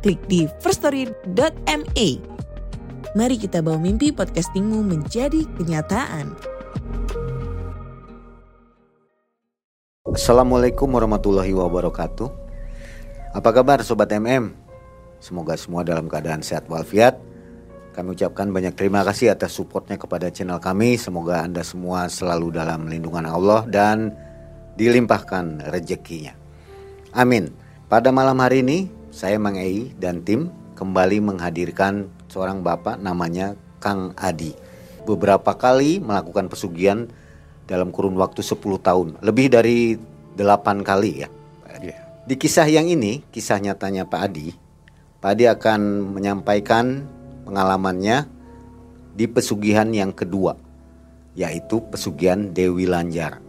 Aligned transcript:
klik 0.00 0.20
di 0.26 0.48
firststory.me. 0.64 2.08
Mari 3.12 3.36
kita 3.36 3.60
bawa 3.60 3.76
mimpi 3.76 4.10
podcastingmu 4.10 4.80
menjadi 4.80 5.44
kenyataan. 5.60 6.32
Assalamualaikum 10.10 10.90
warahmatullahi 10.90 11.52
wabarakatuh. 11.54 12.28
Apa 13.30 13.50
kabar 13.54 13.78
Sobat 13.86 14.10
MM? 14.10 14.56
Semoga 15.22 15.54
semua 15.54 15.86
dalam 15.86 16.10
keadaan 16.10 16.42
sehat 16.42 16.66
walafiat. 16.66 17.20
Kami 17.94 18.16
ucapkan 18.16 18.48
banyak 18.50 18.74
terima 18.74 19.04
kasih 19.04 19.34
atas 19.34 19.54
supportnya 19.54 20.00
kepada 20.00 20.32
channel 20.32 20.58
kami. 20.58 20.96
Semoga 20.96 21.44
Anda 21.44 21.60
semua 21.60 22.08
selalu 22.08 22.56
dalam 22.56 22.88
lindungan 22.88 23.26
Allah 23.28 23.66
dan 23.68 24.14
dilimpahkan 24.78 25.68
rezekinya. 25.68 26.32
Amin. 27.12 27.50
Pada 27.90 28.14
malam 28.14 28.38
hari 28.38 28.62
ini, 28.62 28.99
saya 29.10 29.36
Mang 29.42 29.58
Ei 29.58 29.90
dan 29.98 30.22
tim 30.22 30.54
kembali 30.78 31.18
menghadirkan 31.20 32.08
seorang 32.30 32.62
bapak 32.62 33.02
namanya 33.02 33.58
Kang 33.82 34.14
Adi. 34.14 34.54
Beberapa 35.04 35.58
kali 35.58 35.98
melakukan 35.98 36.46
pesugihan 36.46 37.10
dalam 37.66 37.90
kurun 37.90 38.14
waktu 38.14 38.40
10 38.40 38.58
tahun. 38.78 39.08
Lebih 39.20 39.50
dari 39.50 39.98
8 40.38 40.86
kali 40.86 41.26
ya. 41.26 41.28
Di 42.30 42.38
kisah 42.38 42.70
yang 42.70 42.86
ini, 42.86 43.26
kisah 43.34 43.58
nyatanya 43.58 44.06
Pak 44.06 44.20
Adi, 44.30 44.54
Pak 45.18 45.30
Adi 45.34 45.44
akan 45.50 46.14
menyampaikan 46.14 47.02
pengalamannya 47.42 48.30
di 49.18 49.26
pesugihan 49.26 49.90
yang 49.90 50.14
kedua, 50.14 50.54
yaitu 51.34 51.82
pesugihan 51.90 52.54
Dewi 52.54 52.86
Lanjar. 52.86 53.42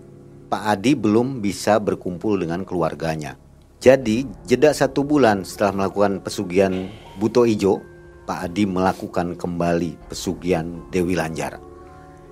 Pak 0.49 0.63
Adi 0.65 0.97
belum 0.97 1.45
bisa 1.45 1.77
berkumpul 1.77 2.41
dengan 2.41 2.65
keluarganya. 2.65 3.37
Jadi, 3.81 4.29
jeda 4.45 4.69
satu 4.77 5.01
bulan 5.01 5.41
setelah 5.41 5.73
melakukan 5.73 6.21
pesugihan 6.21 6.85
Buto 7.17 7.49
Ijo, 7.49 7.81
Pak 8.29 8.45
Adi 8.45 8.69
melakukan 8.69 9.33
kembali 9.33 9.97
pesugihan 10.05 10.85
Dewi 10.93 11.17
Lanjar. 11.17 11.57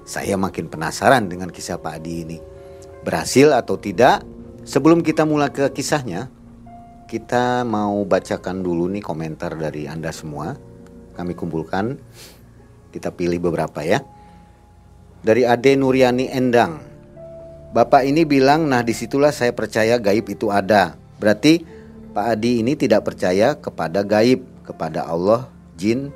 Saya 0.06 0.38
makin 0.38 0.70
penasaran 0.70 1.26
dengan 1.26 1.50
kisah 1.50 1.82
Pak 1.82 1.98
Adi 1.98 2.14
ini. 2.22 2.38
Berhasil 3.02 3.50
atau 3.58 3.82
tidak? 3.82 4.22
Sebelum 4.62 5.02
kita 5.02 5.26
mulai 5.26 5.50
ke 5.50 5.74
kisahnya, 5.74 6.30
kita 7.10 7.66
mau 7.66 7.98
bacakan 8.06 8.62
dulu 8.62 8.86
nih 8.86 9.02
komentar 9.02 9.58
dari 9.58 9.90
Anda 9.90 10.14
semua. 10.14 10.54
Kami 11.18 11.34
kumpulkan. 11.34 11.98
Kita 12.94 13.10
pilih 13.10 13.42
beberapa 13.42 13.82
ya. 13.82 14.06
Dari 15.26 15.50
Ade 15.50 15.74
Nuryani 15.74 16.30
Endang. 16.30 16.78
Bapak 17.74 18.06
ini 18.06 18.22
bilang, 18.22 18.70
nah 18.70 18.86
di 18.86 18.94
situlah 18.94 19.34
saya 19.34 19.50
percaya 19.50 19.98
gaib 19.98 20.30
itu 20.30 20.54
ada. 20.54 21.09
Berarti 21.20 21.62
Pak 22.16 22.26
Adi 22.36 22.64
ini 22.66 22.74
tidak 22.74 23.06
percaya 23.06 23.54
kepada 23.54 24.02
gaib, 24.02 24.42
kepada 24.66 25.06
Allah, 25.06 25.52
jin, 25.78 26.10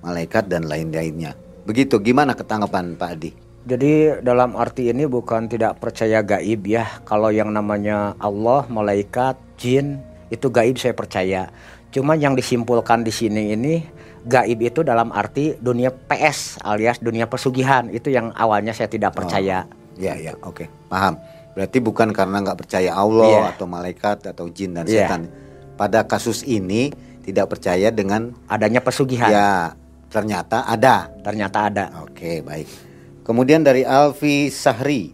malaikat 0.00 0.48
dan 0.48 0.64
lain-lainnya. 0.64 1.36
Begitu, 1.68 2.00
gimana 2.00 2.32
ketanggapan 2.32 2.96
Pak 2.96 3.10
Adi? 3.12 3.30
Jadi 3.68 4.24
dalam 4.24 4.56
arti 4.56 4.88
ini 4.88 5.04
bukan 5.04 5.44
tidak 5.44 5.76
percaya 5.76 6.24
gaib 6.24 6.64
ya. 6.64 6.88
Kalau 7.04 7.28
yang 7.28 7.52
namanya 7.52 8.16
Allah, 8.16 8.64
malaikat, 8.72 9.36
jin, 9.60 10.00
itu 10.32 10.48
gaib 10.48 10.80
saya 10.80 10.96
percaya. 10.96 11.52
Cuma 11.92 12.16
yang 12.16 12.32
disimpulkan 12.32 13.04
di 13.04 13.12
sini 13.12 13.52
ini 13.52 13.84
gaib 14.24 14.60
itu 14.62 14.80
dalam 14.86 15.10
arti 15.10 15.56
dunia 15.58 15.90
PS 15.90 16.60
alias 16.60 17.00
dunia 17.00 17.24
pesugihan 17.24 17.88
itu 17.88 18.12
yang 18.12 18.32
awalnya 18.38 18.72
saya 18.72 18.86
tidak 18.86 19.16
percaya. 19.16 19.66
Oh, 19.66 20.00
ya 20.00 20.14
ya 20.16 20.32
oke 20.40 20.64
okay. 20.64 20.66
paham. 20.88 21.18
Berarti 21.60 21.76
bukan 21.84 22.08
karena 22.16 22.40
nggak 22.40 22.56
percaya 22.56 22.96
Allah 22.96 23.52
yeah. 23.52 23.52
atau 23.52 23.68
malaikat 23.68 24.32
atau 24.32 24.48
jin 24.48 24.72
dan 24.72 24.88
yeah. 24.88 25.04
setan. 25.04 25.28
Pada 25.76 26.08
kasus 26.08 26.40
ini 26.48 26.88
tidak 27.20 27.52
percaya 27.52 27.92
dengan 27.92 28.32
adanya 28.48 28.80
pesugihan. 28.80 29.28
Ya 29.28 29.76
ternyata 30.08 30.64
ada. 30.64 31.12
Ternyata 31.20 31.68
ada. 31.68 31.84
Oke 32.00 32.40
baik. 32.40 32.64
Kemudian 33.28 33.60
dari 33.60 33.84
Alfi 33.84 34.48
Sahri 34.48 35.12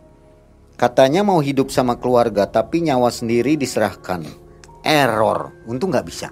katanya 0.79 1.27
mau 1.27 1.43
hidup 1.43 1.75
sama 1.75 1.99
keluarga 1.99 2.47
tapi 2.47 2.79
nyawa 2.79 3.11
sendiri 3.11 3.59
diserahkan 3.59 4.23
error. 4.87 5.51
Untung 5.67 5.91
nggak 5.91 6.07
bisa. 6.07 6.31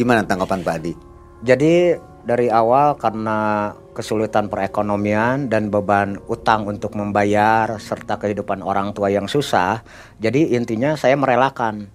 Gimana 0.00 0.24
tanggapan 0.24 0.64
Pak 0.64 0.76
Adi? 0.80 0.96
Jadi 1.44 1.92
dari 2.24 2.48
awal 2.48 2.96
karena 2.96 3.68
kesulitan 3.98 4.46
perekonomian 4.46 5.50
dan 5.50 5.74
beban 5.74 6.22
utang 6.30 6.70
untuk 6.70 6.94
membayar 6.94 7.66
serta 7.82 8.14
kehidupan 8.22 8.62
orang 8.62 8.94
tua 8.94 9.10
yang 9.10 9.26
susah, 9.26 9.82
jadi 10.22 10.54
intinya 10.54 10.94
saya 10.94 11.18
merelakan. 11.18 11.90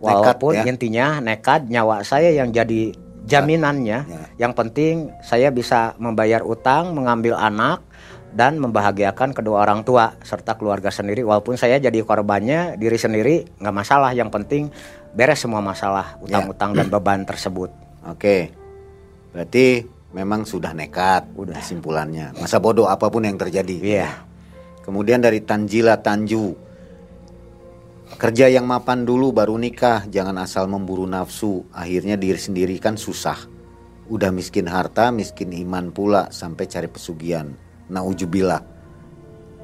Walaupun 0.00 0.56
nekat, 0.56 0.66
ya? 0.66 0.72
intinya 0.72 1.06
nekat 1.20 1.60
nyawa 1.68 2.02
saya 2.02 2.32
yang 2.32 2.50
jadi 2.50 2.96
jaminannya. 3.28 3.98
Ya. 4.08 4.48
Yang 4.48 4.52
penting 4.56 4.94
saya 5.22 5.52
bisa 5.52 5.94
membayar 6.00 6.42
utang, 6.42 6.90
mengambil 6.96 7.38
anak, 7.38 7.84
dan 8.32 8.56
membahagiakan 8.56 9.36
kedua 9.36 9.62
orang 9.62 9.84
tua 9.84 10.16
serta 10.24 10.56
keluarga 10.56 10.88
sendiri 10.88 11.20
walaupun 11.20 11.60
saya 11.60 11.76
jadi 11.76 12.00
korbannya 12.00 12.80
diri 12.80 12.96
sendiri 12.96 13.60
nggak 13.60 13.76
masalah 13.76 14.16
yang 14.16 14.32
penting 14.32 14.72
beres 15.12 15.44
semua 15.44 15.60
masalah 15.60 16.16
utang-utang 16.24 16.72
ya. 16.72 16.76
dan 16.80 16.86
beban 16.88 17.28
tersebut 17.28 17.68
oke 18.08 18.48
berarti 19.36 19.84
memang 20.12 20.44
sudah 20.44 20.76
nekat 20.76 21.28
udah. 21.34 21.56
kesimpulannya. 21.58 22.36
Masa 22.36 22.60
bodoh 22.60 22.86
apa 22.88 23.08
pun 23.08 23.24
yang 23.24 23.40
terjadi. 23.40 23.76
Iya. 23.80 24.10
Kemudian 24.84 25.24
dari 25.24 25.40
Tanjila 25.42 25.98
Tanju. 26.00 26.72
Kerja 28.12 28.46
yang 28.52 28.68
mapan 28.68 29.08
dulu 29.08 29.32
baru 29.32 29.56
nikah 29.56 30.06
jangan 30.06 30.36
asal 30.44 30.68
memburu 30.68 31.08
nafsu. 31.08 31.64
Akhirnya 31.72 32.20
diri 32.20 32.38
sendiri 32.38 32.76
kan 32.76 33.00
susah. 33.00 33.48
Udah 34.12 34.28
miskin 34.28 34.68
harta 34.68 35.08
miskin 35.08 35.50
iman 35.64 35.88
pula 35.88 36.28
sampai 36.28 36.68
cari 36.68 36.88
pesugihan. 36.92 37.48
Naujubillah. 37.88 38.60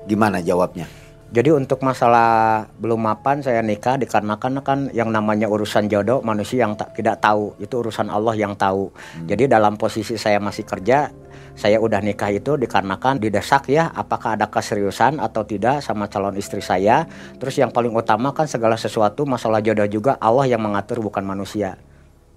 Gimana 0.09 0.41
jawabnya? 0.41 1.08
Jadi 1.29 1.53
untuk 1.53 1.85
masalah 1.85 2.65
belum 2.81 3.05
mapan 3.05 3.45
saya 3.45 3.61
nikah 3.61 4.01
dikarenakan 4.01 4.65
kan 4.65 4.89
yang 4.97 5.13
namanya 5.13 5.45
urusan 5.45 5.85
jodoh 5.93 6.25
manusia 6.25 6.65
yang 6.65 6.73
tak, 6.73 6.97
tidak 6.97 7.21
tahu 7.21 7.53
itu 7.61 7.75
urusan 7.77 8.09
Allah 8.09 8.33
yang 8.33 8.57
tahu. 8.57 8.89
Hmm. 8.89 9.29
Jadi 9.29 9.45
dalam 9.45 9.77
posisi 9.77 10.17
saya 10.17 10.41
masih 10.41 10.65
kerja 10.65 11.13
saya 11.53 11.83
udah 11.85 12.01
nikah 12.01 12.33
itu 12.33 12.57
dikarenakan 12.57 13.21
didesak 13.21 13.69
ya 13.69 13.93
apakah 13.93 14.41
ada 14.41 14.49
keseriusan 14.49 15.21
atau 15.21 15.45
tidak 15.45 15.85
sama 15.85 16.09
calon 16.09 16.33
istri 16.41 16.65
saya. 16.65 17.05
Terus 17.37 17.61
yang 17.61 17.77
paling 17.77 17.93
utama 17.93 18.33
kan 18.33 18.49
segala 18.49 18.81
sesuatu 18.81 19.29
masalah 19.29 19.61
jodoh 19.61 19.85
juga 19.85 20.17
Allah 20.25 20.49
yang 20.49 20.65
mengatur 20.65 21.05
bukan 21.05 21.29
manusia. 21.29 21.77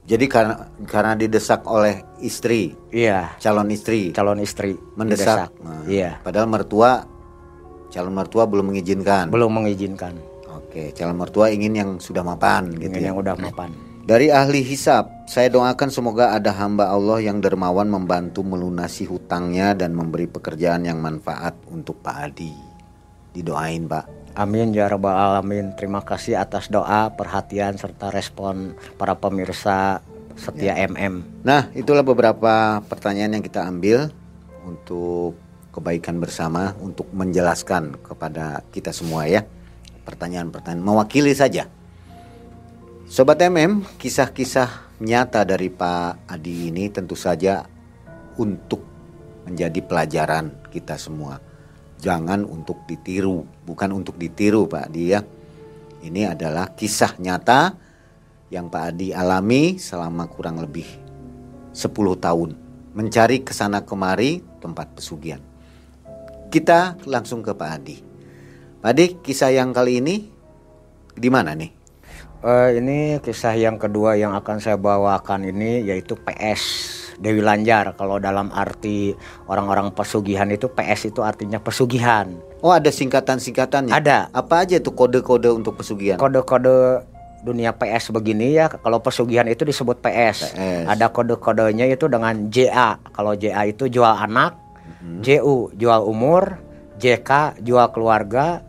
Jadi 0.03 0.25
karena 0.25 0.67
karena 0.89 1.13
didesak 1.13 1.63
oleh 1.69 2.01
istri. 2.19 2.73
Iya. 2.89 3.37
Calon 3.37 3.69
istri. 3.69 4.11
Calon 4.11 4.41
istri 4.41 4.73
mendesak. 4.97 5.53
Nah, 5.61 5.85
iya. 5.85 6.17
Padahal 6.25 6.49
mertua 6.49 7.05
calon 7.91 8.15
mertua 8.15 8.47
belum 8.47 8.71
mengizinkan. 8.71 9.27
Belum 9.27 9.51
mengizinkan. 9.51 10.15
Oke, 10.47 10.95
calon 10.95 11.19
mertua 11.19 11.51
ingin 11.51 11.75
yang 11.75 11.89
sudah 11.99 12.23
mapan 12.23 12.71
ingin 12.71 12.87
gitu 12.87 12.97
ya. 13.03 13.05
yang 13.11 13.19
udah 13.19 13.35
mapan. 13.35 13.75
Dari 14.01 14.33
ahli 14.33 14.65
hisap, 14.65 15.29
saya 15.29 15.53
doakan 15.53 15.93
semoga 15.93 16.33
ada 16.33 16.49
hamba 16.57 16.89
Allah 16.89 17.21
yang 17.21 17.37
dermawan 17.37 17.85
membantu 17.85 18.41
melunasi 18.41 19.05
hutangnya 19.05 19.77
dan 19.77 19.93
memberi 19.93 20.25
pekerjaan 20.25 20.89
yang 20.89 20.97
manfaat 20.97 21.53
untuk 21.69 22.01
Pak 22.01 22.17
Adi. 22.17 22.49
Didoain, 23.29 23.85
Pak. 23.85 24.33
Amin 24.33 24.71
ya 24.73 24.87
rabbal 24.87 25.13
alamin. 25.13 25.75
Terima 25.75 26.01
kasih 26.01 26.39
atas 26.39 26.71
doa, 26.71 27.13
perhatian 27.13 27.77
serta 27.77 28.09
respon 28.09 28.73
para 28.95 29.13
pemirsa 29.19 30.01
setia 30.39 30.73
ya. 30.73 30.87
MM. 30.87 31.45
Nah, 31.45 31.69
itulah 31.75 32.01
beberapa 32.01 32.79
pertanyaan 32.87 33.37
yang 33.37 33.43
kita 33.45 33.67
ambil 33.67 34.09
untuk 34.63 35.35
kebaikan 35.71 36.19
bersama 36.19 36.75
untuk 36.83 37.09
menjelaskan 37.15 37.99
kepada 38.03 38.63
kita 38.71 38.91
semua 38.91 39.27
ya. 39.27 39.47
Pertanyaan-pertanyaan 40.05 40.83
mewakili 40.83 41.31
saja. 41.31 41.71
Sobat 43.07 43.43
MM, 43.43 43.83
kisah-kisah 43.99 44.99
nyata 45.03 45.43
dari 45.43 45.67
Pak 45.67 46.31
Adi 46.31 46.71
ini 46.71 46.87
tentu 46.87 47.15
saja 47.15 47.67
untuk 48.39 48.83
menjadi 49.43 49.79
pelajaran 49.83 50.69
kita 50.71 50.95
semua 50.95 51.51
jangan 52.01 52.43
untuk 52.43 52.83
ditiru, 52.89 53.45
bukan 53.63 53.93
untuk 53.93 54.17
ditiru 54.17 54.65
Pak 54.65 54.89
Dia. 54.89 55.21
Ini 56.01 56.33
adalah 56.33 56.73
kisah 56.73 57.13
nyata 57.21 57.77
yang 58.49 58.73
Pak 58.73 58.83
Adi 58.89 59.13
alami 59.13 59.77
selama 59.77 60.25
kurang 60.25 60.57
lebih 60.57 60.89
10 61.71 61.93
tahun 62.17 62.57
mencari 62.97 63.45
ke 63.45 63.53
sana 63.53 63.85
kemari 63.85 64.41
tempat 64.59 64.97
pesugihan. 64.97 65.50
Kita 66.51 66.99
langsung 67.07 67.39
ke 67.39 67.55
Pak 67.55 67.69
Adi. 67.71 67.95
Pak 68.83 68.91
Adi, 68.91 69.05
kisah 69.23 69.55
yang 69.55 69.71
kali 69.71 70.03
ini 70.03 70.27
di 71.15 71.31
mana 71.31 71.55
nih? 71.55 71.71
Uh, 72.43 72.75
ini 72.75 73.23
kisah 73.23 73.55
yang 73.55 73.79
kedua 73.79 74.19
yang 74.19 74.35
akan 74.35 74.59
saya 74.59 74.75
bawakan 74.75 75.47
ini 75.47 75.87
yaitu 75.87 76.19
PS 76.19 76.61
Dewi 77.23 77.39
Lanjar. 77.39 77.95
Kalau 77.95 78.19
dalam 78.19 78.51
arti 78.51 79.15
orang-orang 79.47 79.95
pesugihan 79.95 80.51
itu 80.51 80.67
PS 80.67 81.15
itu 81.15 81.23
artinya 81.23 81.63
pesugihan. 81.63 82.27
Oh 82.59 82.75
ada 82.75 82.91
singkatan-singkatannya? 82.91 83.95
Ada. 83.95 84.27
Apa 84.35 84.67
aja 84.67 84.75
tuh 84.83 84.91
kode-kode 84.91 85.55
untuk 85.55 85.79
pesugihan? 85.79 86.19
Kode-kode 86.19 87.07
dunia 87.47 87.73
PS 87.73 88.13
begini 88.13 88.53
ya 88.53 88.67
kalau 88.67 88.99
pesugihan 88.99 89.47
itu 89.47 89.63
disebut 89.63 90.03
PS. 90.03 90.51
PS. 90.51 90.85
Ada 90.89 91.15
kode-kodenya 91.15 91.87
itu 91.87 92.11
dengan 92.11 92.51
JA. 92.51 92.99
Kalau 93.15 93.39
JA 93.39 93.69
itu 93.69 93.87
jual 93.87 94.11
anak, 94.17 94.70
mm-hmm. 95.01 95.21
JU 95.25 95.73
jual 95.75 96.01
umur, 96.05 96.61
JK 97.01 97.61
jual 97.65 97.89
keluarga, 97.91 98.61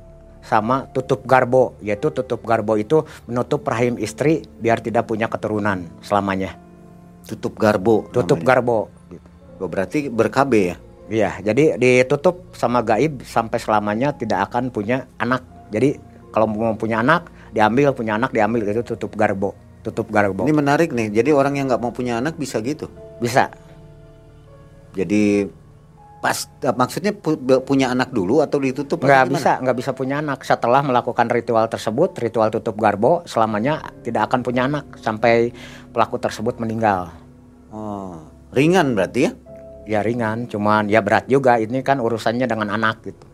sama 0.42 0.90
tutup 0.90 1.24
garbo. 1.24 1.78
Yaitu 1.80 2.10
tutup 2.10 2.42
garbo 2.42 2.74
itu 2.74 3.06
menutup 3.30 3.62
rahim 3.64 3.96
istri 3.96 4.42
biar 4.58 4.82
tidak 4.82 5.06
punya 5.06 5.30
keturunan 5.30 5.86
selamanya. 6.02 6.58
Tutup 7.22 7.54
garbo 7.54 8.10
tutup 8.10 8.42
namanya. 8.42 8.48
garbo. 8.50 8.78
Oh, 9.62 9.70
berarti 9.70 10.10
berkabe 10.10 10.74
ya? 10.74 10.76
Iya 11.12 11.30
jadi 11.52 11.78
ditutup 11.78 12.50
sama 12.56 12.82
gaib 12.82 13.22
sampai 13.22 13.62
selamanya 13.62 14.10
tidak 14.10 14.50
akan 14.50 14.74
punya 14.74 15.06
anak. 15.22 15.46
Jadi 15.70 15.96
kalau 16.34 16.50
mau 16.50 16.74
punya 16.74 16.98
anak 16.98 17.30
diambil 17.54 17.94
punya 17.94 18.18
anak 18.18 18.34
diambil. 18.34 18.66
Itu 18.66 18.82
tutup 18.82 19.14
garbo 19.14 19.54
tutup 19.82 20.10
garbo. 20.10 20.46
Ini 20.46 20.54
menarik 20.54 20.94
nih 20.94 21.10
jadi 21.10 21.30
orang 21.34 21.58
yang 21.58 21.66
nggak 21.70 21.82
mau 21.82 21.94
punya 21.94 22.18
anak 22.18 22.38
bisa 22.38 22.58
gitu? 22.62 22.90
Bisa. 23.18 23.50
Jadi 24.94 25.46
pas 26.22 26.46
maksudnya 26.78 27.10
pu, 27.10 27.34
punya 27.66 27.90
anak 27.90 28.14
dulu 28.14 28.46
atau 28.46 28.62
ditutup 28.62 29.02
nggak 29.02 29.34
bisa 29.34 29.58
nggak 29.58 29.76
bisa 29.76 29.90
punya 29.90 30.22
anak. 30.22 30.46
Setelah 30.46 30.86
melakukan 30.86 31.26
ritual 31.26 31.66
tersebut 31.66 32.14
ritual 32.22 32.54
tutup 32.54 32.78
garbo 32.78 33.26
selamanya 33.26 33.82
tidak 34.06 34.30
akan 34.30 34.46
punya 34.46 34.70
anak. 34.70 35.02
Sampai 35.02 35.50
pelaku 35.90 36.22
tersebut 36.22 36.62
meninggal. 36.62 37.10
Oh 37.74 38.22
ringan 38.54 38.94
berarti 38.94 39.20
ya? 39.26 39.32
Ya 39.82 40.00
ringan. 40.06 40.46
Cuman 40.46 40.86
ya 40.86 41.02
berat 41.02 41.26
juga. 41.26 41.58
Ini 41.58 41.82
kan 41.82 41.98
urusannya 41.98 42.46
dengan 42.46 42.70
anak 42.70 43.02
gitu. 43.02 43.26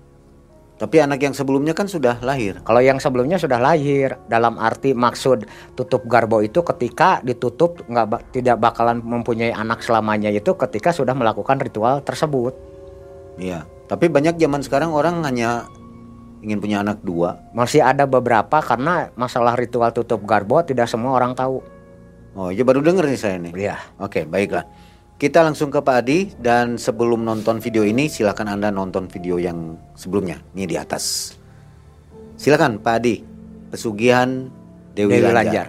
Tapi 0.78 1.02
anak 1.02 1.18
yang 1.18 1.34
sebelumnya 1.34 1.74
kan 1.74 1.90
sudah 1.90 2.22
lahir. 2.22 2.62
Kalau 2.62 2.78
yang 2.78 3.02
sebelumnya 3.02 3.34
sudah 3.34 3.58
lahir, 3.58 4.14
dalam 4.30 4.62
arti 4.62 4.94
maksud 4.94 5.42
tutup 5.74 6.06
garbo 6.06 6.38
itu 6.38 6.62
ketika 6.62 7.18
ditutup 7.26 7.82
nggak 7.90 8.30
tidak 8.30 8.62
bakalan 8.62 9.02
mempunyai 9.02 9.50
anak 9.50 9.82
selamanya 9.82 10.30
itu 10.30 10.54
ketika 10.54 10.94
sudah 10.94 11.18
melakukan 11.18 11.58
ritual 11.58 11.98
tersebut. 12.06 12.67
Iya. 13.38 13.64
Tapi 13.88 14.12
banyak 14.12 14.36
zaman 14.36 14.60
sekarang 14.60 14.92
orang 14.92 15.24
hanya 15.24 15.64
ingin 16.44 16.60
punya 16.60 16.84
anak 16.84 17.00
dua. 17.02 17.40
Masih 17.56 17.80
ada 17.80 18.04
beberapa 18.04 18.60
karena 18.60 19.08
masalah 19.16 19.56
ritual 19.56 19.90
tutup 19.94 20.22
garbo 20.28 20.60
tidak 20.62 20.86
semua 20.90 21.16
orang 21.16 21.32
tahu. 21.32 21.62
Oh, 22.38 22.52
iya 22.54 22.62
baru 22.62 22.84
denger 22.84 23.08
nih 23.08 23.18
saya 23.18 23.36
nih. 23.40 23.52
Iya. 23.56 23.76
Oke, 23.98 24.22
baiklah. 24.28 24.68
Kita 25.18 25.42
langsung 25.42 25.74
ke 25.74 25.82
Pak 25.82 25.96
Adi 25.98 26.30
dan 26.38 26.78
sebelum 26.78 27.26
nonton 27.26 27.58
video 27.58 27.82
ini 27.82 28.06
silakan 28.06 28.54
Anda 28.54 28.70
nonton 28.70 29.10
video 29.10 29.34
yang 29.42 29.74
sebelumnya. 29.98 30.38
Ini 30.54 30.62
di 30.70 30.76
atas. 30.78 31.34
Silakan 32.38 32.78
Pak 32.78 32.94
Adi. 33.02 33.16
Pesugihan 33.74 34.46
Dewi, 34.94 35.18
Dewi 35.18 35.26
Lanjar. 35.26 35.34
Lanjar. 35.34 35.68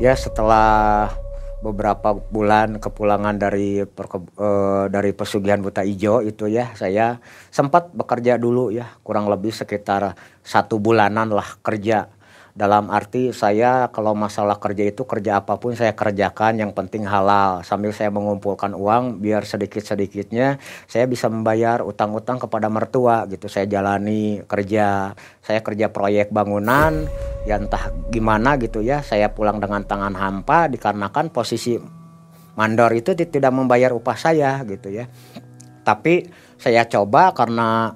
Ya 0.00 0.12
setelah 0.16 1.10
beberapa 1.64 2.14
bulan 2.14 2.78
kepulangan 2.78 3.40
dari 3.40 3.82
perke, 3.88 4.22
uh, 4.38 4.86
dari 4.92 5.10
pesugihan 5.16 5.58
buta 5.58 5.82
ijo 5.82 6.20
itu 6.22 6.46
ya 6.46 6.76
saya 6.76 7.18
sempat 7.48 7.90
bekerja 7.96 8.36
dulu 8.36 8.70
ya 8.70 8.86
kurang 9.02 9.26
lebih 9.26 9.50
sekitar 9.50 10.14
satu 10.44 10.78
bulanan 10.78 11.32
lah 11.32 11.58
kerja 11.64 12.12
dalam 12.56 12.88
arti 12.88 13.36
saya 13.36 13.92
kalau 13.92 14.16
masalah 14.16 14.56
kerja 14.56 14.88
itu 14.88 15.04
kerja 15.04 15.44
apa 15.44 15.60
pun 15.60 15.76
saya 15.76 15.92
kerjakan 15.92 16.56
yang 16.56 16.72
penting 16.72 17.04
halal. 17.04 17.60
Sambil 17.60 17.92
saya 17.92 18.08
mengumpulkan 18.08 18.72
uang 18.72 19.20
biar 19.20 19.44
sedikit-sedikitnya 19.44 20.56
saya 20.88 21.04
bisa 21.04 21.28
membayar 21.28 21.84
utang-utang 21.84 22.40
kepada 22.40 22.72
mertua 22.72 23.28
gitu. 23.28 23.52
Saya 23.52 23.68
jalani 23.68 24.40
kerja 24.48 25.12
saya 25.44 25.60
kerja 25.60 25.92
proyek 25.92 26.32
bangunan 26.32 27.04
ya 27.44 27.60
entah 27.60 27.92
gimana 28.08 28.56
gitu 28.56 28.80
ya. 28.80 29.04
Saya 29.04 29.36
pulang 29.36 29.60
dengan 29.60 29.84
tangan 29.84 30.16
hampa 30.16 30.72
dikarenakan 30.72 31.28
posisi 31.28 31.76
mandor 32.56 32.88
itu 32.96 33.12
tidak 33.12 33.52
membayar 33.52 33.92
upah 33.92 34.16
saya 34.16 34.64
gitu 34.64 34.88
ya. 34.88 35.04
Tapi 35.84 36.24
saya 36.56 36.88
coba 36.88 37.36
karena 37.36 37.92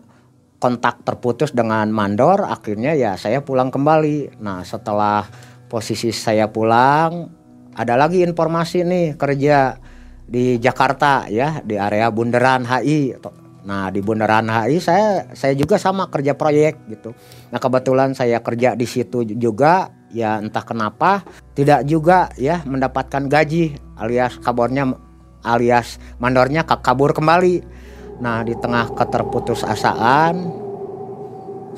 kontak 0.61 1.03
terputus 1.09 1.57
dengan 1.57 1.89
mandor 1.89 2.45
akhirnya 2.45 2.93
ya 2.93 3.17
saya 3.17 3.41
pulang 3.41 3.73
kembali. 3.73 4.39
Nah 4.45 4.61
setelah 4.63 5.25
posisi 5.67 6.13
saya 6.13 6.53
pulang 6.53 7.33
ada 7.73 7.97
lagi 7.97 8.21
informasi 8.21 8.85
nih 8.85 9.07
kerja 9.17 9.81
di 10.29 10.61
Jakarta 10.61 11.27
ya 11.33 11.65
di 11.65 11.75
area 11.81 12.13
Bundaran 12.13 12.63
HI 12.63 13.19
nah 13.61 13.93
di 13.93 14.01
Bundaran 14.01 14.49
HI 14.49 14.79
saya 14.81 15.33
saya 15.33 15.57
juga 15.57 15.81
sama 15.81 16.13
kerja 16.13 16.37
proyek 16.37 16.87
gitu. 16.93 17.17
Nah 17.49 17.59
kebetulan 17.59 18.13
saya 18.13 18.45
kerja 18.45 18.77
di 18.77 18.85
situ 18.85 19.25
juga 19.25 19.89
ya 20.13 20.39
entah 20.45 20.63
kenapa 20.63 21.25
tidak 21.57 21.89
juga 21.89 22.29
ya 22.37 22.61
mendapatkan 22.69 23.31
gaji 23.31 23.81
alias 23.97 24.37
kabarnya 24.43 24.93
alias 25.41 25.97
mandornya 26.21 26.67
kabur 26.69 27.17
kembali 27.17 27.80
Nah 28.21 28.45
di 28.45 28.53
tengah 28.57 28.93
keterputusasaan 28.93 30.35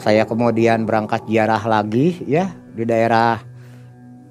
saya 0.03 0.27
kemudian 0.27 0.83
berangkat 0.83 1.23
ziarah 1.31 1.63
lagi 1.63 2.19
ya 2.27 2.51
di 2.75 2.83
daerah 2.83 3.53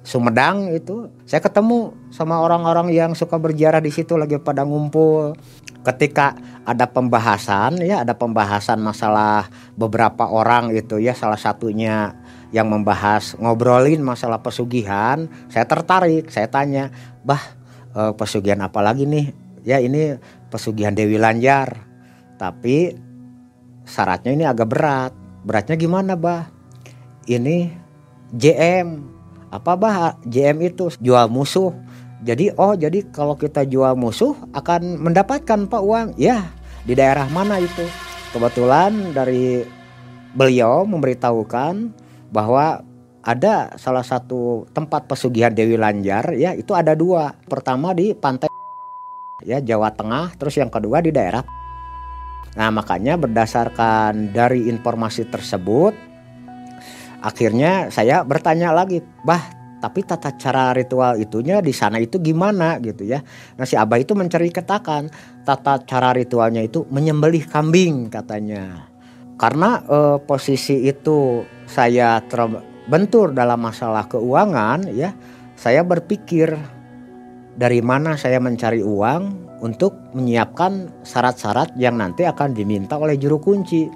Sumedang 0.02 0.74
itu. 0.74 1.06
Saya 1.22 1.38
ketemu 1.38 1.94
sama 2.10 2.42
orang-orang 2.42 2.90
yang 2.90 3.14
suka 3.14 3.38
berziarah 3.38 3.78
di 3.78 3.94
situ 3.94 4.18
lagi 4.18 4.34
pada 4.42 4.66
ngumpul. 4.66 5.38
Ketika 5.86 6.34
ada 6.66 6.90
pembahasan 6.90 7.78
ya 7.78 8.02
ada 8.02 8.14
pembahasan 8.14 8.82
masalah 8.82 9.46
beberapa 9.78 10.26
orang 10.26 10.74
itu 10.74 10.98
ya 10.98 11.14
salah 11.14 11.38
satunya 11.38 12.18
yang 12.50 12.66
membahas 12.66 13.38
ngobrolin 13.38 14.02
masalah 14.02 14.42
pesugihan, 14.42 15.30
saya 15.46 15.70
tertarik, 15.70 16.28
saya 16.34 16.50
tanya, 16.50 16.90
"Bah, 17.22 17.42
eh, 17.94 18.12
pesugihan 18.18 18.58
apa 18.62 18.82
lagi 18.82 19.06
nih?" 19.06 19.30
Ya 19.62 19.78
ini 19.78 20.18
pesugihan 20.50 20.98
Dewi 20.98 21.22
Lanjar 21.22 21.91
tapi 22.42 22.98
syaratnya 23.86 24.34
ini 24.34 24.42
agak 24.42 24.66
berat. 24.66 25.14
Beratnya 25.46 25.78
gimana, 25.78 26.18
Bah? 26.18 26.50
Ini 27.30 27.70
JM. 28.34 28.98
Apa, 29.54 29.78
Bah? 29.78 30.18
JM 30.26 30.58
itu 30.66 30.90
jual 30.98 31.30
musuh. 31.30 31.70
Jadi, 32.26 32.50
oh, 32.58 32.74
jadi 32.74 33.06
kalau 33.14 33.38
kita 33.38 33.62
jual 33.62 33.94
musuh 33.94 34.34
akan 34.58 34.98
mendapatkan 34.98 35.70
Pak 35.70 35.82
uang. 35.86 36.18
Ya, 36.18 36.50
di 36.82 36.98
daerah 36.98 37.30
mana 37.30 37.62
itu? 37.62 37.86
Kebetulan 38.34 39.14
dari 39.14 39.62
beliau 40.34 40.82
memberitahukan 40.82 41.94
bahwa 42.34 42.82
ada 43.22 43.70
salah 43.78 44.02
satu 44.02 44.66
tempat 44.74 45.06
pesugihan 45.06 45.54
Dewi 45.54 45.78
Lanjar 45.78 46.34
ya 46.34 46.58
itu 46.58 46.74
ada 46.74 46.96
dua 46.98 47.38
pertama 47.46 47.94
di 47.94 48.16
pantai 48.18 48.50
ya 49.46 49.62
Jawa 49.62 49.94
Tengah 49.94 50.34
terus 50.34 50.58
yang 50.58 50.72
kedua 50.72 50.98
di 50.98 51.14
daerah 51.14 51.44
Nah, 52.52 52.68
makanya 52.68 53.16
berdasarkan 53.16 54.36
dari 54.36 54.68
informasi 54.68 55.24
tersebut 55.28 55.96
akhirnya 57.22 57.88
saya 57.88 58.26
bertanya 58.26 58.74
lagi, 58.74 59.00
"Bah, 59.24 59.40
tapi 59.80 60.02
tata 60.04 60.34
cara 60.36 60.74
ritual 60.76 61.16
itunya 61.16 61.62
di 61.62 61.72
sana 61.72 61.96
itu 62.02 62.20
gimana 62.20 62.76
gitu 62.82 63.08
ya?" 63.08 63.24
Nah, 63.56 63.64
si 63.64 63.78
Abah 63.78 63.96
itu 63.96 64.12
mencari 64.12 64.52
ketakan, 64.52 65.08
tata 65.48 65.80
cara 65.86 66.12
ritualnya 66.12 66.60
itu 66.60 66.84
menyembelih 66.92 67.48
kambing 67.48 68.12
katanya. 68.12 68.90
Karena 69.40 69.80
eh, 69.88 70.18
posisi 70.20 70.84
itu 70.84 71.46
saya 71.64 72.20
terbentur 72.28 73.32
dalam 73.32 73.64
masalah 73.64 74.04
keuangan 74.12 74.92
ya, 74.92 75.16
saya 75.56 75.80
berpikir 75.80 76.52
dari 77.56 77.80
mana 77.80 78.20
saya 78.20 78.36
mencari 78.40 78.84
uang 78.84 79.51
untuk 79.62 79.94
menyiapkan 80.12 81.06
syarat-syarat 81.06 81.78
yang 81.78 81.96
nanti 81.96 82.26
akan 82.26 82.52
diminta 82.52 82.98
oleh 82.98 83.14
juru 83.14 83.38
kunci. 83.38 83.86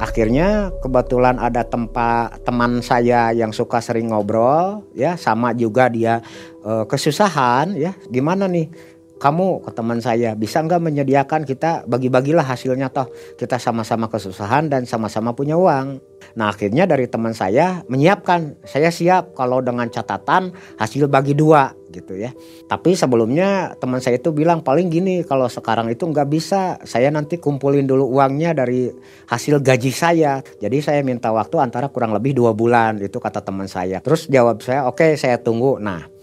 Akhirnya 0.00 0.72
kebetulan 0.80 1.36
ada 1.36 1.60
tempat 1.60 2.40
teman 2.40 2.80
saya 2.80 3.36
yang 3.36 3.52
suka 3.52 3.84
sering 3.84 4.08
ngobrol 4.08 4.80
ya 4.96 5.20
sama 5.20 5.52
juga 5.52 5.92
dia 5.92 6.24
e, 6.64 6.88
kesusahan 6.88 7.76
ya 7.76 7.92
gimana 8.08 8.48
nih 8.48 8.72
kamu 9.20 9.60
ke 9.60 9.70
teman 9.76 10.00
saya 10.00 10.32
bisa 10.32 10.64
nggak 10.64 10.80
menyediakan 10.80 11.44
kita 11.44 11.84
bagi-bagilah 11.84 12.42
hasilnya 12.42 12.88
toh 12.88 13.12
kita 13.36 13.60
sama-sama 13.60 14.08
kesusahan 14.08 14.72
dan 14.72 14.88
sama-sama 14.88 15.36
punya 15.36 15.60
uang. 15.60 16.00
Nah 16.40 16.52
akhirnya 16.52 16.88
dari 16.88 17.04
teman 17.04 17.36
saya 17.36 17.84
menyiapkan 17.84 18.56
saya 18.64 18.88
siap 18.88 19.36
kalau 19.36 19.60
dengan 19.60 19.92
catatan 19.92 20.56
hasil 20.80 21.04
bagi 21.12 21.36
dua 21.36 21.76
gitu 21.92 22.16
ya. 22.16 22.32
Tapi 22.64 22.96
sebelumnya 22.96 23.76
teman 23.76 24.00
saya 24.00 24.16
itu 24.16 24.32
bilang 24.32 24.64
paling 24.64 24.88
gini 24.88 25.20
kalau 25.26 25.50
sekarang 25.52 25.92
itu 25.92 26.08
nggak 26.08 26.28
bisa 26.30 26.80
saya 26.88 27.12
nanti 27.12 27.36
kumpulin 27.36 27.84
dulu 27.84 28.08
uangnya 28.08 28.56
dari 28.56 28.88
hasil 29.28 29.60
gaji 29.60 29.92
saya. 29.92 30.40
Jadi 30.62 30.80
saya 30.80 31.04
minta 31.04 31.28
waktu 31.28 31.60
antara 31.60 31.92
kurang 31.92 32.16
lebih 32.16 32.32
dua 32.40 32.56
bulan 32.56 32.96
itu 33.04 33.20
kata 33.20 33.44
teman 33.44 33.68
saya. 33.68 34.00
Terus 34.00 34.30
jawab 34.32 34.64
saya 34.64 34.88
oke 34.88 35.02
okay, 35.02 35.20
saya 35.20 35.36
tunggu. 35.36 35.76
Nah 35.76 36.19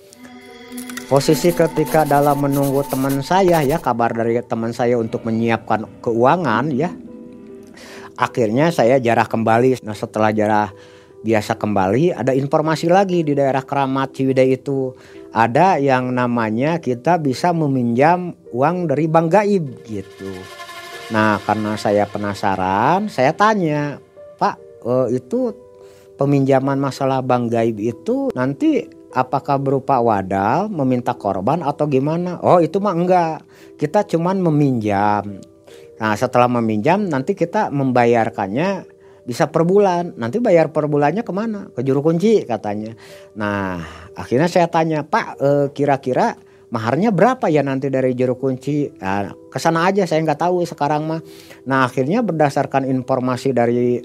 Posisi 1.08 1.56
ketika 1.56 2.04
dalam 2.04 2.44
menunggu 2.44 2.84
teman 2.84 3.24
saya 3.24 3.64
ya 3.64 3.80
kabar 3.80 4.12
dari 4.12 4.44
teman 4.44 4.76
saya 4.76 5.00
untuk 5.00 5.24
menyiapkan 5.24 6.04
keuangan 6.04 6.68
ya. 6.76 6.92
Akhirnya 8.20 8.76
saya 8.76 9.00
jarah 9.00 9.24
kembali. 9.24 9.88
Nah 9.88 9.96
setelah 9.96 10.36
jarah 10.36 10.68
biasa 11.24 11.56
kembali 11.56 12.12
ada 12.12 12.36
informasi 12.36 12.92
lagi 12.92 13.24
di 13.24 13.32
daerah 13.40 13.64
Keramat 13.64 14.20
Ciwidey 14.20 14.60
itu 14.60 15.00
ada 15.32 15.80
yang 15.80 16.12
namanya 16.12 16.84
kita 16.84 17.16
bisa 17.24 17.56
meminjam 17.56 18.36
uang 18.52 18.92
dari 18.92 19.08
Bank 19.08 19.32
Gaib 19.32 19.88
gitu. 19.88 20.36
Nah 21.16 21.40
karena 21.48 21.80
saya 21.80 22.04
penasaran 22.04 23.08
saya 23.08 23.32
tanya 23.32 24.04
Pak 24.36 24.60
eh, 24.84 25.24
itu 25.24 25.56
peminjaman 26.20 26.76
masalah 26.76 27.24
Bank 27.24 27.48
Gaib 27.48 27.80
itu 27.80 28.28
nanti 28.36 28.97
apakah 29.18 29.58
berupa 29.58 29.98
wadal 29.98 30.70
meminta 30.70 31.18
korban 31.18 31.66
atau 31.66 31.90
gimana? 31.90 32.38
Oh 32.46 32.62
itu 32.62 32.78
mah 32.78 32.94
enggak. 32.94 33.42
Kita 33.82 34.06
cuman 34.06 34.38
meminjam. 34.38 35.42
Nah 35.98 36.14
setelah 36.14 36.46
meminjam 36.46 37.10
nanti 37.10 37.34
kita 37.34 37.74
membayarkannya 37.74 38.86
bisa 39.26 39.50
per 39.50 39.66
bulan. 39.66 40.14
Nanti 40.22 40.38
bayar 40.38 40.70
per 40.70 40.86
bulannya 40.86 41.26
ke 41.26 41.34
mana? 41.34 41.74
Ke 41.74 41.82
juru 41.82 42.06
kunci 42.06 42.46
katanya. 42.46 42.94
Nah 43.34 43.82
akhirnya 44.14 44.46
saya 44.46 44.70
tanya 44.70 45.02
pak 45.02 45.42
eh, 45.42 45.68
kira-kira 45.74 46.38
maharnya 46.68 47.16
berapa 47.16 47.48
ya 47.48 47.66
nanti 47.66 47.88
dari 47.88 48.14
juru 48.14 48.36
kunci? 48.36 48.92
Nah, 49.00 49.32
ke 49.48 49.58
sana 49.58 49.88
aja 49.88 50.04
saya 50.04 50.20
nggak 50.24 50.42
tahu 50.48 50.64
sekarang 50.68 51.08
mah. 51.08 51.22
Nah 51.66 51.88
akhirnya 51.88 52.22
berdasarkan 52.22 52.86
informasi 52.86 53.56
dari 53.56 54.04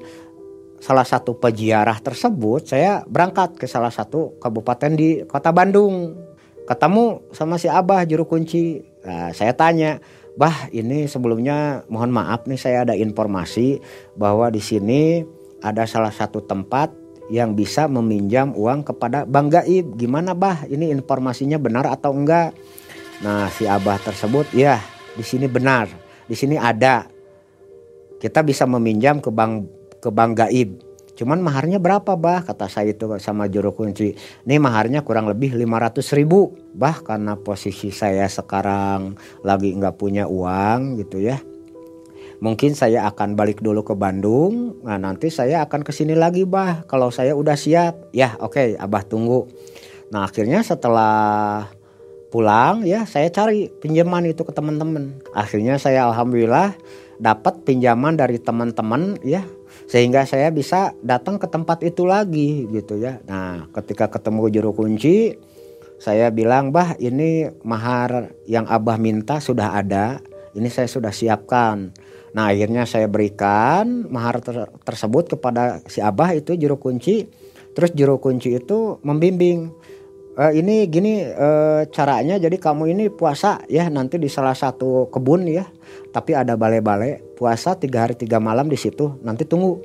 salah 0.82 1.06
satu 1.06 1.38
peziarah 1.38 2.02
tersebut 2.02 2.66
saya 2.66 3.06
berangkat 3.06 3.54
ke 3.54 3.70
salah 3.70 3.94
satu 3.94 4.34
kabupaten 4.42 4.90
di 4.98 5.22
kota 5.30 5.54
Bandung. 5.54 6.18
Ketemu 6.66 7.30
sama 7.30 7.54
si 7.54 7.70
Abah 7.70 8.02
juru 8.02 8.26
kunci. 8.26 8.82
Nah, 9.06 9.30
saya 9.30 9.54
tanya 9.54 10.02
Bah 10.32 10.72
ini 10.72 11.04
sebelumnya 11.06 11.84
mohon 11.92 12.08
maaf 12.08 12.48
nih 12.48 12.56
saya 12.56 12.88
ada 12.88 12.96
informasi 12.96 13.78
bahwa 14.16 14.48
di 14.48 14.64
sini 14.64 15.20
ada 15.60 15.84
salah 15.84 16.10
satu 16.10 16.40
tempat 16.40 16.88
yang 17.28 17.52
bisa 17.52 17.84
meminjam 17.84 18.56
uang 18.56 18.80
kepada 18.82 19.28
Bang 19.28 19.52
Gaib. 19.52 19.92
Gimana 20.00 20.32
Bah? 20.32 20.64
Ini 20.64 20.88
informasinya 20.88 21.60
benar 21.60 21.84
atau 21.84 22.16
enggak? 22.16 22.56
Nah 23.20 23.52
si 23.52 23.68
Abah 23.68 24.00
tersebut 24.00 24.50
ya 24.56 24.80
di 25.12 25.22
sini 25.22 25.46
benar. 25.46 25.92
Di 26.24 26.34
sini 26.34 26.56
ada. 26.56 27.06
Kita 28.16 28.40
bisa 28.40 28.64
meminjam 28.64 29.20
ke 29.20 29.28
Bang 29.28 29.81
ke 30.02 30.10
bank 30.10 30.42
gaib. 30.42 30.82
Cuman 31.12 31.38
maharnya 31.38 31.78
berapa 31.78 32.18
bah 32.18 32.42
kata 32.42 32.66
saya 32.66 32.90
itu 32.90 33.06
sama 33.22 33.46
juru 33.46 33.70
kunci. 33.70 34.18
Ini 34.42 34.58
maharnya 34.58 35.06
kurang 35.06 35.30
lebih 35.30 35.54
500 35.54 36.18
ribu. 36.18 36.56
Bah 36.74 36.98
karena 36.98 37.38
posisi 37.38 37.94
saya 37.94 38.26
sekarang 38.26 39.14
lagi 39.46 39.70
nggak 39.70 39.94
punya 40.00 40.26
uang 40.26 40.98
gitu 40.98 41.22
ya. 41.22 41.38
Mungkin 42.42 42.74
saya 42.74 43.06
akan 43.06 43.38
balik 43.38 43.62
dulu 43.62 43.86
ke 43.86 43.94
Bandung. 43.94 44.82
Nah 44.82 44.98
nanti 44.98 45.30
saya 45.30 45.62
akan 45.62 45.86
ke 45.86 45.94
sini 45.94 46.18
lagi 46.18 46.42
bah. 46.42 46.82
Kalau 46.90 47.14
saya 47.14 47.38
udah 47.38 47.54
siap. 47.54 48.10
Ya 48.10 48.34
oke 48.42 48.58
okay, 48.58 48.68
abah 48.74 49.06
tunggu. 49.06 49.46
Nah 50.10 50.26
akhirnya 50.26 50.64
setelah 50.64 51.70
pulang 52.32 52.88
ya 52.88 53.04
saya 53.04 53.28
cari 53.28 53.68
pinjaman 53.68 54.26
itu 54.26 54.42
ke 54.42 54.50
teman-teman. 54.50 55.22
Akhirnya 55.36 55.76
saya 55.76 56.08
alhamdulillah 56.08 56.74
dapat 57.22 57.62
pinjaman 57.62 58.18
dari 58.18 58.40
teman-teman 58.42 59.20
ya 59.22 59.46
sehingga 59.92 60.24
saya 60.24 60.48
bisa 60.48 60.96
datang 61.04 61.36
ke 61.36 61.44
tempat 61.44 61.84
itu 61.84 62.08
lagi 62.08 62.64
gitu 62.72 62.96
ya. 62.96 63.20
Nah, 63.28 63.68
ketika 63.76 64.08
ketemu 64.08 64.48
juru 64.48 64.72
kunci, 64.72 65.36
saya 66.00 66.32
bilang, 66.32 66.72
"Bah, 66.72 66.96
ini 66.96 67.52
mahar 67.60 68.32
yang 68.48 68.64
Abah 68.64 68.96
minta 68.96 69.36
sudah 69.36 69.76
ada. 69.76 70.24
Ini 70.56 70.64
saya 70.72 70.88
sudah 70.88 71.12
siapkan." 71.12 71.92
Nah, 72.32 72.48
akhirnya 72.48 72.88
saya 72.88 73.04
berikan 73.04 74.08
mahar 74.08 74.40
ter 74.40 74.64
tersebut 74.80 75.36
kepada 75.36 75.84
si 75.84 76.00
Abah 76.00 76.32
itu 76.32 76.56
juru 76.56 76.80
kunci. 76.80 77.28
Terus 77.76 77.92
juru 77.92 78.16
kunci 78.16 78.56
itu 78.56 78.96
membimbing, 79.04 79.76
e, 80.36 80.44
ini 80.58 80.86
gini 80.88 81.24
e, 81.24 81.48
caranya 81.88 82.36
jadi 82.36 82.56
kamu 82.56 82.92
ini 82.92 83.04
puasa 83.08 83.62
ya 83.68 83.88
nanti 83.88 84.16
di 84.20 84.28
salah 84.28 84.56
satu 84.56 85.08
kebun 85.08 85.48
ya. 85.48 85.66
Tapi 86.12 86.36
ada 86.36 86.56
balai-balai 86.60 87.36
puasa 87.36 87.72
tiga 87.76 88.04
hari 88.04 88.16
tiga 88.16 88.36
malam 88.36 88.68
di 88.68 88.76
situ. 88.76 89.16
Nanti 89.24 89.48
tunggu. 89.48 89.80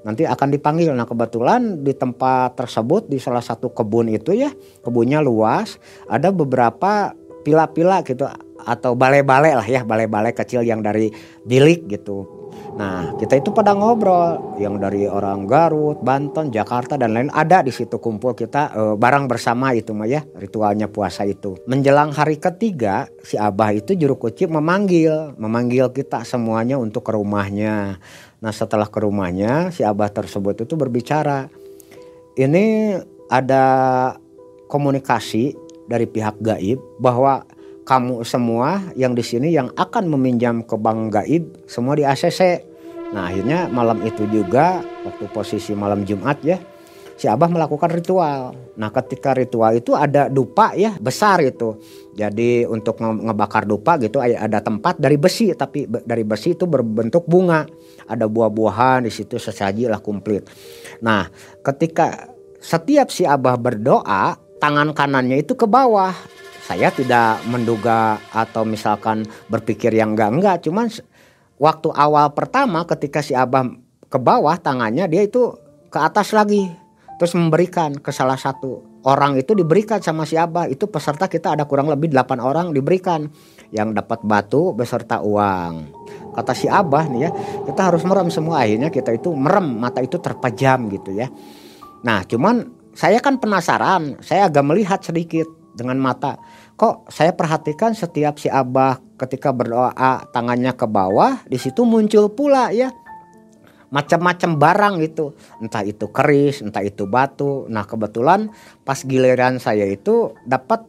Nanti 0.00 0.24
akan 0.24 0.48
dipanggil. 0.48 0.96
Nah 0.96 1.04
kebetulan 1.04 1.84
di 1.84 1.92
tempat 1.92 2.56
tersebut 2.56 3.12
di 3.12 3.20
salah 3.20 3.44
satu 3.44 3.68
kebun 3.70 4.08
itu 4.08 4.32
ya 4.32 4.48
kebunnya 4.80 5.20
luas 5.20 5.76
ada 6.08 6.32
beberapa 6.32 7.12
pila-pila 7.44 8.04
gitu 8.04 8.28
atau 8.60 8.92
balai-balai 8.92 9.56
lah 9.56 9.64
ya 9.64 9.80
balai-balai 9.84 10.36
kecil 10.36 10.64
yang 10.64 10.84
dari 10.84 11.08
bilik 11.48 11.88
gitu 11.88 12.39
Nah, 12.70 13.12
kita 13.18 13.36
itu 13.36 13.50
pada 13.50 13.74
ngobrol 13.74 14.56
yang 14.56 14.78
dari 14.80 15.04
orang 15.04 15.44
Garut, 15.44 16.00
Banten, 16.00 16.48
Jakarta 16.48 16.94
dan 16.94 17.12
lain 17.12 17.28
ada 17.28 17.60
di 17.60 17.68
situ 17.74 17.98
kumpul 17.98 18.32
kita 18.32 18.62
e, 18.72 18.82
barang 18.96 19.26
bersama 19.26 19.74
itu 19.74 19.90
mah 19.92 20.08
ya 20.08 20.22
ritualnya 20.38 20.86
puasa 20.88 21.26
itu. 21.26 21.58
Menjelang 21.66 22.14
hari 22.14 22.38
ketiga 22.38 23.10
si 23.20 23.36
Abah 23.36 23.74
itu 23.74 23.92
juru 23.98 24.16
kunci 24.16 24.46
memanggil, 24.46 25.34
memanggil 25.36 25.92
kita 25.92 26.22
semuanya 26.22 26.80
untuk 26.80 27.04
ke 27.04 27.12
rumahnya. 27.12 28.00
Nah, 28.40 28.52
setelah 28.54 28.88
ke 28.88 29.02
rumahnya 29.02 29.74
si 29.74 29.84
Abah 29.84 30.08
tersebut 30.08 30.64
itu 30.64 30.74
berbicara. 30.78 31.50
Ini 32.38 32.96
ada 33.28 33.64
komunikasi 34.70 35.52
dari 35.90 36.06
pihak 36.06 36.38
gaib 36.38 36.78
bahwa 37.02 37.42
kamu 37.90 38.22
semua 38.22 38.86
yang 38.94 39.18
di 39.18 39.24
sini 39.26 39.50
yang 39.50 39.74
akan 39.74 40.06
meminjam 40.06 40.62
ke 40.62 40.78
bank 40.78 41.10
gaib 41.10 41.50
semua 41.66 41.98
di 41.98 42.06
ACC. 42.06 42.62
Nah 43.10 43.26
akhirnya 43.26 43.66
malam 43.66 43.98
itu 44.06 44.30
juga 44.30 44.78
waktu 45.02 45.26
posisi 45.34 45.74
malam 45.74 46.06
Jumat 46.06 46.38
ya 46.46 46.62
si 47.18 47.26
Abah 47.26 47.50
melakukan 47.50 47.90
ritual. 47.90 48.54
Nah 48.78 48.94
ketika 48.94 49.34
ritual 49.34 49.74
itu 49.74 49.98
ada 49.98 50.30
dupa 50.30 50.70
ya 50.78 50.94
besar 51.02 51.42
itu. 51.42 51.82
Jadi 52.14 52.62
untuk 52.62 53.02
ngebakar 53.02 53.66
dupa 53.66 53.98
gitu 53.98 54.22
ada 54.22 54.62
tempat 54.62 55.02
dari 55.02 55.18
besi 55.18 55.50
tapi 55.58 55.90
dari 55.90 56.22
besi 56.22 56.54
itu 56.54 56.70
berbentuk 56.70 57.26
bunga. 57.26 57.66
Ada 58.06 58.30
buah-buahan 58.30 59.02
di 59.02 59.10
situ 59.10 59.34
sesaji 59.34 59.90
lah 59.90 59.98
komplit. 59.98 60.46
Nah 61.02 61.26
ketika 61.66 62.30
setiap 62.62 63.10
si 63.10 63.26
Abah 63.26 63.58
berdoa 63.58 64.38
tangan 64.62 64.94
kanannya 64.94 65.42
itu 65.42 65.58
ke 65.58 65.66
bawah 65.66 66.14
saya 66.70 66.94
tidak 66.94 67.42
menduga 67.50 68.22
atau 68.30 68.62
misalkan 68.62 69.26
berpikir 69.50 69.90
yang 69.90 70.14
enggak-enggak 70.14 70.62
cuman 70.62 70.86
waktu 71.58 71.90
awal 71.90 72.30
pertama 72.30 72.86
ketika 72.86 73.18
si 73.26 73.34
abah 73.34 73.66
ke 74.06 74.18
bawah 74.22 74.54
tangannya 74.54 75.10
dia 75.10 75.26
itu 75.26 75.54
ke 75.90 75.98
atas 75.98 76.30
lagi. 76.30 76.70
Terus 77.20 77.36
memberikan 77.36 78.00
ke 78.00 78.08
salah 78.16 78.40
satu 78.40 79.02
orang 79.04 79.36
itu 79.36 79.52
diberikan 79.52 80.00
sama 80.00 80.24
si 80.24 80.40
abah. 80.40 80.64
Itu 80.72 80.88
peserta 80.88 81.28
kita 81.28 81.52
ada 81.52 81.68
kurang 81.68 81.92
lebih 81.92 82.08
8 82.08 82.40
orang 82.40 82.72
diberikan. 82.72 83.28
Yang 83.68 84.00
dapat 84.00 84.24
batu 84.24 84.72
beserta 84.72 85.20
uang. 85.20 85.92
Kata 86.32 86.56
si 86.56 86.64
abah 86.64 87.06
nih 87.12 87.20
ya 87.28 87.30
kita 87.68 87.92
harus 87.92 88.02
merem 88.08 88.32
semua. 88.32 88.64
Akhirnya 88.64 88.88
kita 88.88 89.12
itu 89.12 89.36
merem 89.36 89.68
mata 89.78 90.00
itu 90.00 90.16
terpejam 90.16 90.88
gitu 90.88 91.12
ya. 91.12 91.28
Nah 92.06 92.24
cuman 92.24 92.72
saya 92.96 93.20
kan 93.20 93.36
penasaran. 93.36 94.16
Saya 94.24 94.48
agak 94.48 94.64
melihat 94.64 95.04
sedikit 95.04 95.46
dengan 95.76 96.00
mata. 96.00 96.40
Kok 96.80 97.12
saya 97.12 97.36
perhatikan 97.36 97.92
setiap 97.92 98.40
si 98.40 98.48
Abah 98.48 98.96
ketika 99.20 99.52
berdoa 99.52 99.92
tangannya 100.32 100.72
ke 100.72 100.88
bawah, 100.88 101.44
di 101.44 101.60
situ 101.60 101.84
muncul 101.84 102.32
pula 102.32 102.72
ya 102.72 102.88
macam-macam 103.92 104.50
barang 104.56 104.94
itu, 105.04 105.36
entah 105.60 105.84
itu 105.84 106.08
keris, 106.08 106.64
entah 106.64 106.80
itu 106.80 107.04
batu. 107.04 107.68
Nah, 107.68 107.84
kebetulan 107.84 108.48
pas 108.86 108.96
giliran 109.02 109.60
saya 109.60 109.84
itu 109.84 110.32
dapat 110.48 110.86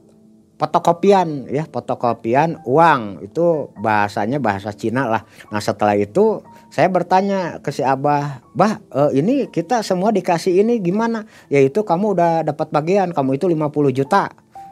fotokopian 0.62 1.50
ya, 1.52 1.68
fotokopian 1.68 2.64
uang. 2.64 3.26
Itu 3.26 3.76
bahasanya 3.82 4.40
bahasa 4.40 4.72
Cina 4.72 5.12
lah. 5.12 5.28
Nah, 5.52 5.60
setelah 5.60 6.00
itu 6.00 6.40
saya 6.72 6.88
bertanya 6.88 7.60
ke 7.60 7.74
si 7.74 7.84
Abah, 7.84 8.46
"Bah, 8.56 8.80
eh, 8.96 9.20
ini 9.20 9.52
kita 9.52 9.82
semua 9.84 10.14
dikasih 10.14 10.62
ini 10.62 10.80
gimana?" 10.80 11.28
Yaitu 11.52 11.84
kamu 11.84 12.16
udah 12.16 12.32
dapat 12.48 12.70
bagian, 12.72 13.12
kamu 13.12 13.42
itu 13.42 13.50
50 13.50 13.92
juta 13.92 14.30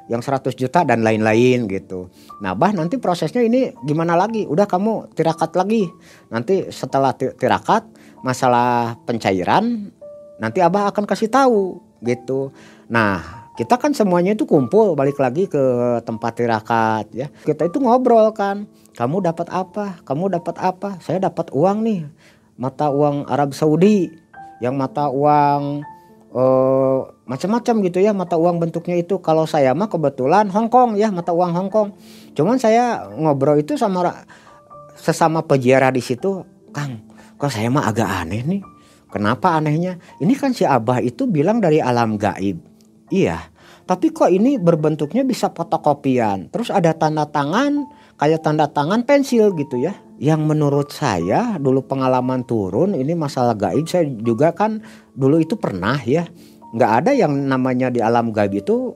yang 0.09 0.25
100 0.25 0.57
juta 0.57 0.81
dan 0.81 1.05
lain-lain 1.05 1.69
gitu. 1.69 2.09
Nah, 2.41 2.57
bah 2.57 2.73
nanti 2.73 2.97
prosesnya 2.97 3.45
ini 3.45 3.71
gimana 3.85 4.17
lagi? 4.17 4.49
Udah 4.49 4.65
kamu 4.65 5.13
tirakat 5.13 5.53
lagi. 5.53 5.85
Nanti 6.33 6.73
setelah 6.73 7.13
tirakat 7.13 7.85
masalah 8.25 8.97
pencairan 9.05 9.93
nanti 10.41 10.59
Abah 10.59 10.89
akan 10.89 11.05
kasih 11.05 11.29
tahu 11.29 11.77
gitu. 12.01 12.49
Nah, 12.89 13.45
kita 13.59 13.77
kan 13.77 13.91
semuanya 13.93 14.33
itu 14.33 14.47
kumpul 14.47 14.95
balik 14.95 15.19
lagi 15.19 15.45
ke 15.45 15.61
tempat 16.07 16.31
tirakat 16.39 17.05
ya. 17.13 17.27
Kita 17.45 17.69
itu 17.69 17.77
ngobrol 17.77 18.33
kan. 18.33 18.65
Kamu 18.97 19.21
dapat 19.21 19.47
apa? 19.51 20.01
Kamu 20.07 20.31
dapat 20.31 20.55
apa? 20.57 20.97
Saya 21.03 21.21
dapat 21.21 21.53
uang 21.53 21.85
nih. 21.85 22.01
Mata 22.59 22.91
uang 22.91 23.29
Arab 23.29 23.55
Saudi 23.55 24.11
yang 24.59 24.75
mata 24.75 25.07
uang 25.07 25.83
uh, 26.33 27.09
macam-macam 27.29 27.75
gitu 27.85 27.99
ya 28.01 28.11
mata 28.11 28.35
uang 28.35 28.57
bentuknya 28.61 28.97
itu. 28.97 29.21
Kalau 29.21 29.45
saya 29.45 29.73
mah 29.77 29.89
kebetulan 29.89 30.49
Hong 30.49 30.69
Kong 30.69 30.97
ya 30.97 31.13
mata 31.13 31.33
uang 31.33 31.51
Hong 31.53 31.69
Kong. 31.69 31.95
Cuman 32.33 32.57
saya 32.57 33.07
ngobrol 33.09 33.61
itu 33.61 33.77
sama 33.77 34.25
sesama 34.99 35.45
peziarah 35.45 35.95
di 35.95 36.03
situ 36.03 36.43
Kang 36.75 37.07
kok 37.39 37.47
saya 37.55 37.71
mah 37.71 37.87
agak 37.87 38.07
aneh 38.07 38.43
nih? 38.43 38.61
Kenapa 39.09 39.57
anehnya? 39.57 39.97
Ini 40.21 40.33
kan 40.37 40.53
si 40.53 40.67
Abah 40.67 41.01
itu 41.01 41.25
bilang 41.25 41.63
dari 41.63 41.79
alam 41.81 42.19
gaib. 42.19 42.61
Iya 43.09 43.59
tapi 43.89 44.13
kok 44.13 44.29
ini 44.29 44.61
berbentuknya 44.61 45.25
bisa 45.25 45.49
fotokopian? 45.49 46.53
Terus 46.53 46.69
ada 46.69 46.93
tanda 46.93 47.25
tangan 47.25 47.89
kayak 48.21 48.45
tanda 48.45 48.69
tangan 48.69 49.01
pensil 49.01 49.49
gitu 49.57 49.81
ya 49.81 49.97
yang 50.19 50.43
menurut 50.43 50.91
saya 50.91 51.55
dulu 51.55 51.87
pengalaman 51.87 52.43
turun 52.43 52.91
ini 52.91 53.15
masalah 53.15 53.55
gaib. 53.55 53.87
Saya 53.87 54.03
juga 54.05 54.51
kan 54.51 54.83
dulu 55.15 55.39
itu 55.39 55.55
pernah 55.55 55.95
ya 56.03 56.27
nggak 56.75 56.91
ada 57.03 57.11
yang 57.15 57.31
namanya 57.47 57.87
di 57.89 58.03
alam 58.03 58.35
gaib 58.35 58.59
itu 58.59 58.93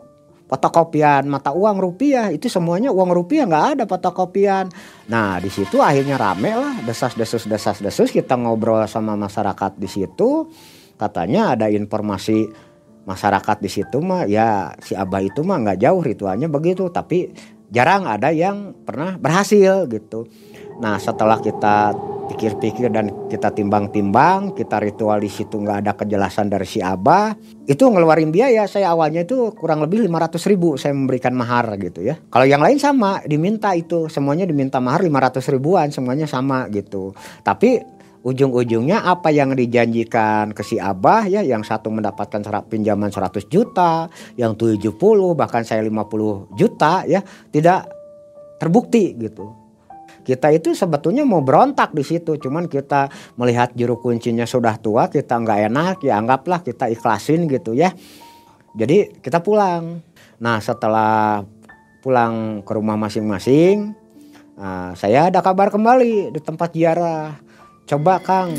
fotokopian 0.51 1.25
mata 1.31 1.55
uang 1.55 1.79
rupiah. 1.79 2.27
Itu 2.29 2.51
semuanya 2.51 2.91
uang 2.91 3.15
rupiah 3.15 3.47
nggak 3.47 3.65
ada 3.79 3.83
fotokopian. 3.87 4.67
Nah 5.07 5.39
di 5.39 5.47
situ 5.47 5.79
akhirnya 5.79 6.19
rame 6.19 6.51
lah 6.53 6.83
desas 6.83 7.15
desus 7.15 7.47
desas 7.47 7.79
desus 7.79 8.11
kita 8.11 8.35
ngobrol 8.35 8.83
sama 8.91 9.15
masyarakat 9.15 9.79
di 9.79 9.87
situ. 9.87 10.51
Katanya 10.99 11.55
ada 11.55 11.71
informasi 11.71 12.51
masyarakat 13.03 13.59
di 13.59 13.67
situ 13.67 13.99
mah 13.99 14.23
ya 14.27 14.71
si 14.79 14.95
abah 14.95 15.19
itu 15.19 15.43
mah 15.43 15.59
nggak 15.59 15.79
jauh 15.79 16.03
ritualnya 16.03 16.51
begitu. 16.51 16.91
Tapi 16.91 17.31
jarang 17.73 18.05
ada 18.05 18.29
yang 18.29 18.77
pernah 18.85 19.17
berhasil 19.17 19.89
gitu 19.89 20.29
Nah 20.81 20.97
setelah 20.97 21.37
kita 21.37 21.93
pikir-pikir 22.23 22.89
dan 22.89 23.11
kita 23.27 23.51
timbang-timbang, 23.51 24.55
kita 24.55 24.79
ritual 24.79 25.19
di 25.21 25.29
situ 25.29 25.59
nggak 25.59 25.85
ada 25.85 25.91
kejelasan 25.93 26.49
dari 26.49 26.65
si 26.65 26.79
Abah, 26.79 27.35
itu 27.67 27.83
ngeluarin 27.83 28.31
biaya. 28.33 28.65
Saya 28.65 28.95
awalnya 28.95 29.27
itu 29.27 29.53
kurang 29.53 29.83
lebih 29.83 30.07
500 30.07 30.49
ribu 30.49 30.79
saya 30.79 30.95
memberikan 30.95 31.35
mahar 31.35 31.75
gitu 31.77 32.01
ya. 32.01 32.17
Kalau 32.31 32.47
yang 32.47 32.63
lain 32.63 32.79
sama, 32.79 33.21
diminta 33.27 33.75
itu 33.75 34.07
semuanya 34.07 34.47
diminta 34.47 34.79
mahar 34.79 35.03
500 35.03 35.53
ribuan, 35.53 35.91
semuanya 35.93 36.25
sama 36.25 36.65
gitu. 36.71 37.13
Tapi 37.43 37.92
ujung-ujungnya 38.23 39.03
apa 39.03 39.29
yang 39.29 39.51
dijanjikan 39.53 40.55
ke 40.55 40.63
si 40.63 40.79
Abah 40.79 41.27
ya? 41.27 41.43
Yang 41.43 41.69
satu 41.69 41.91
mendapatkan 41.91 42.41
pinjaman 42.71 43.11
100 43.11 43.51
juta, 43.51 44.07
yang 44.39 44.55
70 44.55 44.89
bahkan 45.35 45.61
saya 45.67 45.83
50 45.83 46.55
juta 46.55 47.03
ya? 47.03 47.19
Tidak 47.23 47.79
terbukti 48.57 49.13
gitu. 49.19 49.51
Kita 50.23 50.47
itu 50.55 50.71
sebetulnya 50.71 51.27
mau 51.27 51.43
berontak 51.43 51.91
di 51.91 51.99
situ 51.99 52.39
cuman 52.39 52.71
kita 52.71 53.11
melihat 53.35 53.75
juru 53.75 53.99
kuncinya 53.99 54.47
sudah 54.47 54.79
tua 54.79 55.11
kita 55.11 55.35
nggak 55.35 55.59
enak 55.67 55.97
ya 55.99 56.15
anggaplah 56.15 56.63
kita 56.63 56.87
ikhlasin 56.87 57.43
gitu 57.51 57.75
ya. 57.75 57.91
Jadi 58.71 59.19
kita 59.19 59.43
pulang. 59.43 59.99
Nah 60.39 60.63
setelah 60.63 61.43
pulang 61.99 62.63
ke 62.67 62.71
rumah 62.75 62.99
masing-masing 62.99 63.95
nah, 64.59 64.91
saya 64.95 65.31
ada 65.31 65.39
kabar 65.39 65.71
kembali 65.71 66.35
di 66.35 66.39
tempat 66.43 66.75
ziarah 66.75 67.42
coba 67.87 68.19
Kang 68.23 68.55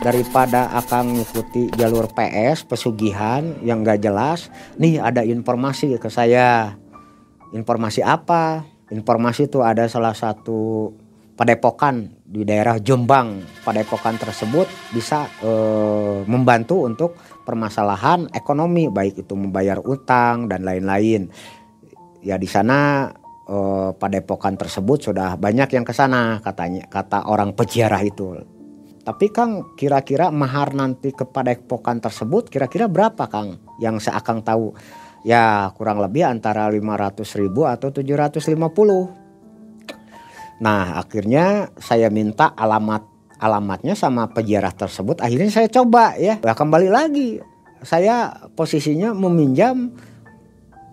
daripada 0.00 0.72
akan 0.80 1.12
mengikuti 1.12 1.68
jalur 1.76 2.08
PS 2.16 2.64
pesugihan 2.64 3.44
yang 3.60 3.84
gak 3.84 4.00
jelas 4.00 4.48
nih 4.80 4.96
ada 4.96 5.20
informasi 5.20 5.92
ke 6.00 6.08
saya 6.08 6.78
informasi 7.52 8.00
apa 8.00 8.64
informasi 8.88 9.52
itu 9.52 9.60
ada 9.60 9.84
salah 9.86 10.16
satu 10.16 10.90
padepokan 11.40 12.20
di 12.20 12.44
daerah 12.44 12.76
Jombang. 12.76 13.40
Padepokan 13.64 14.20
tersebut 14.20 14.68
bisa 14.92 15.24
e, 15.40 15.50
membantu 16.28 16.84
untuk 16.84 17.16
permasalahan 17.48 18.28
ekonomi 18.36 18.92
baik 18.92 19.24
itu 19.24 19.32
membayar 19.32 19.80
utang 19.80 20.52
dan 20.52 20.68
lain-lain. 20.68 21.32
Ya 22.20 22.36
di 22.36 22.44
sana 22.44 23.08
e, 23.50 23.58
padepokan 23.98 24.54
tersebut 24.54 25.10
sudah 25.10 25.34
banyak 25.34 25.74
yang 25.74 25.82
ke 25.82 25.90
sana 25.90 26.38
katanya 26.38 26.86
kata 26.86 27.26
orang 27.26 27.50
peziarah 27.58 27.98
itu. 28.06 28.38
Tapi 29.02 29.26
Kang 29.34 29.74
kira-kira 29.74 30.30
mahar 30.30 30.70
nanti 30.78 31.10
ke 31.10 31.26
padepokan 31.26 31.98
tersebut 31.98 32.46
kira-kira 32.46 32.86
berapa 32.86 33.26
Kang? 33.26 33.58
Yang 33.82 34.06
saya 34.06 34.22
akan 34.22 34.38
tahu? 34.46 34.66
ya 35.20 35.68
kurang 35.76 36.00
lebih 36.00 36.24
antara 36.24 36.64
500 36.72 37.40
ribu 37.44 37.68
atau 37.68 37.92
750 37.92 38.56
nah 40.64 40.96
akhirnya 40.96 41.68
saya 41.76 42.08
minta 42.08 42.56
alamat 42.56 43.04
alamatnya 43.40 43.96
sama 43.96 44.28
peziarah 44.28 44.76
tersebut. 44.76 45.24
Akhirnya 45.24 45.48
saya 45.48 45.64
coba 45.72 46.12
ya. 46.20 46.36
Nah, 46.44 46.52
kembali 46.52 46.92
lagi. 46.92 47.40
Saya 47.80 48.28
posisinya 48.52 49.16
meminjam 49.16 49.96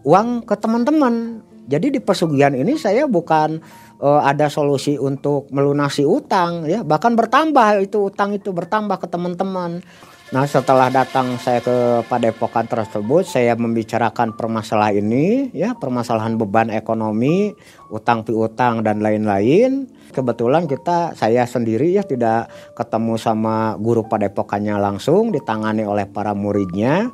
uang 0.08 0.48
ke 0.48 0.56
teman-teman 0.56 1.44
jadi 1.68 1.92
di 1.92 2.00
pesugihan 2.00 2.56
ini 2.56 2.80
saya 2.80 3.12
bukan 3.12 3.60
uh, 4.00 4.24
ada 4.24 4.48
solusi 4.48 4.96
untuk 4.96 5.52
melunasi 5.52 6.08
utang 6.08 6.64
ya. 6.64 6.80
Bahkan 6.82 7.14
bertambah 7.20 7.84
itu 7.84 8.08
utang 8.08 8.32
itu 8.32 8.56
bertambah 8.56 8.96
ke 9.04 9.08
teman-teman. 9.12 9.84
Nah 10.28 10.44
setelah 10.44 10.92
datang 10.92 11.40
saya 11.40 11.64
ke 11.64 12.04
padepokan 12.08 12.68
tersebut 12.68 13.24
saya 13.24 13.56
membicarakan 13.56 14.36
permasalahan 14.36 15.00
ini 15.00 15.56
ya 15.56 15.72
permasalahan 15.72 16.36
beban 16.36 16.68
ekonomi 16.68 17.56
utang 17.92 18.24
piutang 18.24 18.84
dan 18.84 19.04
lain-lain. 19.04 19.92
Kebetulan 20.12 20.72
kita 20.72 21.16
saya 21.20 21.44
sendiri 21.44 21.96
ya 21.96 22.04
tidak 22.04 22.48
ketemu 22.80 23.20
sama 23.20 23.76
guru 23.76 24.08
padepokannya 24.08 24.80
langsung 24.80 25.36
ditangani 25.36 25.84
oleh 25.84 26.08
para 26.08 26.32
muridnya 26.32 27.12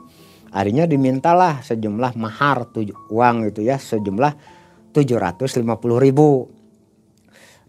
akhirnya 0.54 0.86
dimintalah 0.86 1.66
sejumlah 1.66 2.13
mahar 2.13 2.70
tuj- 2.70 2.94
uang 3.10 3.50
itu 3.50 3.66
ya 3.66 3.82
sejumlah 3.82 4.38
750 4.94 5.66
ribu. 5.98 6.48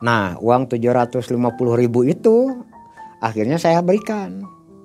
Nah 0.05 0.37
uang 0.37 0.69
750 0.69 1.33
ribu 1.81 2.05
itu 2.05 2.53
akhirnya 3.25 3.57
saya 3.57 3.81
berikan. 3.81 4.45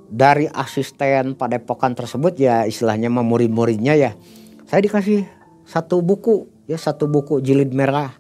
Dari 0.10 0.50
asisten 0.50 1.38
padepokan 1.38 1.94
tersebut 1.94 2.34
ya 2.42 2.66
istilahnya 2.66 3.14
memurid-muridnya 3.14 3.94
ya 3.94 4.18
saya 4.66 4.82
dikasih 4.82 5.22
satu 5.70 6.02
buku 6.02 6.50
ya 6.66 6.82
satu 6.82 7.06
buku 7.06 7.44
jilid 7.46 7.76
merah. 7.78 8.16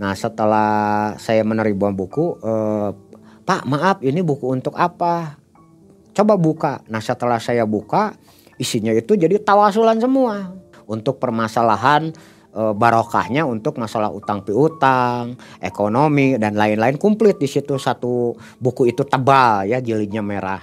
Nah 0.00 0.16
setelah 0.16 1.12
saya 1.20 1.44
menerima 1.44 1.92
buku 1.92 2.38
eh, 2.40 2.90
pak 3.44 3.66
maaf 3.68 4.00
ini 4.00 4.24
buku 4.24 4.56
untuk 4.56 4.72
apa? 4.72 5.36
Coba 6.16 6.40
buka. 6.40 6.80
Nah 6.88 7.04
setelah 7.04 7.36
saya 7.42 7.68
buka 7.68 8.16
isinya 8.58 8.92
itu 8.92 9.14
jadi 9.14 9.38
tawasulan 9.38 10.02
semua 10.02 10.52
untuk 10.84 11.22
permasalahan 11.22 12.10
e, 12.52 12.62
barokahnya 12.74 13.46
untuk 13.46 13.78
masalah 13.78 14.10
utang 14.10 14.42
piutang, 14.42 15.38
ekonomi 15.62 16.34
dan 16.36 16.58
lain-lain 16.58 16.98
komplit 16.98 17.38
di 17.38 17.46
situ 17.46 17.78
satu 17.78 18.34
buku 18.58 18.90
itu 18.90 19.06
tebal 19.06 19.64
ya 19.64 19.78
jilidnya 19.78 20.20
merah. 20.20 20.60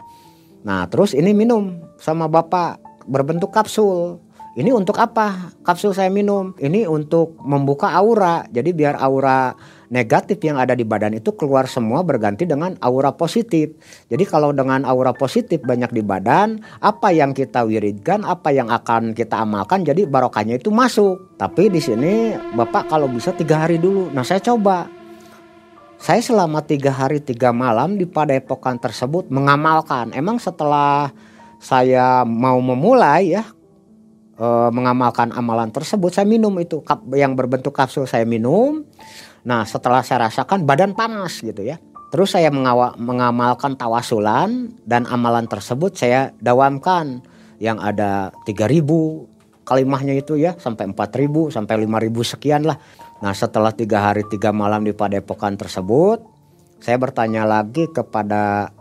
Nah 0.67 0.85
terus 0.91 1.15
ini 1.15 1.31
minum 1.31 1.79
sama 1.95 2.27
bapak 2.27 2.81
berbentuk 3.07 3.53
kapsul. 3.53 4.19
Ini 4.55 4.71
untuk 4.71 4.95
apa? 5.03 5.51
Kapsul 5.67 5.91
saya 5.91 6.07
minum. 6.07 6.55
Ini 6.55 6.87
untuk 6.87 7.35
membuka 7.43 7.91
aura. 7.91 8.47
Jadi 8.47 8.71
biar 8.71 8.95
aura 9.03 9.51
negatif 9.91 10.39
yang 10.47 10.55
ada 10.55 10.71
di 10.71 10.87
badan 10.87 11.19
itu 11.19 11.35
keluar 11.35 11.67
semua 11.67 12.07
berganti 12.07 12.47
dengan 12.47 12.79
aura 12.79 13.11
positif. 13.11 13.75
Jadi 14.07 14.23
kalau 14.23 14.55
dengan 14.55 14.87
aura 14.87 15.11
positif 15.11 15.59
banyak 15.59 15.91
di 15.91 15.99
badan, 15.99 16.63
apa 16.79 17.11
yang 17.11 17.35
kita 17.35 17.67
wiridkan, 17.67 18.23
apa 18.23 18.55
yang 18.55 18.71
akan 18.71 19.11
kita 19.11 19.43
amalkan, 19.43 19.83
jadi 19.83 20.07
barokahnya 20.07 20.55
itu 20.55 20.71
masuk. 20.71 21.35
Tapi 21.35 21.67
di 21.67 21.83
sini 21.83 22.31
bapak 22.55 22.87
kalau 22.87 23.11
bisa 23.11 23.35
tiga 23.35 23.67
hari 23.67 23.75
dulu. 23.75 24.07
Nah 24.15 24.23
saya 24.23 24.39
coba 24.39 24.87
saya 25.99 26.23
selama 26.23 26.63
tiga 26.63 26.95
hari 26.95 27.19
tiga 27.19 27.51
malam 27.51 27.99
di 27.99 28.07
padepokan 28.07 28.79
tersebut 28.79 29.27
mengamalkan. 29.27 30.15
Emang 30.15 30.39
setelah 30.39 31.11
saya 31.59 32.23
mau 32.23 32.63
memulai 32.63 33.35
ya 33.35 33.43
e, 34.35 34.47
mengamalkan 34.71 35.31
amalan 35.31 35.71
tersebut, 35.71 36.11
saya 36.11 36.27
minum 36.27 36.53
itu 36.59 36.83
kap, 36.83 37.03
yang 37.15 37.33
berbentuk 37.33 37.75
kapsul 37.75 38.05
saya 38.05 38.23
minum. 38.23 38.83
Nah 39.47 39.63
setelah 39.63 40.03
saya 40.03 40.29
rasakan 40.29 40.63
badan 40.67 40.93
panas 40.93 41.39
gitu 41.41 41.63
ya. 41.63 41.79
Terus 42.13 42.31
saya 42.31 42.47
mengawal, 42.53 42.95
mengamalkan 42.95 43.75
tawasulan 43.75 44.71
dan 44.87 45.03
amalan 45.09 45.49
tersebut 45.49 45.97
saya 45.99 46.31
dawamkan 46.39 47.19
yang 47.59 47.79
ada 47.81 48.31
3000 48.47 48.85
kalimahnya 49.65 50.13
itu 50.15 50.37
ya 50.37 50.53
sampai 50.55 50.93
4000 50.93 51.51
sampai 51.51 51.75
5000 51.83 52.31
sekian 52.37 52.63
lah. 52.63 52.77
Nah 53.19 53.33
setelah 53.33 53.73
tiga 53.73 54.05
hari 54.11 54.23
tiga 54.29 54.53
malam 54.53 54.85
di 54.85 54.93
padepokan 54.93 55.57
tersebut, 55.57 56.21
saya 56.83 57.01
bertanya 57.01 57.43
lagi 57.47 57.89
kepada 57.89 58.74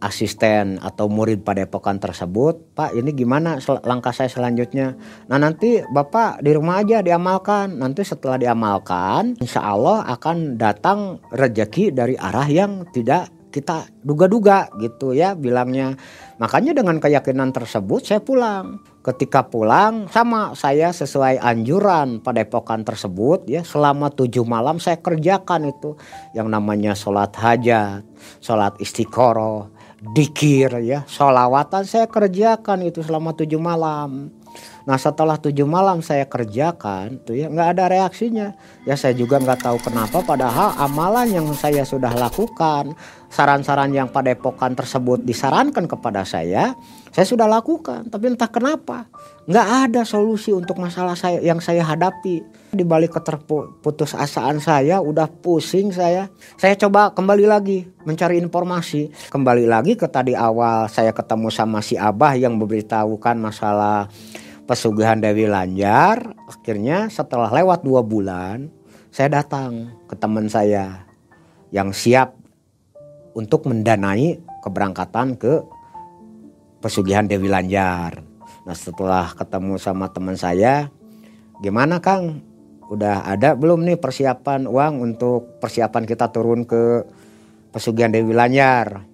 asisten 0.00 0.80
atau 0.80 1.06
murid 1.06 1.44
padepokan 1.44 2.00
tersebut, 2.00 2.72
Pak 2.72 2.96
ini 2.96 3.12
gimana 3.12 3.60
langkah 3.84 4.12
saya 4.16 4.32
selanjutnya? 4.32 4.96
Nah 5.28 5.36
nanti 5.36 5.84
Bapak 5.92 6.40
di 6.40 6.56
rumah 6.56 6.80
aja 6.80 7.04
diamalkan, 7.04 7.76
nanti 7.76 8.02
setelah 8.02 8.40
diamalkan, 8.40 9.36
insya 9.38 9.60
Allah 9.60 10.08
akan 10.08 10.56
datang 10.56 11.20
rejeki 11.30 11.92
dari 11.92 12.16
arah 12.16 12.48
yang 12.48 12.88
tidak 12.90 13.28
kita 13.50 13.90
duga-duga 14.06 14.70
gitu 14.78 15.12
ya 15.12 15.34
bilangnya. 15.34 15.98
Makanya 16.38 16.72
dengan 16.72 17.02
keyakinan 17.02 17.50
tersebut 17.50 18.06
saya 18.06 18.22
pulang. 18.22 18.80
Ketika 19.00 19.48
pulang 19.48 20.12
sama 20.12 20.52
saya 20.52 20.92
sesuai 20.92 21.40
anjuran 21.40 22.20
pada 22.20 22.44
epokan 22.44 22.84
tersebut 22.84 23.48
ya 23.48 23.64
selama 23.64 24.12
tujuh 24.12 24.44
malam 24.44 24.76
saya 24.76 25.00
kerjakan 25.00 25.72
itu 25.72 25.96
yang 26.36 26.52
namanya 26.52 26.92
sholat 26.92 27.32
hajat, 27.32 28.04
sholat 28.44 28.76
istiqoroh, 28.76 29.72
dikir 30.00 30.72
ya, 30.80 31.04
sholawatan 31.04 31.84
saya 31.84 32.08
kerjakan 32.08 32.88
itu 32.88 33.04
selama 33.04 33.36
tujuh 33.36 33.60
malam. 33.60 34.32
Nah 34.88 34.98
setelah 34.98 35.38
tujuh 35.38 35.68
malam 35.68 36.02
saya 36.02 36.26
kerjakan 36.26 37.20
tuh 37.22 37.36
ya 37.38 37.46
nggak 37.52 37.78
ada 37.78 37.84
reaksinya. 37.86 38.56
Ya 38.88 38.96
saya 38.96 39.14
juga 39.14 39.38
nggak 39.38 39.60
tahu 39.62 39.78
kenapa 39.78 40.24
padahal 40.24 40.74
amalan 40.80 41.30
yang 41.30 41.46
saya 41.54 41.84
sudah 41.84 42.10
lakukan, 42.16 42.96
saran-saran 43.30 43.92
yang 43.92 44.08
pada 44.10 44.32
epokan 44.34 44.74
tersebut 44.74 45.22
disarankan 45.22 45.86
kepada 45.86 46.24
saya, 46.26 46.74
saya 47.10 47.26
sudah 47.26 47.46
lakukan. 47.50 48.06
Tapi 48.06 48.34
entah 48.34 48.50
kenapa 48.50 49.10
nggak 49.50 49.68
ada 49.90 50.02
solusi 50.06 50.54
untuk 50.54 50.78
masalah 50.78 51.18
saya 51.18 51.42
yang 51.42 51.58
saya 51.58 51.82
hadapi. 51.82 52.42
Di 52.70 52.86
balik 52.86 53.18
keterputus 53.18 54.14
asaan 54.14 54.62
saya, 54.62 55.02
udah 55.02 55.26
pusing 55.26 55.90
saya. 55.90 56.30
Saya 56.54 56.78
coba 56.78 57.10
kembali 57.10 57.50
lagi 57.50 57.82
mencari 58.06 58.38
informasi. 58.38 59.10
Kembali 59.26 59.66
lagi 59.66 59.98
ke 59.98 60.06
tadi 60.06 60.38
awal 60.38 60.86
saya 60.86 61.10
ketemu 61.10 61.50
sama 61.50 61.82
si 61.82 61.98
Abah 61.98 62.38
yang 62.38 62.54
memberitahukan 62.54 63.36
masalah 63.42 64.06
pesugihan 64.70 65.18
Dewi 65.18 65.50
Lanjar. 65.50 66.38
Akhirnya 66.46 67.10
setelah 67.10 67.50
lewat 67.50 67.82
dua 67.82 68.06
bulan, 68.06 68.70
saya 69.10 69.42
datang 69.42 69.90
ke 70.06 70.14
teman 70.14 70.46
saya 70.46 71.10
yang 71.74 71.90
siap 71.90 72.38
untuk 73.34 73.66
mendanai 73.66 74.38
keberangkatan 74.62 75.34
ke 75.34 75.58
pesugihan 76.80 77.28
Dewi 77.28 77.46
Lanjar. 77.46 78.24
Nah 78.64 78.76
setelah 78.76 79.32
ketemu 79.36 79.76
sama 79.76 80.08
teman 80.10 80.36
saya, 80.36 80.88
gimana 81.60 82.00
Kang? 82.00 82.44
Udah 82.90 83.22
ada 83.22 83.54
belum 83.54 83.86
nih 83.86 84.02
persiapan 84.02 84.66
uang 84.66 84.94
untuk 84.98 85.62
persiapan 85.62 86.02
kita 86.08 86.34
turun 86.34 86.66
ke 86.66 87.06
pesugihan 87.70 88.10
Dewi 88.10 88.34
Lanjar? 88.34 89.06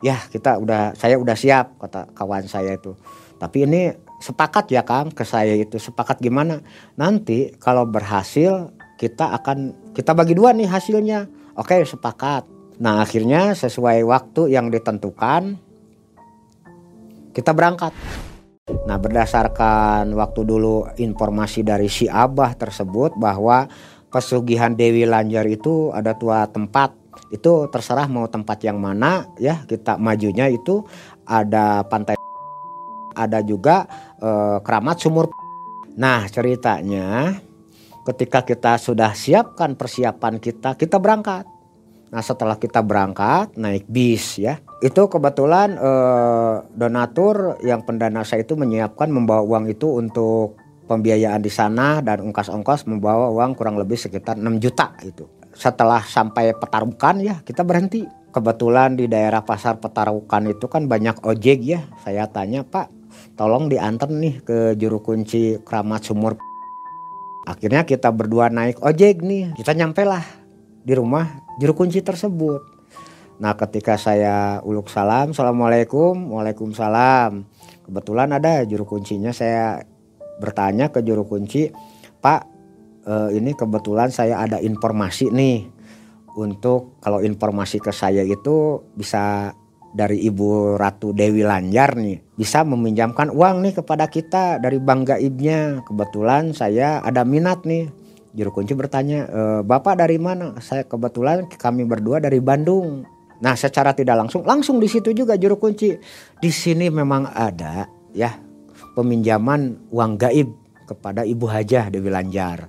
Ya 0.00 0.16
kita 0.32 0.56
udah, 0.56 0.96
saya 0.96 1.20
udah 1.20 1.36
siap 1.36 1.76
kata 1.76 2.08
kawan 2.16 2.48
saya 2.48 2.80
itu. 2.80 2.96
Tapi 3.36 3.68
ini 3.68 3.92
sepakat 4.20 4.68
ya 4.68 4.84
Kang 4.84 5.08
ke 5.10 5.24
saya 5.24 5.56
itu 5.56 5.80
sepakat 5.80 6.20
gimana 6.20 6.60
nanti 6.94 7.56
kalau 7.56 7.88
berhasil 7.88 8.68
kita 9.00 9.32
akan 9.40 9.72
kita 9.96 10.12
bagi 10.12 10.36
dua 10.36 10.52
nih 10.52 10.68
hasilnya 10.68 11.24
oke 11.56 11.72
sepakat 11.88 12.44
nah 12.76 13.00
akhirnya 13.00 13.56
sesuai 13.56 14.04
waktu 14.04 14.52
yang 14.52 14.68
ditentukan 14.68 15.56
kita 17.34 17.54
berangkat 17.54 17.94
nah 18.86 18.98
berdasarkan 19.02 20.14
waktu 20.14 20.40
dulu 20.46 20.86
informasi 20.94 21.66
dari 21.66 21.90
si 21.90 22.06
Abah 22.06 22.54
tersebut 22.54 23.18
bahwa 23.18 23.66
pesugihan 24.10 24.74
Dewi 24.74 25.06
Lanjar 25.06 25.46
itu 25.50 25.90
ada 25.90 26.14
tua 26.14 26.46
tempat 26.46 26.94
itu 27.34 27.66
terserah 27.70 28.06
mau 28.06 28.30
tempat 28.30 28.62
yang 28.62 28.78
mana 28.78 29.26
ya 29.38 29.66
kita 29.66 29.98
majunya 29.98 30.46
itu 30.46 30.86
ada 31.26 31.82
pantai 31.86 32.20
ada 33.14 33.42
juga 33.42 33.86
eh, 34.18 34.58
keramat 34.62 34.96
sumur. 34.98 35.30
Nah 35.98 36.26
ceritanya 36.30 37.36
ketika 38.06 38.42
kita 38.46 38.80
sudah 38.80 39.12
siapkan 39.12 39.76
persiapan 39.76 40.40
kita, 40.40 40.74
kita 40.78 40.96
berangkat. 40.96 41.44
Nah 42.10 42.22
setelah 42.24 42.58
kita 42.58 42.82
berangkat 42.82 43.54
naik 43.54 43.86
bis 43.86 44.40
ya, 44.40 44.58
itu 44.80 45.02
kebetulan 45.08 45.76
eh, 45.76 46.54
donatur 46.72 47.60
yang 47.64 47.84
pendana 47.84 48.24
saya 48.24 48.44
itu 48.44 48.56
menyiapkan 48.56 49.12
membawa 49.12 49.44
uang 49.44 49.68
itu 49.68 50.00
untuk 50.00 50.56
pembiayaan 50.88 51.44
di 51.44 51.52
sana 51.52 52.02
dan 52.02 52.24
ongkos-ongkos 52.26 52.88
membawa 52.88 53.30
uang 53.30 53.54
kurang 53.54 53.78
lebih 53.78 54.00
sekitar 54.00 54.40
6 54.40 54.58
juta 54.58 54.96
itu. 55.04 55.28
Setelah 55.54 56.02
sampai 56.02 56.56
Petarukan 56.56 57.20
ya 57.20 57.38
kita 57.44 57.62
berhenti. 57.62 58.06
Kebetulan 58.30 58.94
di 58.94 59.10
daerah 59.10 59.42
pasar 59.42 59.82
Petarukan 59.82 60.46
itu 60.46 60.70
kan 60.70 60.86
banyak 60.86 61.18
ojek 61.26 61.66
ya. 61.66 61.82
Saya 62.06 62.30
tanya 62.30 62.62
Pak 62.62 63.00
tolong 63.34 63.66
diantar 63.66 64.10
nih 64.10 64.42
ke 64.44 64.58
juru 64.78 65.02
kunci 65.02 65.58
keramat 65.64 66.04
sumur 66.06 66.38
akhirnya 67.48 67.82
kita 67.88 68.12
berdua 68.12 68.52
naik 68.52 68.78
ojek 68.84 69.24
nih 69.24 69.56
kita 69.58 69.74
nyampe 69.74 70.04
lah 70.04 70.22
di 70.84 70.92
rumah 70.92 71.26
juru 71.58 71.72
kunci 71.76 72.00
tersebut 72.04 72.69
nah 73.40 73.56
ketika 73.56 73.96
saya 73.96 74.60
uluk 74.60 74.92
salam 74.92 75.32
assalamualaikum 75.32 76.28
waalaikumsalam 76.28 77.48
kebetulan 77.88 78.36
ada 78.36 78.62
juru 78.68 78.84
kuncinya 78.84 79.32
saya 79.32 79.80
bertanya 80.38 80.92
ke 80.92 81.00
juru 81.00 81.24
kunci 81.24 81.72
pak 82.20 82.44
eh, 83.08 83.40
ini 83.40 83.56
kebetulan 83.56 84.12
saya 84.12 84.44
ada 84.44 84.60
informasi 84.60 85.32
nih 85.32 85.64
untuk 86.36 87.00
kalau 87.00 87.24
informasi 87.24 87.80
ke 87.80 87.90
saya 87.90 88.22
itu 88.22 88.84
bisa 88.94 89.56
dari 89.90 90.22
Ibu 90.22 90.78
Ratu 90.78 91.10
Dewi 91.10 91.42
Lanjar 91.42 91.98
nih 91.98 92.30
bisa 92.40 92.64
meminjamkan 92.64 93.28
uang 93.28 93.60
nih 93.60 93.74
kepada 93.76 94.08
kita 94.08 94.56
dari 94.56 94.80
Bank 94.80 95.12
Gaibnya. 95.12 95.84
Kebetulan 95.84 96.56
saya 96.56 97.04
ada 97.04 97.20
minat 97.20 97.68
nih. 97.68 97.92
Juru 98.32 98.62
kunci 98.62 98.72
bertanya, 98.72 99.28
e, 99.28 99.40
"Bapak 99.60 100.00
dari 100.00 100.16
mana?" 100.16 100.56
Saya 100.64 100.88
kebetulan 100.88 101.50
kami 101.50 101.84
berdua 101.84 102.16
dari 102.16 102.40
Bandung. 102.40 103.04
Nah, 103.40 103.56
secara 103.56 103.96
tidak 103.96 104.20
langsung 104.20 104.44
langsung 104.44 104.76
di 104.76 104.88
situ 104.88 105.16
juga 105.16 105.36
juru 105.40 105.56
kunci. 105.56 105.96
Di 106.36 106.50
sini 106.52 106.92
memang 106.92 107.28
ada 107.32 107.88
ya 108.12 108.36
peminjaman 108.92 109.88
uang 109.88 110.12
gaib 110.20 110.48
kepada 110.84 111.24
Ibu 111.24 111.46
Hajah 111.48 111.88
Dewi 111.88 112.12
Lanjar. 112.12 112.68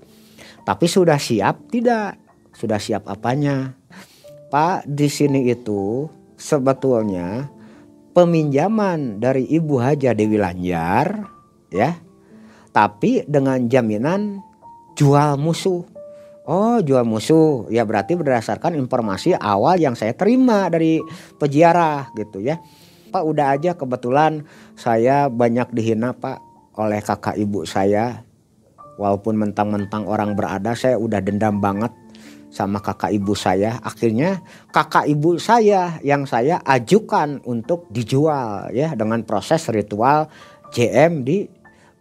Tapi 0.62 0.86
sudah 0.86 1.17
siap 1.17 1.67
tidak? 1.73 2.21
Sudah 2.53 2.77
siap 2.77 3.10
apanya? 3.10 3.73
Pak, 4.51 4.84
di 4.86 5.07
sini 5.07 5.47
itu 5.47 6.05
sebetulnya 6.36 7.47
peminjaman 8.12 9.17
dari 9.23 9.47
Ibu 9.47 9.75
Haja 9.79 10.12
Dewi 10.12 10.38
Lanjar 10.38 11.27
ya. 11.71 11.97
Tapi 12.71 13.27
dengan 13.27 13.67
jaminan 13.67 14.39
jual 14.95 15.36
musuh. 15.36 15.90
Oh, 16.52 16.84
jual 16.84 17.08
musuh. 17.08 17.72
Ya 17.72 17.88
berarti 17.88 18.20
berdasarkan 18.20 18.76
informasi 18.76 19.32
awal 19.40 19.80
yang 19.80 19.96
saya 19.96 20.12
terima 20.12 20.68
dari 20.68 21.00
peziarah 21.40 22.12
gitu 22.20 22.44
ya. 22.44 22.60
Pak 23.08 23.24
udah 23.24 23.56
aja 23.56 23.72
kebetulan 23.80 24.44
saya 24.76 25.32
banyak 25.32 25.72
dihina 25.72 26.12
Pak 26.12 26.44
oleh 26.76 27.00
kakak 27.00 27.40
ibu 27.40 27.64
saya. 27.64 28.28
Walaupun 29.00 29.40
mentang-mentang 29.40 30.04
orang 30.04 30.36
berada 30.36 30.76
saya 30.76 31.00
udah 31.00 31.24
dendam 31.24 31.64
banget 31.64 31.96
sama 32.52 32.84
kakak 32.84 33.16
ibu 33.16 33.32
saya. 33.32 33.80
Akhirnya 33.80 34.44
kakak 34.76 35.08
ibu 35.08 35.40
saya 35.40 36.04
yang 36.04 36.28
saya 36.28 36.60
ajukan 36.68 37.40
untuk 37.48 37.88
dijual 37.96 38.68
ya 38.76 38.92
dengan 39.00 39.24
proses 39.24 39.72
ritual 39.72 40.28
JM 40.76 41.24
di 41.24 41.48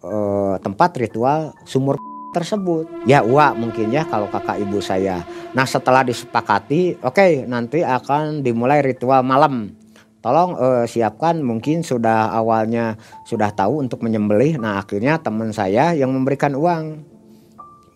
uh, 0.02 0.58
tempat 0.58 0.90
ritual 0.98 1.54
sumur 1.62 2.09
tersebut. 2.30 2.86
Ya 3.04 3.22
uak 3.22 3.58
mungkin 3.58 3.90
ya 3.90 4.06
kalau 4.06 4.30
kakak 4.30 4.62
ibu 4.62 4.78
saya. 4.78 5.22
Nah 5.52 5.66
setelah 5.66 6.06
disepakati, 6.06 7.02
oke 7.02 7.14
okay, 7.14 7.32
nanti 7.44 7.82
akan 7.82 8.42
dimulai 8.46 8.82
ritual 8.82 9.22
malam. 9.26 9.74
Tolong 10.20 10.52
uh, 10.60 10.84
siapkan 10.84 11.40
mungkin 11.40 11.80
sudah 11.80 12.28
awalnya 12.36 13.00
sudah 13.24 13.50
tahu 13.56 13.80
untuk 13.80 14.04
menyembelih. 14.04 14.60
Nah 14.60 14.80
akhirnya 14.80 15.16
teman 15.16 15.50
saya 15.56 15.96
yang 15.96 16.12
memberikan 16.12 16.52
uang, 16.52 17.02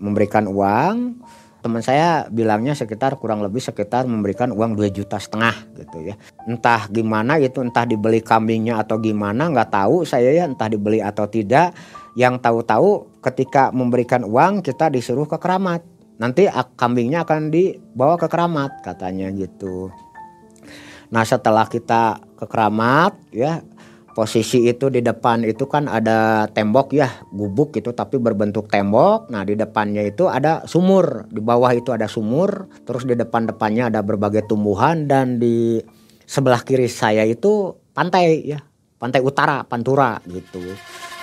memberikan 0.00 0.48
uang 0.48 1.20
teman 1.64 1.80
saya 1.80 2.28
bilangnya 2.28 2.76
sekitar 2.76 3.16
kurang 3.16 3.40
lebih 3.40 3.56
sekitar 3.56 4.04
memberikan 4.04 4.52
uang 4.52 4.76
2 4.76 4.84
juta 4.92 5.16
setengah 5.16 5.64
gitu 5.80 6.12
ya. 6.12 6.14
Entah 6.44 6.84
gimana 6.92 7.40
itu 7.40 7.64
entah 7.64 7.88
dibeli 7.88 8.20
kambingnya 8.20 8.84
atau 8.84 9.00
gimana 9.00 9.48
nggak 9.48 9.72
tahu 9.72 10.04
saya 10.04 10.28
ya 10.28 10.44
entah 10.44 10.68
dibeli 10.68 11.00
atau 11.00 11.24
tidak. 11.24 11.72
Yang 12.14 12.46
tahu-tahu 12.46 13.20
ketika 13.22 13.74
memberikan 13.74 14.22
uang 14.22 14.62
kita 14.62 14.90
disuruh 14.90 15.26
ke 15.26 15.38
keramat. 15.38 15.82
Nanti 16.14 16.46
kambingnya 16.78 17.26
akan 17.26 17.50
dibawa 17.50 18.14
ke 18.14 18.30
keramat 18.30 18.86
katanya 18.86 19.34
gitu. 19.34 19.90
Nah 21.10 21.26
setelah 21.26 21.66
kita 21.66 22.22
ke 22.38 22.46
keramat 22.46 23.18
ya 23.34 23.62
posisi 24.14 24.70
itu 24.70 24.86
di 24.94 25.02
depan 25.02 25.42
itu 25.42 25.66
kan 25.66 25.90
ada 25.90 26.46
tembok 26.54 26.94
ya 26.94 27.10
gubuk 27.34 27.74
itu 27.74 27.90
tapi 27.90 28.22
berbentuk 28.22 28.70
tembok. 28.70 29.26
Nah 29.34 29.42
di 29.42 29.58
depannya 29.58 30.06
itu 30.06 30.30
ada 30.30 30.62
sumur. 30.70 31.26
Di 31.34 31.42
bawah 31.42 31.74
itu 31.74 31.90
ada 31.90 32.06
sumur. 32.06 32.70
Terus 32.86 33.02
di 33.02 33.18
depan 33.18 33.50
depannya 33.50 33.90
ada 33.90 34.06
berbagai 34.06 34.46
tumbuhan. 34.46 35.10
Dan 35.10 35.42
di 35.42 35.82
sebelah 36.24 36.62
kiri 36.62 36.86
saya 36.86 37.26
itu 37.26 37.74
pantai 37.90 38.54
ya 38.54 38.62
pantai 39.02 39.18
utara 39.20 39.66
pantura 39.66 40.22
gitu. 40.30 40.62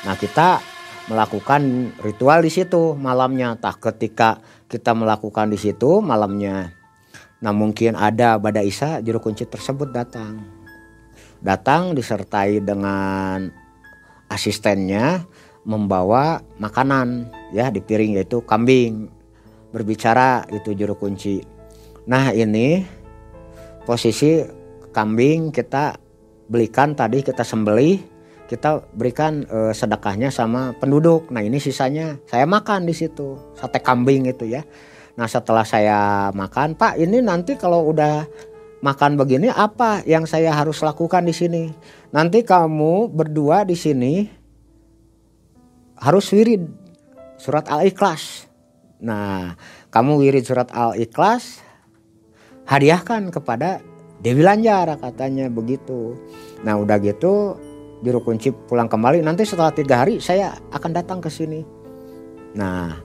Nah 0.04 0.20
kita 0.20 0.60
melakukan 1.10 1.94
ritual 2.04 2.44
di 2.44 2.52
situ 2.54 2.94
malamnya. 3.00 3.58
Tak 3.58 3.80
ketika 3.80 4.44
kita 4.68 4.94
melakukan 4.94 5.50
di 5.50 5.58
situ 5.58 6.04
malamnya 6.04 6.82
nah 7.42 7.50
mungkin 7.50 7.98
ada 7.98 8.38
badai 8.38 8.70
isa 8.70 9.02
juru 9.02 9.18
kunci 9.18 9.50
tersebut 9.50 9.90
datang. 9.90 10.46
Datang 11.42 11.98
disertai 11.98 12.62
dengan 12.62 13.50
asistennya 14.30 15.26
membawa 15.66 16.46
makanan 16.62 17.34
ya 17.50 17.74
di 17.74 17.82
piring 17.82 18.22
yaitu 18.22 18.46
kambing. 18.46 19.10
Berbicara 19.74 20.46
itu 20.54 20.78
juru 20.78 20.94
kunci. 20.94 21.42
Nah 22.06 22.30
ini 22.30 22.86
posisi 23.90 24.46
kambing 24.94 25.50
kita 25.50 25.98
belikan 26.46 26.94
tadi 26.94 27.26
kita 27.26 27.42
sembelih 27.42 27.98
kita 28.52 28.84
berikan 28.92 29.48
e, 29.48 29.72
sedekahnya 29.72 30.28
sama 30.28 30.76
penduduk 30.76 31.32
nah 31.32 31.40
ini 31.40 31.64
sisanya 31.64 32.20
saya 32.28 32.44
makan 32.44 32.84
di 32.84 32.92
situ 32.92 33.40
sate 33.56 33.80
kambing 33.80 34.28
itu 34.28 34.52
ya 34.52 34.68
nah 35.16 35.32
setelah 35.32 35.64
saya 35.64 36.28
makan 36.36 36.76
pak 36.76 37.00
ini 37.00 37.24
nanti 37.24 37.56
kalau 37.56 37.88
udah 37.88 38.28
makan 38.82 39.16
begini 39.16 39.48
apa 39.54 40.02
yang 40.10 40.26
saya 40.26 40.52
harus 40.52 40.82
lakukan 40.82 41.24
di 41.24 41.32
sini? 41.32 41.64
Nanti 42.10 42.42
kamu 42.42 43.14
berdua 43.14 43.64
di 43.64 43.78
sini 43.78 44.26
harus 46.02 46.26
wirid 46.34 46.66
surat 47.38 47.70
Al-Ikhlas. 47.70 48.50
Nah, 49.02 49.56
kamu 49.94 50.18
wirid 50.18 50.44
surat 50.46 50.74
Al-Ikhlas 50.74 51.62
hadiahkan 52.66 53.30
kepada 53.30 53.86
Dewi 54.22 54.42
Lanjar 54.42 54.90
katanya 54.98 55.50
begitu. 55.50 56.18
Nah, 56.66 56.78
udah 56.82 56.98
gitu 57.02 57.58
juru 58.02 58.20
kunci 58.22 58.50
pulang 58.52 58.90
kembali. 58.90 59.22
Nanti 59.22 59.46
setelah 59.46 59.72
tiga 59.72 60.04
hari 60.04 60.18
saya 60.20 60.58
akan 60.74 60.92
datang 60.92 61.22
ke 61.22 61.30
sini. 61.30 61.62
Nah, 62.58 63.00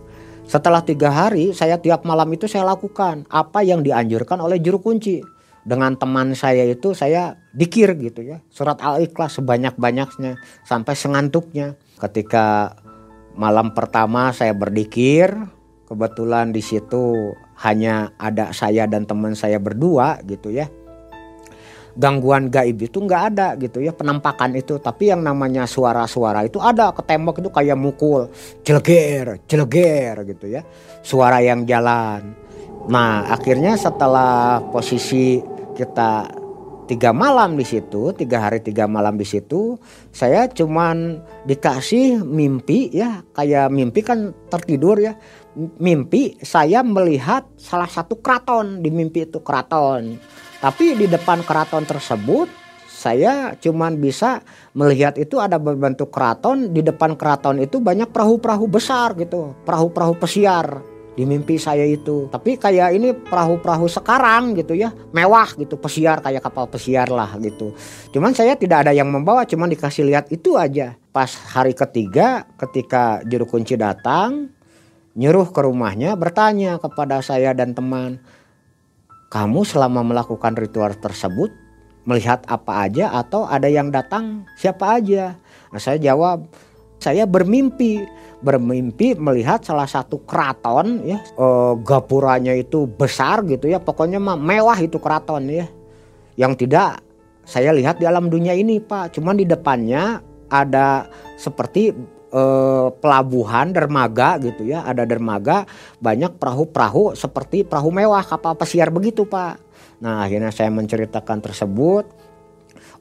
setelah 0.48 0.82
tiga 0.82 1.12
hari 1.12 1.52
saya 1.52 1.78
tiap 1.78 2.02
malam 2.02 2.26
itu 2.34 2.48
saya 2.50 2.66
lakukan 2.66 3.28
apa 3.30 3.62
yang 3.62 3.84
dianjurkan 3.84 4.40
oleh 4.42 4.58
juru 4.58 4.80
kunci. 4.82 5.22
Dengan 5.66 5.98
teman 5.98 6.30
saya 6.38 6.62
itu 6.62 6.94
saya 6.94 7.42
dikir 7.50 7.98
gitu 7.98 8.22
ya 8.22 8.38
surat 8.54 8.78
al-ikhlas 8.78 9.42
sebanyak-banyaknya 9.42 10.38
sampai 10.62 10.94
sengantuknya. 10.94 11.74
Ketika 11.98 12.78
malam 13.34 13.74
pertama 13.74 14.30
saya 14.30 14.54
berdikir 14.54 15.34
kebetulan 15.90 16.54
di 16.54 16.62
situ 16.62 17.34
hanya 17.58 18.14
ada 18.14 18.54
saya 18.54 18.86
dan 18.86 19.10
teman 19.10 19.34
saya 19.34 19.58
berdua 19.58 20.22
gitu 20.22 20.54
ya 20.54 20.70
gangguan 21.96 22.52
gaib 22.52 22.76
itu 22.78 23.00
nggak 23.02 23.22
ada 23.32 23.56
gitu 23.56 23.80
ya 23.80 23.90
penampakan 23.96 24.54
itu. 24.54 24.76
Tapi 24.78 25.10
yang 25.10 25.24
namanya 25.24 25.64
suara-suara 25.64 26.44
itu 26.44 26.60
ada 26.60 26.92
ke 26.92 27.02
tembok 27.02 27.40
itu 27.40 27.50
kayak 27.50 27.76
mukul 27.76 28.28
jeleger 28.62 29.40
jeleger 29.48 30.14
gitu 30.28 30.46
ya 30.46 30.62
suara 31.00 31.40
yang 31.40 31.64
jalan. 31.64 32.36
Nah 32.86 33.26
akhirnya 33.32 33.74
setelah 33.74 34.62
posisi 34.70 35.42
kita 35.74 36.30
tiga 36.86 37.10
malam 37.10 37.58
di 37.58 37.66
situ, 37.66 38.14
tiga 38.14 38.46
hari 38.46 38.62
tiga 38.62 38.86
malam 38.86 39.18
di 39.18 39.26
situ, 39.26 39.74
saya 40.14 40.46
cuman 40.46 41.18
dikasih 41.44 42.22
mimpi 42.22 42.94
ya, 42.94 43.26
kayak 43.34 43.74
mimpi 43.74 44.06
kan 44.06 44.30
tertidur 44.46 45.02
ya, 45.02 45.18
mimpi 45.82 46.38
saya 46.40 46.86
melihat 46.86 47.42
salah 47.58 47.90
satu 47.90 48.22
keraton 48.22 48.86
di 48.86 48.94
mimpi 48.94 49.26
itu 49.26 49.42
keraton, 49.42 50.16
tapi 50.66 50.98
di 50.98 51.06
depan 51.06 51.46
keraton 51.46 51.86
tersebut 51.86 52.50
saya 52.90 53.54
cuman 53.54 54.02
bisa 54.02 54.42
melihat 54.74 55.14
itu 55.14 55.38
ada 55.38 55.62
berbentuk 55.62 56.10
keraton 56.10 56.74
di 56.74 56.82
depan 56.82 57.14
keraton 57.14 57.62
itu 57.62 57.78
banyak 57.78 58.10
perahu-perahu 58.10 58.66
besar 58.66 59.14
gitu, 59.14 59.54
perahu-perahu 59.62 60.18
pesiar 60.18 60.82
di 61.14 61.22
mimpi 61.22 61.54
saya 61.54 61.86
itu. 61.86 62.26
Tapi 62.34 62.58
kayak 62.58 62.98
ini 62.98 63.14
perahu-perahu 63.14 63.86
sekarang 63.86 64.58
gitu 64.58 64.74
ya, 64.74 64.90
mewah 65.14 65.54
gitu, 65.54 65.78
pesiar 65.78 66.18
kayak 66.18 66.42
kapal 66.42 66.66
pesiar 66.66 67.14
lah 67.14 67.38
gitu. 67.38 67.70
Cuman 68.10 68.34
saya 68.34 68.58
tidak 68.58 68.90
ada 68.90 68.90
yang 68.90 69.06
membawa, 69.06 69.46
cuman 69.46 69.70
dikasih 69.70 70.02
lihat 70.02 70.34
itu 70.34 70.58
aja. 70.58 70.98
Pas 71.14 71.30
hari 71.30 71.78
ketiga 71.78 72.42
ketika 72.58 73.22
juru 73.22 73.46
kunci 73.46 73.78
datang, 73.78 74.50
nyuruh 75.14 75.46
ke 75.54 75.62
rumahnya 75.62 76.18
bertanya 76.18 76.82
kepada 76.82 77.22
saya 77.22 77.54
dan 77.54 77.70
teman, 77.70 78.18
"Kamu 79.36 79.68
selama 79.68 80.00
melakukan 80.00 80.56
ritual 80.56 80.96
tersebut 80.96 81.52
melihat 82.08 82.40
apa 82.48 82.88
aja 82.88 83.12
atau 83.12 83.44
ada 83.44 83.68
yang 83.68 83.92
datang 83.92 84.48
siapa 84.56 84.96
aja?" 84.96 85.36
Nah, 85.68 85.76
saya 85.76 86.00
jawab, 86.00 86.48
"Saya 86.96 87.28
bermimpi. 87.28 88.08
Bermimpi 88.36 89.16
melihat 89.16 89.64
salah 89.64 89.88
satu 89.88 90.20
keraton 90.24 91.04
ya. 91.08 91.20
E, 91.40 91.46
gapuranya 91.84 92.52
itu 92.52 92.84
besar 92.84 93.40
gitu 93.48 93.64
ya 93.64 93.80
pokoknya 93.80 94.20
mah 94.20 94.36
mewah 94.36 94.76
itu 94.76 95.00
keraton 95.00 95.48
ya. 95.48 95.64
Yang 96.36 96.68
tidak 96.68 97.00
saya 97.48 97.72
lihat 97.72 97.96
di 97.96 98.04
alam 98.04 98.28
dunia 98.28 98.52
ini 98.52 98.76
pak. 98.76 99.16
Cuman 99.16 99.40
di 99.40 99.48
depannya 99.48 100.20
ada 100.52 101.08
seperti 101.40 101.96
e, 102.30 102.42
pelabuhan 102.98 103.70
dermaga 103.70 104.38
gitu 104.42 104.66
ya. 104.66 104.82
Ada 104.86 105.06
dermaga 105.06 105.66
banyak 105.98 106.38
perahu-perahu 106.38 107.14
seperti 107.14 107.62
perahu 107.66 107.90
mewah 107.90 108.22
kapal 108.22 108.54
pesiar 108.54 108.90
begitu 108.90 109.26
pak. 109.26 109.58
Nah 110.02 110.24
akhirnya 110.26 110.52
saya 110.52 110.68
menceritakan 110.72 111.40
tersebut. 111.40 112.04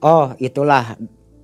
Oh 0.04 0.36
itulah 0.38 0.96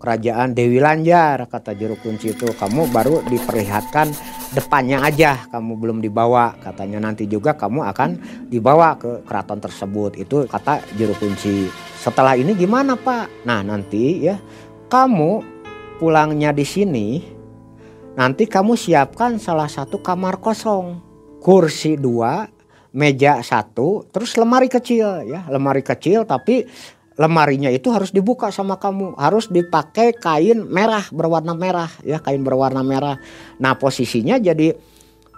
kerajaan 0.02 0.58
Dewi 0.58 0.82
Lanjar 0.82 1.46
kata 1.46 1.78
juru 1.78 1.94
kunci 2.02 2.34
itu. 2.34 2.50
Kamu 2.50 2.89
baru 2.89 3.22
diperlihatkan 3.30 4.10
depannya 4.58 5.06
aja 5.06 5.46
kamu 5.54 5.78
belum 5.78 5.98
dibawa. 6.02 6.58
Katanya 6.58 7.06
nanti 7.06 7.30
juga 7.30 7.54
kamu 7.54 7.86
akan 7.94 8.10
dibawa 8.50 8.98
ke 8.98 9.22
keraton 9.30 9.62
tersebut. 9.62 10.17
Itu 10.17 10.50
kata 10.50 10.82
juru 10.98 11.13
kunci. 11.22 11.70
Setelah 12.02 12.34
ini 12.34 12.58
gimana 12.58 12.98
pak? 12.98 13.46
Nah 13.46 13.62
nanti 13.62 14.26
ya 14.26 14.41
kamu 14.89 15.46
pulangnya 16.02 16.50
di 16.50 16.65
sini 16.65 17.08
nanti 18.15 18.47
kamu 18.47 18.76
siapkan 18.76 19.39
salah 19.39 19.67
satu 19.67 20.00
kamar 20.04 20.39
kosong. 20.41 21.00
Kursi 21.41 21.97
dua 21.97 22.45
meja 22.91 23.41
satu 23.41 24.06
terus 24.12 24.38
lemari 24.38 24.69
kecil 24.69 25.26
ya. 25.26 25.47
Lemari 25.50 25.82
kecil 25.82 26.28
tapi 26.28 26.67
lemarinya 27.17 27.69
itu 27.74 27.89
harus 27.89 28.13
dibuka 28.13 28.54
sama 28.54 28.78
kamu. 28.78 29.17
Harus 29.17 29.50
dipakai 29.50 30.13
kain 30.15 30.67
merah 30.69 31.06
berwarna 31.10 31.58
merah 31.58 31.89
ya 32.06 32.21
kain 32.21 32.45
berwarna 32.45 32.86
merah. 32.86 33.17
Nah 33.58 33.74
posisinya 33.76 34.38
jadi 34.38 34.74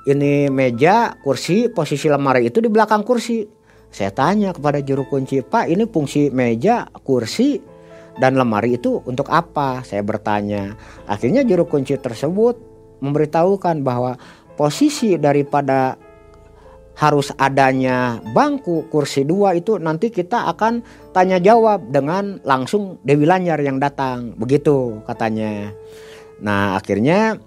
ini 0.04 0.52
meja 0.52 1.16
kursi 1.24 1.72
posisi 1.72 2.12
lemari 2.12 2.52
itu 2.52 2.60
di 2.60 2.68
belakang 2.68 3.08
kursi. 3.08 3.48
Saya 3.94 4.10
tanya 4.10 4.52
kepada 4.52 4.82
juru 4.82 5.06
kunci 5.06 5.46
pak 5.46 5.70
ini 5.70 5.86
fungsi 5.86 6.34
meja 6.34 6.90
kursi 7.06 7.73
dan 8.22 8.38
lemari 8.38 8.78
itu 8.78 9.02
untuk 9.10 9.30
apa? 9.34 9.82
Saya 9.82 10.06
bertanya. 10.06 10.78
Akhirnya 11.10 11.42
juru 11.42 11.66
kunci 11.66 11.98
tersebut 11.98 12.60
memberitahukan 13.02 13.82
bahwa 13.82 14.16
posisi 14.54 15.18
daripada 15.18 15.98
harus 16.94 17.34
adanya 17.42 18.22
bangku 18.38 18.86
kursi 18.94 19.26
dua 19.26 19.58
itu 19.58 19.82
nanti 19.82 20.14
kita 20.14 20.46
akan 20.54 20.86
tanya 21.10 21.42
jawab 21.42 21.90
dengan 21.90 22.38
langsung 22.46 23.02
Dewi 23.02 23.26
Lanyar 23.26 23.58
yang 23.66 23.82
datang. 23.82 24.38
Begitu 24.38 25.02
katanya. 25.10 25.74
Nah 26.38 26.78
akhirnya 26.78 27.42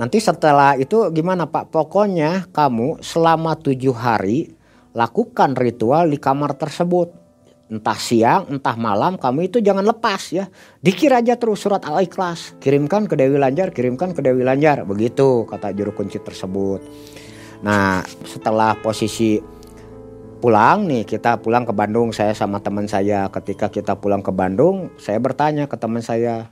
nanti 0.00 0.16
setelah 0.16 0.80
itu 0.80 1.12
gimana 1.12 1.44
Pak? 1.44 1.68
Pokoknya 1.68 2.48
kamu 2.48 3.04
selama 3.04 3.52
tujuh 3.60 3.92
hari 3.92 4.56
lakukan 4.96 5.52
ritual 5.52 6.08
di 6.08 6.16
kamar 6.16 6.56
tersebut 6.56 7.12
entah 7.68 7.96
siang 8.00 8.48
entah 8.48 8.74
malam 8.74 9.20
kamu 9.20 9.52
itu 9.52 9.60
jangan 9.60 9.84
lepas 9.84 10.32
ya. 10.32 10.48
Dikir 10.80 11.12
aja 11.12 11.36
terus 11.36 11.60
surat 11.60 11.84
al-ikhlas. 11.84 12.56
Kirimkan 12.58 13.04
ke 13.04 13.14
Dewi 13.14 13.36
Lanjar 13.36 13.70
kirimkan 13.70 14.16
ke 14.16 14.20
Dewi 14.24 14.42
Lanjar. 14.42 14.82
Begitu 14.88 15.44
kata 15.44 15.76
juru 15.76 15.92
kunci 15.92 16.18
tersebut. 16.18 16.80
Nah 17.62 18.02
setelah 18.24 18.76
posisi 18.80 19.38
pulang 20.38 20.88
nih 20.88 21.04
kita 21.04 21.38
pulang 21.44 21.68
ke 21.68 21.76
Bandung. 21.76 22.10
Saya 22.16 22.32
sama 22.32 22.58
teman 22.64 22.88
saya 22.88 23.28
ketika 23.28 23.68
kita 23.68 24.00
pulang 24.00 24.24
ke 24.24 24.32
Bandung 24.32 24.88
saya 24.96 25.20
bertanya 25.20 25.68
ke 25.68 25.76
teman 25.76 26.00
saya 26.00 26.50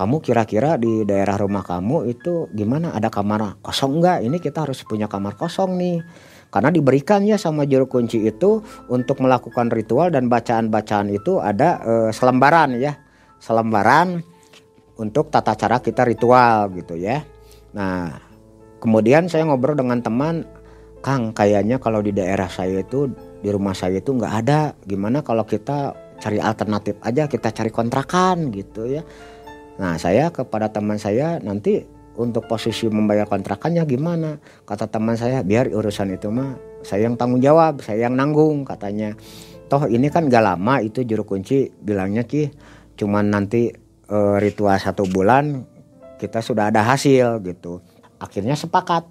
kamu 0.00 0.24
kira-kira 0.24 0.80
di 0.80 1.04
daerah 1.04 1.36
rumah 1.36 1.60
kamu 1.60 2.08
itu 2.08 2.48
gimana? 2.56 2.96
Ada 2.96 3.12
kamar 3.12 3.60
kosong 3.60 4.00
nggak? 4.00 4.24
Ini 4.24 4.36
kita 4.40 4.64
harus 4.64 4.80
punya 4.86 5.12
kamar 5.12 5.36
kosong 5.36 5.76
nih 5.76 6.00
karena 6.50 6.74
diberikan 6.74 7.22
ya 7.22 7.38
sama 7.38 7.62
juru 7.64 7.86
kunci 7.86 8.26
itu 8.26 8.60
untuk 8.90 9.22
melakukan 9.22 9.70
ritual 9.70 10.10
dan 10.10 10.26
bacaan-bacaan 10.26 11.14
itu 11.14 11.38
ada 11.38 11.78
e, 11.80 11.92
selembaran 12.10 12.74
ya 12.74 12.98
selembaran 13.40 14.20
untuk 15.00 15.32
tata 15.32 15.56
cara 15.56 15.80
kita 15.80 16.04
ritual 16.04 16.68
gitu 16.76 16.94
ya. 17.00 17.24
Nah, 17.72 18.20
kemudian 18.78 19.26
saya 19.32 19.48
ngobrol 19.48 19.80
dengan 19.80 20.04
teman, 20.04 20.44
Kang, 21.00 21.32
kayaknya 21.32 21.80
kalau 21.80 22.04
di 22.04 22.12
daerah 22.12 22.52
saya 22.52 22.84
itu 22.84 23.08
di 23.40 23.48
rumah 23.48 23.72
saya 23.72 24.04
itu 24.04 24.12
nggak 24.12 24.34
ada. 24.44 24.76
Gimana 24.84 25.24
kalau 25.24 25.48
kita 25.48 25.96
cari 26.20 26.36
alternatif 26.36 27.00
aja, 27.00 27.24
kita 27.24 27.48
cari 27.48 27.72
kontrakan 27.72 28.52
gitu 28.52 28.84
ya. 28.84 29.02
Nah, 29.80 29.96
saya 29.96 30.28
kepada 30.28 30.68
teman 30.68 31.00
saya 31.00 31.40
nanti 31.40 31.80
untuk 32.20 32.44
posisi 32.44 32.86
membayar 32.92 33.24
kontrakannya 33.24 33.82
gimana? 33.88 34.36
Kata 34.68 34.86
teman 34.92 35.16
saya, 35.16 35.40
biar 35.40 35.72
urusan 35.72 36.12
itu 36.12 36.28
mah 36.28 36.60
saya 36.84 37.08
yang 37.08 37.16
tanggung 37.16 37.40
jawab, 37.40 37.80
saya 37.80 38.08
yang 38.08 38.14
nanggung 38.16 38.68
katanya. 38.68 39.16
Toh 39.70 39.86
ini 39.86 40.10
kan 40.10 40.26
gak 40.26 40.42
lama 40.42 40.82
itu 40.82 41.06
juru 41.06 41.22
kunci 41.22 41.70
bilangnya 41.70 42.26
ki 42.26 42.50
cuman 42.98 43.30
nanti 43.30 43.70
e, 44.10 44.18
ritual 44.42 44.76
satu 44.76 45.06
bulan 45.06 45.62
kita 46.18 46.42
sudah 46.44 46.68
ada 46.68 46.84
hasil 46.84 47.40
gitu. 47.46 47.80
Akhirnya 48.20 48.58
sepakat 48.58 49.08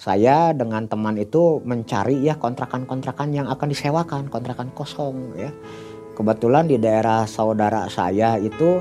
saya 0.00 0.56
dengan 0.56 0.88
teman 0.88 1.20
itu 1.20 1.60
mencari 1.60 2.24
ya 2.24 2.40
kontrakan-kontrakan 2.40 3.36
yang 3.36 3.46
akan 3.52 3.68
disewakan, 3.68 4.32
kontrakan 4.32 4.72
kosong 4.72 5.36
ya. 5.36 5.52
Kebetulan 6.16 6.64
di 6.70 6.80
daerah 6.80 7.28
saudara 7.28 7.84
saya 7.92 8.40
itu 8.40 8.80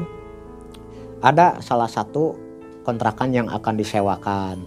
ada 1.20 1.60
salah 1.60 1.92
satu 1.92 2.49
kontrakan 2.84 3.36
yang 3.36 3.48
akan 3.48 3.76
disewakan. 3.78 4.58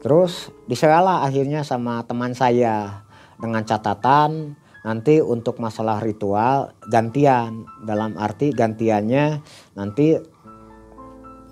Terus 0.00 0.48
disewalah 0.64 1.28
akhirnya 1.28 1.60
sama 1.60 2.00
teman 2.08 2.32
saya 2.32 3.04
dengan 3.36 3.64
catatan 3.64 4.56
nanti 4.80 5.20
untuk 5.20 5.60
masalah 5.60 6.00
ritual 6.00 6.72
gantian 6.88 7.68
dalam 7.84 8.16
arti 8.16 8.48
gantiannya 8.48 9.44
nanti 9.76 10.16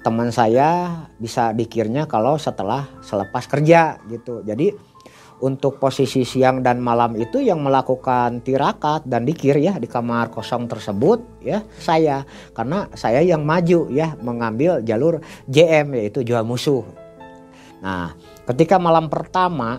teman 0.00 0.32
saya 0.32 1.04
bisa 1.20 1.52
dikirnya 1.52 2.08
kalau 2.08 2.40
setelah 2.40 2.88
selepas 3.04 3.44
kerja 3.44 4.00
gitu 4.08 4.40
jadi 4.40 4.72
untuk 5.40 5.78
posisi 5.78 6.26
siang 6.26 6.62
dan 6.62 6.82
malam 6.82 7.14
itu 7.14 7.38
yang 7.38 7.62
melakukan 7.62 8.42
tirakat 8.42 9.06
dan 9.06 9.22
dikir 9.22 9.58
ya 9.58 9.78
di 9.78 9.86
kamar 9.86 10.30
kosong 10.34 10.66
tersebut 10.66 11.22
ya 11.42 11.62
saya 11.78 12.26
karena 12.52 12.90
saya 12.98 13.22
yang 13.22 13.46
maju 13.46 13.86
ya 13.90 14.18
mengambil 14.18 14.82
jalur 14.82 15.22
JM 15.46 15.94
yaitu 15.94 16.26
jual 16.26 16.42
musuh. 16.42 16.82
Nah, 17.78 18.14
ketika 18.50 18.76
malam 18.82 19.06
pertama 19.06 19.78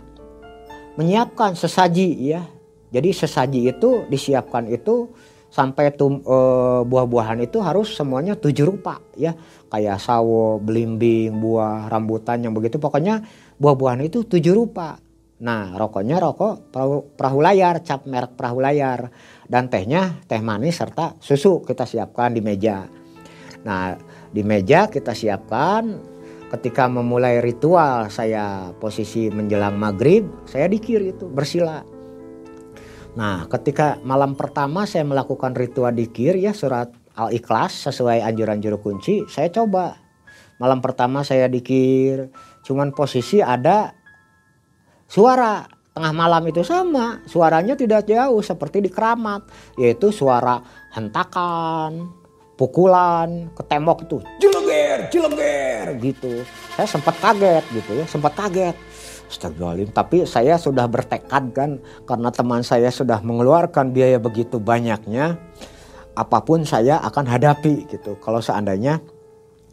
menyiapkan 0.95 1.55
sesaji 1.55 2.35
ya 2.35 2.47
jadi 2.89 3.09
sesaji 3.13 3.69
itu 3.69 4.09
disiapkan 4.09 4.65
itu 4.65 5.13
sampai 5.49 5.93
tum, 5.97 6.21
e, 6.21 6.37
buah-buahan 6.85 7.41
itu 7.41 7.57
harus 7.61 7.97
semuanya 7.97 8.37
tujuh 8.37 8.69
rupa 8.69 9.01
ya 9.17 9.33
kayak 9.69 9.97
sawo, 9.97 10.61
belimbing, 10.61 11.41
buah, 11.41 11.89
rambutan 11.89 12.45
yang 12.45 12.53
begitu 12.53 12.77
pokoknya 12.77 13.25
buah-buahan 13.57 14.05
itu 14.05 14.25
tujuh 14.25 14.53
rupa. 14.53 14.97
Nah 15.39 15.75
rokoknya 15.75 16.19
rokok 16.19 16.71
perahu, 16.71 17.15
perahu 17.15 17.39
layar, 17.39 17.79
cap 17.83 18.03
merek 18.03 18.35
perahu 18.35 18.59
layar 18.59 19.11
dan 19.47 19.71
tehnya 19.71 20.19
teh 20.27 20.43
manis 20.43 20.79
serta 20.79 21.15
susu 21.23 21.63
kita 21.63 21.87
siapkan 21.87 22.35
di 22.35 22.43
meja. 22.43 22.87
Nah 23.63 23.95
di 24.29 24.43
meja 24.43 24.91
kita 24.91 25.15
siapkan 25.15 25.99
ketika 26.49 26.89
memulai 26.89 27.39
ritual 27.39 28.09
saya 28.09 28.73
posisi 28.81 29.29
menjelang 29.29 29.77
maghrib 29.77 30.25
saya 30.49 30.65
dikir 30.65 31.13
itu 31.13 31.29
bersila 31.29 31.85
Nah, 33.17 33.49
ketika 33.49 33.97
malam 34.05 34.37
pertama 34.37 34.85
saya 34.85 35.03
melakukan 35.03 35.57
ritual 35.57 35.91
dikir 35.91 36.37
ya 36.37 36.53
surat 36.53 36.93
Al-Ikhlas 37.17 37.89
sesuai 37.89 38.21
anjuran 38.23 38.61
juru 38.61 38.79
kunci, 38.79 39.25
saya 39.27 39.49
coba. 39.49 39.97
Malam 40.59 40.83
pertama 40.83 41.23
saya 41.23 41.47
dikir, 41.51 42.31
cuman 42.67 42.95
posisi 42.95 43.43
ada 43.43 43.95
suara 45.09 45.65
tengah 45.91 46.13
malam 46.13 46.45
itu 46.47 46.61
sama, 46.61 47.19
suaranya 47.25 47.73
tidak 47.73 48.07
jauh 48.07 48.39
seperti 48.39 48.85
di 48.85 48.89
keramat, 48.93 49.49
yaitu 49.75 50.13
suara 50.13 50.61
hentakan, 50.95 52.13
pukulan 52.55 53.49
ke 53.57 53.65
tembok 53.67 54.05
itu, 54.05 54.17
jelengger, 54.39 55.11
jelengger 55.11 55.85
gitu. 55.99 56.45
Saya 56.77 56.87
sempat 56.87 57.17
kaget 57.19 57.65
gitu 57.73 57.91
ya, 57.97 58.05
sempat 58.07 58.37
kaget 58.37 58.77
Astagfirullahaladzim. 59.29 59.93
Tapi 59.93 60.17
saya 60.25 60.57
sudah 60.57 60.89
bertekad 60.89 61.53
kan 61.53 61.77
karena 62.09 62.29
teman 62.33 62.65
saya 62.65 62.89
sudah 62.89 63.21
mengeluarkan 63.21 63.93
biaya 63.93 64.17
begitu 64.17 64.57
banyaknya. 64.57 65.37
Apa 66.17 66.43
pun 66.43 66.65
saya 66.65 66.99
akan 67.05 67.29
hadapi 67.29 67.87
gitu. 67.87 68.17
Kalau 68.19 68.41
seandainya 68.41 68.99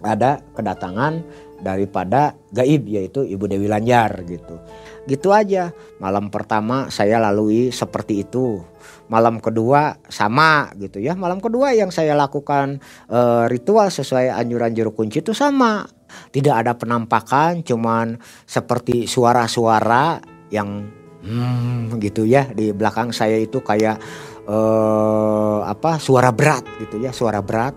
ada 0.04 0.44
kedatangan 0.52 1.24
daripada 1.64 2.36
gaib 2.52 2.84
yaitu 2.84 3.24
Ibu 3.24 3.48
Dewi 3.48 3.66
Lanjar 3.66 4.22
gitu. 4.28 4.60
Gitu 5.06 5.30
aja. 5.30 5.70
Malam 6.02 6.28
pertama 6.28 6.90
saya 6.90 7.22
lalui 7.22 7.70
seperti 7.70 8.26
itu. 8.26 8.62
Malam 9.06 9.38
kedua 9.38 10.02
sama 10.10 10.74
gitu 10.78 10.98
ya. 10.98 11.14
Malam 11.14 11.38
kedua 11.38 11.72
yang 11.72 11.94
saya 11.94 12.18
lakukan 12.18 12.82
e, 13.06 13.20
ritual 13.46 13.86
sesuai 13.86 14.34
anjuran 14.34 14.74
juru 14.74 14.90
kunci 14.90 15.22
itu 15.22 15.30
sama 15.30 15.86
tidak 16.30 16.54
ada 16.66 16.72
penampakan 16.76 17.62
cuman 17.66 18.18
seperti 18.46 19.08
suara-suara 19.08 20.20
yang 20.50 20.86
hmm, 21.22 21.98
gitu 21.98 22.24
ya 22.24 22.46
di 22.50 22.70
belakang 22.70 23.10
saya 23.10 23.36
itu 23.36 23.60
kayak 23.60 23.98
eh, 24.46 25.58
apa 25.66 25.98
suara 25.98 26.30
berat 26.30 26.62
gitu 26.82 27.02
ya 27.02 27.10
suara 27.10 27.42
berat 27.42 27.74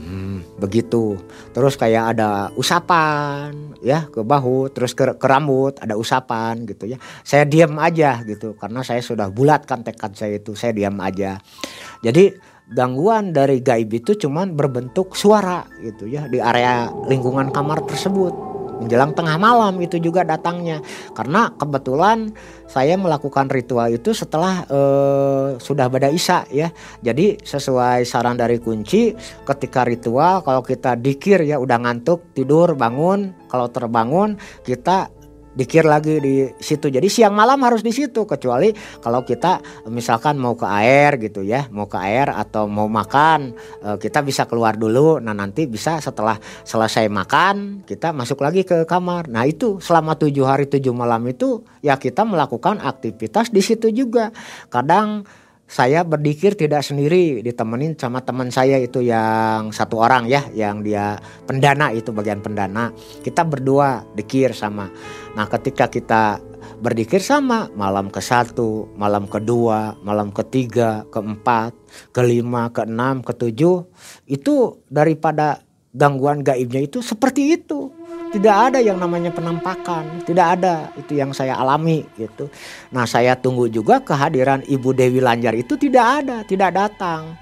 hmm, 0.00 0.38
begitu. 0.58 1.20
Terus 1.52 1.76
kayak 1.76 2.16
ada 2.16 2.48
usapan 2.56 3.76
ya 3.84 4.08
ke 4.08 4.24
bahu 4.24 4.72
terus 4.72 4.96
ke, 4.96 5.04
ke 5.16 5.26
rambut 5.28 5.76
ada 5.78 5.94
usapan 5.94 6.64
gitu 6.64 6.90
ya. 6.90 6.98
Saya 7.22 7.44
diam 7.44 7.76
aja 7.78 8.24
gitu 8.24 8.56
karena 8.56 8.80
saya 8.80 9.04
sudah 9.04 9.28
bulatkan 9.28 9.84
tekad 9.84 10.16
saya 10.16 10.40
itu 10.40 10.56
saya 10.56 10.72
diam 10.72 10.96
aja. 10.98 11.38
Jadi 12.00 12.32
gangguan 12.70 13.34
dari 13.34 13.60
gaib 13.60 13.90
itu 13.90 14.14
cuman 14.14 14.54
berbentuk 14.54 15.18
suara 15.18 15.66
gitu 15.82 16.06
ya 16.06 16.30
di 16.30 16.38
area 16.38 16.86
lingkungan 17.10 17.50
kamar 17.50 17.82
tersebut 17.82 18.49
menjelang 18.80 19.12
tengah 19.12 19.36
malam 19.36 19.76
itu 19.78 20.00
juga 20.00 20.24
datangnya. 20.24 20.80
Karena 21.12 21.52
kebetulan 21.54 22.32
saya 22.64 22.96
melakukan 22.96 23.52
ritual 23.52 23.92
itu 23.92 24.16
setelah 24.16 24.64
uh, 24.72 25.60
sudah 25.60 25.86
pada 25.92 26.08
isya 26.08 26.48
ya. 26.48 26.72
Jadi 27.04 27.38
sesuai 27.44 28.08
saran 28.08 28.40
dari 28.40 28.56
kunci 28.58 29.12
ketika 29.44 29.84
ritual 29.84 30.40
kalau 30.40 30.64
kita 30.64 30.96
dikir 30.96 31.44
ya 31.44 31.60
udah 31.60 31.78
ngantuk 31.78 32.32
tidur 32.32 32.72
bangun 32.74 33.36
kalau 33.52 33.68
terbangun 33.68 34.40
kita 34.64 35.12
dikir 35.54 35.82
lagi 35.82 36.22
di 36.22 36.46
situ. 36.58 36.90
Jadi 36.90 37.06
siang 37.10 37.34
malam 37.34 37.58
harus 37.66 37.82
di 37.82 37.90
situ 37.90 38.26
kecuali 38.26 38.70
kalau 39.02 39.26
kita 39.26 39.84
misalkan 39.90 40.38
mau 40.38 40.54
ke 40.54 40.66
air 40.66 41.18
gitu 41.18 41.42
ya, 41.42 41.66
mau 41.74 41.90
ke 41.90 41.98
air 41.98 42.30
atau 42.30 42.70
mau 42.70 42.86
makan, 42.86 43.54
eh, 43.82 43.96
kita 43.98 44.22
bisa 44.22 44.46
keluar 44.46 44.78
dulu. 44.78 45.18
Nah, 45.18 45.34
nanti 45.34 45.66
bisa 45.66 45.98
setelah 45.98 46.38
selesai 46.62 47.10
makan 47.10 47.82
kita 47.86 48.14
masuk 48.14 48.42
lagi 48.42 48.62
ke 48.62 48.86
kamar. 48.86 49.26
Nah, 49.26 49.46
itu 49.46 49.82
selama 49.82 50.14
tujuh 50.14 50.46
hari 50.46 50.70
tujuh 50.70 50.94
malam 50.94 51.26
itu 51.26 51.66
ya 51.82 51.98
kita 51.98 52.22
melakukan 52.22 52.78
aktivitas 52.78 53.50
di 53.50 53.62
situ 53.62 53.90
juga. 53.90 54.30
Kadang 54.70 55.26
saya 55.70 56.02
berdikir 56.02 56.58
tidak 56.58 56.82
sendiri 56.82 57.46
ditemenin 57.46 57.94
sama 57.94 58.18
teman 58.26 58.50
saya 58.50 58.74
itu 58.82 59.06
yang 59.06 59.70
satu 59.70 60.02
orang 60.02 60.26
ya 60.26 60.42
yang 60.50 60.82
dia 60.82 61.14
pendana 61.46 61.94
itu 61.94 62.10
bagian 62.10 62.42
pendana. 62.42 62.90
Kita 63.22 63.46
berdua 63.46 64.02
dikir 64.18 64.50
sama. 64.50 64.90
Nah 65.38 65.46
ketika 65.46 65.86
kita 65.86 66.42
berdikir 66.82 67.22
sama 67.22 67.70
malam 67.78 68.10
ke 68.10 68.18
satu 68.18 68.90
malam 68.98 69.30
kedua 69.30 69.94
malam 70.02 70.34
ketiga 70.34 71.06
keempat 71.12 71.76
kelima 72.10 72.72
keenam 72.72 73.20
ketujuh 73.20 73.84
itu 74.26 74.54
daripada 74.88 75.60
gangguan 75.92 76.40
gaibnya 76.40 76.80
itu 76.80 77.04
seperti 77.04 77.60
itu 77.60 77.92
tidak 78.30 78.56
ada 78.70 78.78
yang 78.78 78.98
namanya 79.02 79.34
penampakan, 79.34 80.22
tidak 80.22 80.58
ada 80.58 80.94
itu 80.94 81.18
yang 81.18 81.34
saya 81.34 81.58
alami 81.58 82.06
gitu. 82.14 82.46
Nah 82.94 83.02
saya 83.02 83.34
tunggu 83.34 83.66
juga 83.66 83.98
kehadiran 83.98 84.62
Ibu 84.62 84.94
Dewi 84.94 85.18
Lanjar 85.18 85.58
itu 85.58 85.74
tidak 85.74 86.22
ada, 86.22 86.36
tidak 86.46 86.70
datang. 86.74 87.34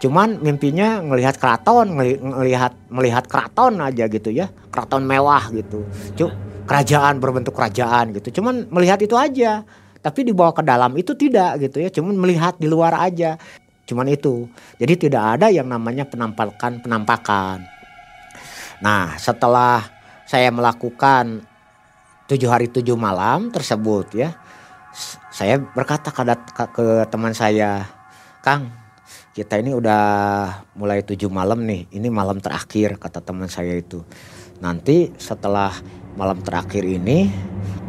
Cuman 0.00 0.40
mimpinya 0.40 1.00
ngelihat 1.04 1.36
keraton, 1.36 1.96
ngelihat 2.20 2.72
melihat 2.88 3.24
keraton 3.28 3.80
aja 3.80 4.04
gitu 4.08 4.32
ya, 4.32 4.48
keraton 4.72 5.04
mewah 5.04 5.48
gitu. 5.52 5.84
Cuk, 6.16 6.32
kerajaan 6.64 7.20
berbentuk 7.20 7.52
kerajaan 7.52 8.16
gitu. 8.16 8.40
Cuman 8.40 8.68
melihat 8.72 9.00
itu 9.04 9.16
aja. 9.16 9.64
Tapi 10.04 10.20
dibawa 10.20 10.52
ke 10.52 10.60
dalam 10.60 10.92
itu 11.00 11.16
tidak 11.16 11.56
gitu 11.64 11.80
ya, 11.80 11.88
cuman 11.88 12.12
melihat 12.20 12.60
di 12.60 12.68
luar 12.68 12.92
aja. 13.00 13.40
Cuman 13.88 14.04
itu. 14.12 14.44
Jadi 14.76 15.08
tidak 15.08 15.40
ada 15.40 15.48
yang 15.48 15.64
namanya 15.64 16.04
penampakan 16.04 16.84
penampakan. 16.84 17.64
Nah, 18.84 19.16
setelah 19.16 19.93
saya 20.24 20.48
melakukan 20.48 21.44
tujuh 22.24 22.48
hari 22.48 22.72
tujuh 22.72 22.96
malam 22.96 23.52
tersebut 23.52 24.16
ya. 24.16 24.32
Saya 25.34 25.58
berkata 25.58 26.14
ke, 26.14 26.22
ke 26.70 26.86
teman 27.10 27.34
saya 27.34 27.82
Kang 28.44 28.70
kita 29.34 29.58
ini 29.58 29.74
udah 29.74 30.04
mulai 30.78 31.02
tujuh 31.02 31.26
malam 31.26 31.66
nih 31.66 31.90
ini 31.90 32.06
malam 32.06 32.38
terakhir 32.38 32.96
kata 33.02 33.18
teman 33.18 33.50
saya 33.50 33.74
itu. 33.74 34.00
Nanti 34.62 35.10
setelah 35.18 35.74
malam 36.14 36.38
terakhir 36.40 36.86
ini 36.86 37.26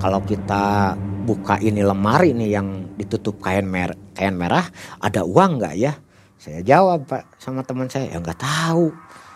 kalau 0.02 0.26
kita 0.26 0.98
buka 1.30 1.62
ini 1.62 1.86
lemari 1.86 2.34
nih 2.34 2.50
yang 2.58 2.98
ditutup 2.98 3.38
kain 3.46 3.70
mer 3.70 3.94
kain 4.18 4.34
merah 4.34 4.66
ada 4.98 5.22
uang 5.22 5.62
nggak 5.62 5.76
ya? 5.78 5.94
Saya 6.42 6.66
jawab 6.66 7.06
pak 7.06 7.38
sama 7.38 7.62
teman 7.62 7.88
saya. 7.94 8.10
Ya 8.10 8.18
nggak 8.18 8.42
tahu 8.42 8.90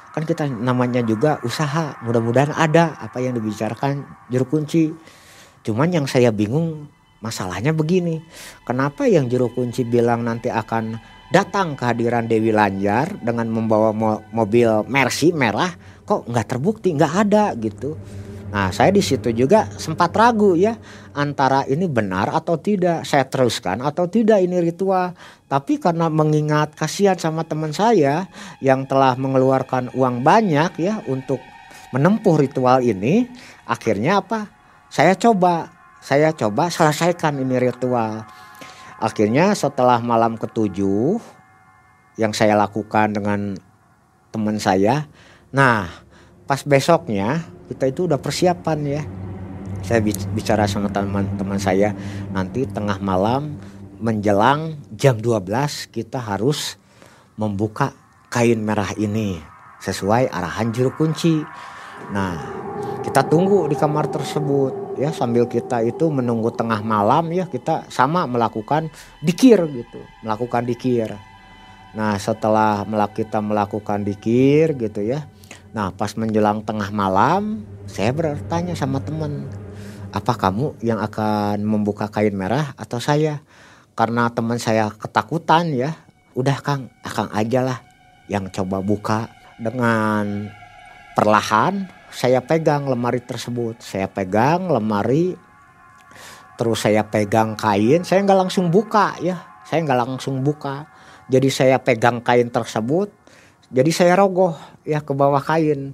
kan 0.09 0.23
kita 0.25 0.49
namanya 0.49 1.05
juga 1.05 1.37
usaha 1.45 1.97
mudah-mudahan 2.01 2.53
ada 2.55 2.97
apa 2.97 3.21
yang 3.21 3.37
dibicarakan 3.37 4.05
juru 4.29 4.45
kunci. 4.45 4.91
Cuman 5.61 5.91
yang 5.93 6.05
saya 6.09 6.33
bingung 6.33 6.89
masalahnya 7.19 7.75
begini. 7.75 8.23
Kenapa 8.63 9.05
yang 9.05 9.27
juru 9.27 9.51
kunci 9.51 9.83
bilang 9.83 10.23
nanti 10.23 10.47
akan 10.47 10.97
datang 11.29 11.77
kehadiran 11.77 12.25
Dewi 12.25 12.49
Lanjar 12.49 13.13
dengan 13.21 13.53
membawa 13.53 13.93
mo 13.93 14.25
mobil 14.33 14.65
Mercy 14.89 15.29
merah 15.29 15.69
kok 16.01 16.25
nggak 16.25 16.47
terbukti 16.57 16.97
nggak 16.97 17.13
ada 17.29 17.53
gitu 17.53 17.93
Nah 18.49 18.73
saya 18.73 18.89
di 18.89 19.01
situ 19.05 19.29
juga 19.29 19.69
sempat 19.77 20.09
ragu 20.17 20.57
ya 20.57 20.73
antara 21.13 21.69
ini 21.69 21.85
benar 21.85 22.33
atau 22.33 22.57
tidak 22.57 23.05
saya 23.05 23.29
teruskan 23.29 23.85
atau 23.85 24.09
tidak 24.09 24.41
ini 24.41 24.57
ritual. 24.57 25.13
Tapi 25.45 25.77
karena 25.77 26.09
mengingat 26.09 26.73
kasihan 26.73 27.17
sama 27.17 27.45
teman 27.45 27.69
saya 27.73 28.25
yang 28.61 28.89
telah 28.89 29.13
mengeluarkan 29.17 29.93
uang 29.93 30.25
banyak 30.25 30.81
ya 30.81 31.01
untuk 31.05 31.37
menempuh 31.89 32.37
ritual 32.37 32.85
ini, 32.85 33.25
akhirnya 33.65 34.21
apa? 34.21 34.49
Saya 34.89 35.17
coba, 35.17 35.73
saya 36.01 36.33
coba 36.33 36.69
selesaikan 36.69 37.41
ini 37.41 37.57
ritual. 37.57 38.25
Akhirnya 39.01 39.53
setelah 39.57 39.97
malam 40.01 40.37
ketujuh 40.37 41.17
yang 42.17 42.33
saya 42.33 42.53
lakukan 42.53 43.15
dengan 43.15 43.57
teman 44.29 44.61
saya, 44.61 45.09
nah 45.49 45.89
pas 46.45 46.61
besoknya 46.61 47.41
kita 47.69 47.85
itu 47.87 48.09
udah 48.09 48.17
persiapan 48.17 48.79
ya. 48.83 49.01
Saya 49.85 50.03
bicara 50.03 50.67
sama 50.67 50.91
teman-teman 50.91 51.61
saya 51.61 51.95
nanti 52.35 52.67
tengah 52.67 52.99
malam 52.99 53.55
menjelang 54.01 54.75
jam 54.91 55.15
12 55.15 55.47
kita 55.93 56.19
harus 56.19 56.75
membuka 57.39 57.95
kain 58.27 58.59
merah 58.59 58.91
ini 58.99 59.39
sesuai 59.79 60.27
arahan 60.27 60.75
juru 60.75 60.91
kunci. 60.91 61.39
Nah, 62.11 62.35
kita 62.99 63.23
tunggu 63.23 63.65
di 63.71 63.79
kamar 63.79 64.11
tersebut 64.11 64.99
ya 64.99 65.15
sambil 65.15 65.47
kita 65.47 65.79
itu 65.87 66.11
menunggu 66.11 66.51
tengah 66.51 66.83
malam 66.83 67.31
ya 67.31 67.47
kita 67.47 67.87
sama 67.87 68.27
melakukan 68.27 68.91
dikir 69.23 69.63
gitu 69.71 70.03
melakukan 70.19 70.67
dikir 70.67 71.15
nah 71.95 72.19
setelah 72.19 72.83
kita 73.09 73.39
melakukan 73.39 74.03
dikir 74.03 74.75
gitu 74.75 75.01
ya 75.01 75.25
nah 75.69 75.93
pas 75.93 76.09
menjelang 76.17 76.65
tengah 76.65 76.89
malam 76.89 77.61
saya 77.85 78.09
bertanya 78.13 78.73
sama 78.73 79.01
teman 79.01 79.45
apa 80.09 80.33
kamu 80.33 80.81
yang 80.81 80.97
akan 80.97 81.61
membuka 81.61 82.09
kain 82.09 82.33
merah 82.33 82.73
atau 82.73 82.97
saya? 82.97 83.45
Karena 83.93 84.25
teman 84.33 84.57
saya 84.57 84.89
ketakutan 84.89 85.69
ya. 85.69 85.93
Udah 86.33 86.57
kang 86.65 86.89
akang 87.05 87.29
aja 87.29 87.61
lah 87.61 87.79
yang 88.25 88.49
coba 88.49 88.81
buka. 88.81 89.29
Dengan 89.59 90.49
perlahan 91.13 91.85
saya 92.09 92.41
pegang 92.41 92.89
lemari 92.89 93.21
tersebut. 93.21 93.85
Saya 93.85 94.09
pegang 94.09 94.71
lemari 94.71 95.37
terus 96.57 96.83
saya 96.83 97.07
pegang 97.07 97.55
kain 97.55 98.03
saya 98.03 98.19
nggak 98.25 98.49
langsung 98.49 98.73
buka 98.73 99.13
ya. 99.21 99.61
Saya 99.69 99.85
nggak 99.85 99.99
langsung 100.09 100.41
buka. 100.41 100.89
Jadi 101.29 101.53
saya 101.53 101.77
pegang 101.77 102.25
kain 102.25 102.49
tersebut 102.49 103.13
jadi 103.69 103.91
saya 103.93 104.13
rogoh 104.17 104.57
ya 104.81 105.05
ke 105.05 105.13
bawah 105.13 105.41
kain. 105.45 105.93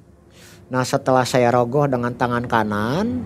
Nah 0.71 0.84
setelah 0.88 1.28
saya 1.28 1.51
rogoh 1.51 1.86
dengan 1.91 2.15
tangan 2.15 2.47
kanan 2.47 3.21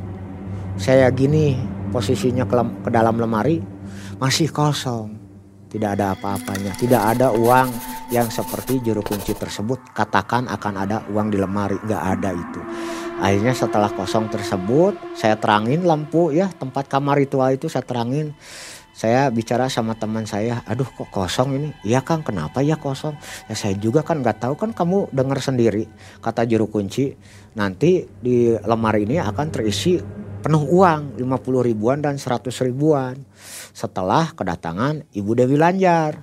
saya 0.76 1.06
gini 1.14 1.54
posisinya 1.93 2.50
ke, 2.50 2.56
ke 2.82 2.89
dalam 2.89 3.22
lemari 3.22 3.62
masih 4.18 4.50
kosong. 4.50 5.22
Tidak 5.70 5.86
ada 5.86 6.18
apa-apanya 6.18 6.74
tidak 6.82 6.97
ada 7.14 7.30
uang 7.30 7.70
yang 8.10 8.26
seperti 8.34 8.82
juru 8.82 9.06
kunci 9.06 9.38
tersebut 9.38 9.93
katakan 9.93 10.50
akan 10.50 10.74
ada 10.82 11.06
uang 11.14 11.30
di 11.30 11.38
lemari. 11.38 11.78
Nggak 11.86 12.04
ada 12.18 12.30
itu. 12.34 12.62
Akhirnya 13.22 13.54
setelah 13.54 13.93
kosong 13.93 14.34
tersebut 14.34 14.97
saya 15.14 15.38
terangin 15.38 15.86
lampu 15.86 16.34
ya 16.34 16.50
tempat 16.50 16.89
kamar 16.89 17.22
ritual 17.22 17.54
itu 17.54 17.70
saya 17.70 17.86
terangin 17.86 18.34
saya 19.00 19.32
bicara 19.32 19.72
sama 19.72 19.95
teman 19.95 20.28
saya 20.28 20.60
aduh 20.68 20.84
kok 20.84 21.08
kosong 21.08 21.56
ini? 21.56 21.70
Iya 21.88 22.04
kang. 22.04 22.20
Kenapa? 22.20 22.60
Ya 22.60 22.76
kosong. 22.76 23.16
Ya 23.47 23.56
saya 23.56 23.72
juga 23.80 24.04
kan 24.04 24.20
nggak 24.20 24.43
tahu. 24.43 24.60
Kan 24.60 24.76
kamu 24.76 25.16
dengar 25.16 25.39
sendiri 25.39 25.88
kata 26.20 26.43
juru 26.43 26.68
kunci. 26.68 27.16
Nanti 27.56 28.04
di 28.20 28.52
lemari 28.60 29.08
ini 29.08 29.16
akan 29.16 29.47
terisi 29.56 29.95
penuh 30.43 30.68
uang 30.68 31.16
50 31.16 31.68
ribuan 31.72 32.04
dan 32.04 32.20
100 32.20 32.52
ribuan 32.68 33.16
setelah 33.72 34.36
kedatangan 34.36 35.08
Ibu 35.16 35.32
Dewi 35.32 35.56
Lanjar. 35.56 36.20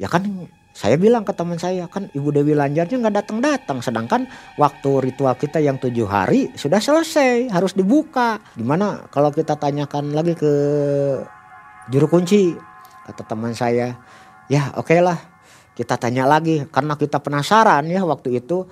Ya 0.00 0.08
kan 0.08 0.48
saya 0.72 0.96
bilang 0.96 1.28
ke 1.28 1.36
teman 1.36 1.60
saya 1.60 1.84
kan 1.92 2.08
Ibu 2.16 2.32
Dewi 2.32 2.56
Lanjarnya 2.56 2.96
nggak 2.96 3.16
datang-datang 3.20 3.84
sedangkan 3.84 4.24
waktu 4.56 5.04
ritual 5.04 5.36
kita 5.36 5.60
yang 5.60 5.76
tujuh 5.76 6.08
hari 6.08 6.48
sudah 6.56 6.80
selesai 6.80 7.52
harus 7.52 7.76
dibuka. 7.76 8.40
Gimana 8.56 9.04
kalau 9.12 9.28
kita 9.28 9.60
tanyakan 9.60 10.16
lagi 10.16 10.32
ke 10.32 10.52
juru 11.90 12.06
kunci 12.08 12.54
kata 13.04 13.22
teman 13.24 13.52
saya 13.52 13.98
ya 14.48 14.72
oke 14.76 14.92
okay 14.92 15.00
lah 15.04 15.18
kita 15.74 15.98
tanya 15.98 16.24
lagi 16.24 16.64
karena 16.70 16.94
kita 16.94 17.18
penasaran 17.18 17.84
ya 17.90 18.06
waktu 18.06 18.38
itu 18.38 18.64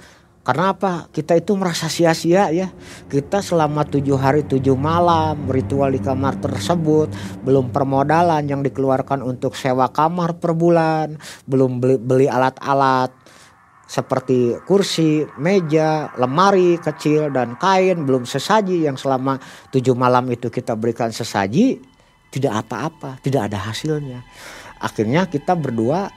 karena 0.43 0.75
apa? 0.75 1.07
Kita 1.15 1.39
itu 1.39 1.55
merasa 1.55 1.87
sia-sia 1.87 2.51
ya. 2.51 2.67
Kita 3.07 3.39
selama 3.39 3.87
tujuh 3.87 4.19
hari 4.19 4.43
tujuh 4.43 4.75
malam 4.75 5.47
ritual 5.47 5.95
di 5.95 6.03
kamar 6.03 6.35
tersebut. 6.43 7.07
Belum 7.47 7.71
permodalan 7.71 8.43
yang 8.51 8.59
dikeluarkan 8.67 9.23
untuk 9.23 9.55
sewa 9.55 9.87
kamar 9.95 10.43
per 10.43 10.59
bulan. 10.59 11.15
Belum 11.47 11.79
beli, 11.79 11.95
beli 11.95 12.27
alat-alat 12.27 13.15
seperti 13.87 14.59
kursi, 14.67 15.23
meja, 15.39 16.11
lemari 16.19 16.75
kecil 16.75 17.31
dan 17.31 17.55
kain. 17.55 18.03
Belum 18.03 18.27
sesaji 18.27 18.83
yang 18.83 18.99
selama 18.99 19.39
tujuh 19.71 19.95
malam 19.95 20.27
itu 20.27 20.51
kita 20.51 20.75
berikan 20.75 21.15
sesaji. 21.15 21.79
Tidak 22.33 22.49
apa-apa, 22.49 23.20
tidak 23.20 23.53
ada 23.53 23.61
hasilnya. 23.68 24.24
Akhirnya 24.80 25.28
kita 25.28 25.53
berdua 25.53 26.09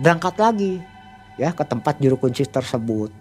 berangkat 0.00 0.34
lagi 0.40 0.80
ya 1.36 1.52
ke 1.52 1.64
tempat 1.68 2.00
juru 2.00 2.16
kunci 2.16 2.48
tersebut. 2.48 3.12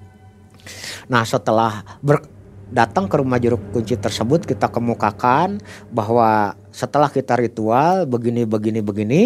Nah 1.12 1.28
setelah 1.28 1.84
ber, 2.00 2.24
datang 2.72 3.12
ke 3.12 3.20
rumah 3.20 3.38
juru 3.44 3.60
kunci 3.76 4.00
tersebut 4.00 4.48
kita 4.48 4.72
kemukakan 4.72 5.60
bahwa 5.92 6.56
setelah 6.72 7.12
kita 7.12 7.36
ritual 7.36 8.08
begini 8.08 8.48
begini 8.48 8.80
begini 8.80 9.24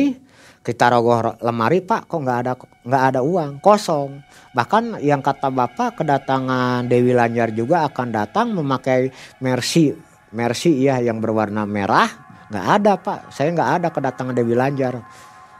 kita 0.63 0.95
rogoh 0.95 1.35
lemari 1.43 1.83
pak 1.83 2.07
kok 2.07 2.23
nggak 2.23 2.39
ada 2.39 2.53
nggak 2.87 3.03
ada 3.13 3.19
uang? 3.19 3.59
Kosong. 3.59 4.23
Bahkan 4.55 5.03
yang 5.03 5.19
kata 5.19 5.51
bapak 5.51 5.99
kedatangan 5.99 6.87
Dewi 6.87 7.11
Lanjar 7.11 7.51
juga 7.51 7.83
akan 7.83 8.07
datang 8.15 8.55
memakai 8.55 9.11
mercy 9.43 9.91
mercy 10.33 10.89
ya 10.89 10.97
yang 10.97 11.21
berwarna 11.21 11.63
merah 11.69 12.09
nggak 12.53 12.67
ada 12.79 12.93
pak. 13.01 13.33
Saya 13.33 13.49
nggak 13.49 13.69
ada 13.81 13.87
kedatangan 13.89 14.37
Dewi 14.37 14.53
Lanjar. 14.53 15.01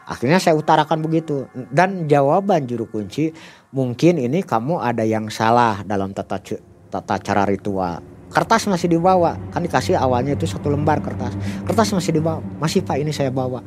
Akhirnya 0.05 0.37
saya 0.37 0.53
utarakan 0.53 1.01
begitu. 1.01 1.49
Dan 1.73 2.05
jawaban 2.05 2.69
juru 2.69 2.85
kunci 2.85 3.33
mungkin 3.73 4.21
ini 4.21 4.45
kamu 4.45 4.77
ada 4.77 5.01
yang 5.01 5.33
salah 5.33 5.81
dalam 5.81 6.13
tata 6.13 6.37
tata 6.93 7.15
cara 7.17 7.49
ritual. 7.49 8.13
Kertas 8.33 8.65
masih 8.65 8.97
dibawa, 8.97 9.37
kan 9.53 9.61
dikasih 9.61 9.93
awalnya 9.93 10.33
itu 10.33 10.49
satu 10.49 10.65
lembar 10.73 10.97
kertas. 11.05 11.37
Kertas 11.69 11.93
masih 11.93 12.17
dibawa, 12.17 12.41
masih 12.57 12.81
pak 12.81 12.97
ini 12.97 13.13
saya 13.13 13.29
bawa. 13.29 13.61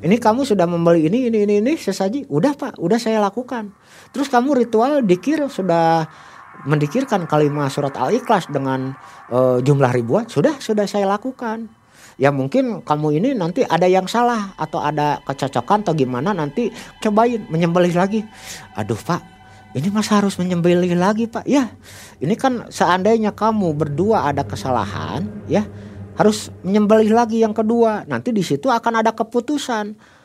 Ini 0.00 0.16
kamu 0.16 0.48
sudah 0.48 0.64
membeli 0.64 1.04
ini 1.04 1.28
ini 1.28 1.44
ini 1.44 1.60
ini 1.60 1.76
sesaji, 1.76 2.24
udah 2.32 2.56
pak, 2.56 2.80
udah 2.80 2.96
saya 2.96 3.20
lakukan. 3.20 3.76
Terus 4.16 4.32
kamu 4.32 4.56
ritual 4.64 5.04
dikir 5.04 5.44
sudah 5.52 6.08
mendikirkan 6.64 7.28
kalimat 7.28 7.68
surat 7.68 7.92
al-ikhlas 7.92 8.48
dengan 8.48 8.96
uh, 9.28 9.60
jumlah 9.60 9.92
ribuan, 9.92 10.24
sudah 10.24 10.56
sudah 10.64 10.88
saya 10.88 11.04
lakukan 11.04 11.68
ya 12.16 12.32
mungkin 12.32 12.80
kamu 12.80 13.20
ini 13.20 13.28
nanti 13.36 13.62
ada 13.64 13.84
yang 13.84 14.08
salah 14.08 14.56
atau 14.56 14.80
ada 14.80 15.20
kecocokan 15.24 15.84
atau 15.84 15.94
gimana 15.96 16.32
nanti 16.32 16.72
cobain 17.00 17.44
menyembelih 17.48 17.92
lagi. 17.92 18.24
Aduh 18.76 18.98
pak 18.98 19.36
ini 19.76 19.92
mas 19.92 20.08
harus 20.08 20.40
menyembelih 20.40 20.96
lagi 20.96 21.28
pak? 21.28 21.44
Ya 21.44 21.68
ini 22.18 22.32
kan 22.34 22.72
seandainya 22.72 23.36
kamu 23.36 23.76
berdua 23.76 24.24
ada 24.32 24.40
kesalahan 24.40 25.28
ya 25.52 25.68
harus 26.16 26.48
menyembelih 26.64 27.12
lagi 27.12 27.44
yang 27.44 27.52
kedua. 27.52 28.08
Nanti 28.08 28.32
di 28.32 28.40
situ 28.40 28.72
akan 28.72 29.04
ada 29.04 29.12
keputusan. 29.12 30.16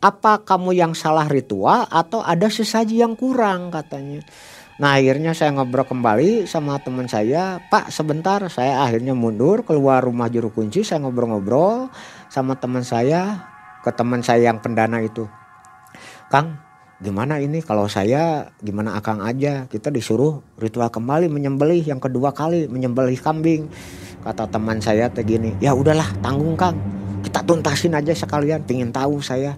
Apa 0.00 0.40
kamu 0.40 0.72
yang 0.72 0.96
salah 0.96 1.28
ritual 1.28 1.84
atau 1.92 2.24
ada 2.24 2.48
sesaji 2.48 3.04
yang 3.04 3.12
kurang 3.12 3.68
katanya 3.68 4.24
nah 4.80 4.96
akhirnya 4.96 5.36
saya 5.36 5.52
ngobrol 5.52 5.84
kembali 5.84 6.48
sama 6.48 6.80
teman 6.80 7.04
saya 7.04 7.60
pak 7.68 7.92
sebentar 7.92 8.40
saya 8.48 8.80
akhirnya 8.80 9.12
mundur 9.12 9.60
keluar 9.60 10.00
rumah 10.00 10.32
juru 10.32 10.48
kunci 10.48 10.80
saya 10.80 11.04
ngobrol-ngobrol 11.04 11.92
sama 12.32 12.56
teman 12.56 12.80
saya 12.80 13.50
ke 13.80 13.90
teman 13.92 14.20
saya 14.20 14.52
yang 14.52 14.60
pendana 14.60 15.00
itu. 15.00 15.24
Kang 16.28 16.60
gimana 17.00 17.40
ini? 17.40 17.64
Kalau 17.64 17.88
saya 17.88 18.52
gimana 18.60 18.94
akang 19.00 19.24
aja? 19.24 19.66
Kita 19.66 19.88
disuruh 19.88 20.44
ritual 20.60 20.92
kembali 20.92 21.32
menyembelih 21.32 21.80
yang 21.80 21.98
kedua 21.98 22.36
kali 22.36 22.68
menyembelih 22.68 23.16
kambing 23.18 23.72
kata 24.20 24.52
teman 24.52 24.84
saya 24.84 25.08
teh 25.08 25.24
gini 25.24 25.56
ya 25.58 25.72
udahlah 25.72 26.06
tanggung 26.20 26.54
kang. 26.54 26.76
Kita 27.24 27.44
tuntasin 27.44 27.96
aja 27.96 28.12
sekalian 28.12 28.64
pingin 28.64 28.92
tahu 28.92 29.20
saya. 29.24 29.56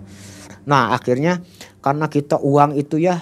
Nah 0.67 0.95
akhirnya 0.95 1.43
karena 1.83 2.07
kita 2.07 2.39
uang 2.39 2.79
itu 2.79 3.03
ya 3.03 3.19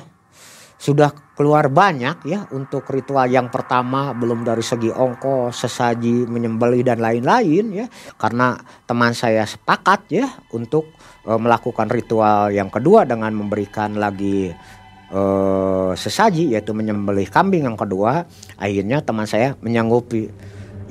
sudah 0.80 1.12
keluar 1.40 1.72
banyak 1.72 2.20
ya 2.28 2.44
untuk 2.52 2.84
ritual 2.92 3.24
yang 3.24 3.48
pertama 3.48 4.12
belum 4.12 4.44
dari 4.44 4.60
segi 4.60 4.92
ongkos, 4.92 5.56
sesaji, 5.56 6.28
menyembelih 6.28 6.84
dan 6.84 7.00
lain-lain 7.00 7.64
ya. 7.72 7.86
Karena 8.20 8.60
teman 8.84 9.16
saya 9.16 9.48
sepakat 9.48 10.12
ya 10.12 10.28
untuk 10.52 10.92
e, 11.24 11.32
melakukan 11.32 11.88
ritual 11.88 12.52
yang 12.52 12.68
kedua 12.68 13.08
dengan 13.08 13.32
memberikan 13.32 13.96
lagi 13.96 14.52
e, 15.08 15.22
sesaji 15.96 16.52
yaitu 16.52 16.76
menyembelih 16.76 17.32
kambing 17.32 17.64
yang 17.64 17.80
kedua. 17.80 18.28
Akhirnya 18.60 19.00
teman 19.00 19.24
saya 19.24 19.56
menyanggupi. 19.64 20.28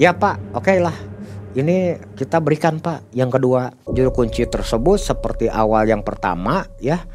Ya 0.02 0.18
Pak, 0.18 0.58
oke 0.58 0.66
okay 0.66 0.82
lah. 0.82 0.98
Ini 1.54 2.10
kita 2.18 2.42
berikan 2.42 2.82
Pak 2.82 3.14
yang 3.14 3.30
kedua 3.30 3.70
juru 3.86 4.10
kunci 4.10 4.50
tersebut 4.50 4.98
seperti 4.98 5.46
awal 5.46 5.86
yang 5.86 6.02
pertama 6.02 6.66
ya 6.82 7.06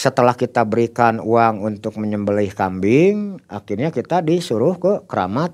setelah 0.00 0.32
kita 0.32 0.64
berikan 0.64 1.20
uang 1.20 1.60
untuk 1.60 2.00
menyembelih 2.00 2.56
kambing, 2.56 3.36
akhirnya 3.52 3.92
kita 3.92 4.24
disuruh 4.24 4.80
ke 4.80 5.04
keramat 5.04 5.52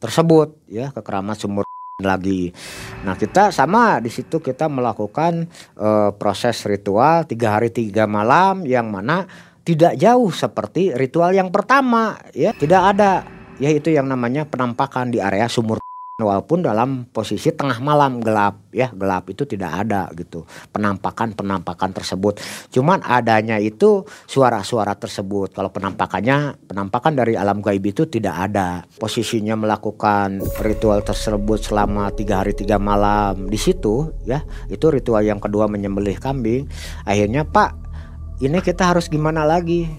tersebut 0.00 0.56
ya, 0.64 0.88
ke 0.96 1.04
keramat 1.04 1.36
sumur 1.36 1.68
lagi. 2.00 2.56
Nah 3.04 3.20
kita 3.20 3.52
sama 3.52 4.00
di 4.00 4.08
situ 4.08 4.40
kita 4.40 4.72
melakukan 4.72 5.44
uh, 5.76 6.16
proses 6.16 6.56
ritual 6.64 7.28
tiga 7.28 7.60
hari 7.60 7.68
tiga 7.68 8.08
malam 8.08 8.64
yang 8.64 8.88
mana 8.88 9.28
tidak 9.60 10.00
jauh 10.00 10.32
seperti 10.32 10.96
ritual 10.96 11.36
yang 11.36 11.52
pertama 11.52 12.16
ya 12.32 12.56
tidak 12.56 12.96
ada 12.96 13.28
yaitu 13.60 13.92
yang 13.94 14.08
namanya 14.08 14.48
penampakan 14.48 15.12
di 15.14 15.22
area 15.22 15.46
sumur 15.46 15.78
walaupun 16.14 16.62
dalam 16.62 17.10
posisi 17.10 17.50
tengah 17.50 17.82
malam 17.82 18.22
gelap 18.22 18.70
ya 18.70 18.86
gelap 18.94 19.26
itu 19.34 19.42
tidak 19.50 19.82
ada 19.82 20.06
gitu. 20.14 20.46
Penampakan 20.70 21.34
penampakan 21.34 21.90
tersebut. 21.90 22.38
Cuman 22.70 23.02
adanya 23.02 23.58
itu 23.58 24.06
suara-suara 24.30 24.94
tersebut. 24.94 25.50
Kalau 25.50 25.74
penampakannya 25.74 26.70
penampakan 26.70 27.18
dari 27.18 27.34
alam 27.34 27.58
gaib 27.58 27.82
itu 27.82 28.06
tidak 28.06 28.46
ada. 28.46 28.86
Posisinya 28.94 29.58
melakukan 29.58 30.38
ritual 30.62 31.02
tersebut 31.02 31.66
selama 31.66 32.14
tiga 32.14 32.46
hari 32.46 32.54
tiga 32.54 32.78
malam. 32.78 33.50
Di 33.50 33.58
situ 33.58 34.14
ya 34.22 34.46
itu 34.70 34.86
ritual 34.94 35.26
yang 35.26 35.42
kedua 35.42 35.66
menyembelih 35.66 36.22
kambing. 36.22 36.70
Akhirnya 37.02 37.42
pak 37.42 37.74
ini 38.38 38.62
kita 38.62 38.94
harus 38.94 39.10
gimana 39.10 39.42
lagi? 39.42 39.90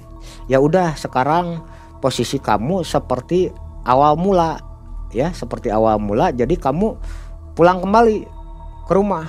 Ya 0.47 0.63
udah 0.63 0.95
sekarang 0.95 1.59
posisi 1.99 2.39
kamu 2.39 2.87
seperti 2.87 3.51
awal 3.83 4.15
mula 4.15 4.74
ya 5.15 5.31
seperti 5.31 5.71
awal 5.71 5.95
mula 5.95 6.35
jadi 6.35 6.51
kamu 6.59 6.99
pulang 7.55 7.79
kembali 7.79 8.27
ke 8.85 8.93
rumah. 8.93 9.25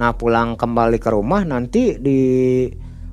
Nah 0.00 0.16
pulang 0.16 0.56
kembali 0.56 0.96
ke 0.96 1.12
rumah 1.12 1.44
nanti 1.44 2.00
di 2.00 2.20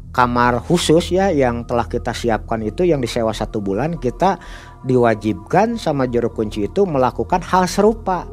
kamar 0.10 0.64
khusus 0.64 1.14
ya 1.14 1.30
yang 1.30 1.68
telah 1.68 1.86
kita 1.86 2.16
siapkan 2.16 2.64
itu 2.66 2.88
yang 2.88 2.98
disewa 3.04 3.30
satu 3.30 3.62
bulan 3.62 4.02
kita 4.02 4.42
diwajibkan 4.88 5.78
sama 5.78 6.10
juru 6.10 6.34
kunci 6.34 6.66
itu 6.66 6.88
melakukan 6.88 7.44
hal 7.44 7.68
serupa. 7.68 8.26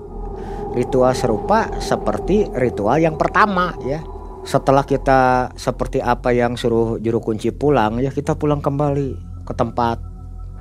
Ritual 0.72 1.16
serupa 1.16 1.72
seperti 1.82 2.46
ritual 2.54 3.02
yang 3.02 3.18
pertama 3.18 3.74
ya. 3.82 4.00
Setelah 4.46 4.86
kita 4.86 5.50
seperti 5.58 5.98
apa 5.98 6.30
yang 6.30 6.54
suruh 6.54 7.02
juru 7.02 7.18
kunci 7.18 7.50
pulang 7.50 7.98
ya 7.98 8.14
kita 8.14 8.38
pulang 8.38 8.62
kembali 8.62 9.18
ke 9.42 9.52
tempat 9.58 9.98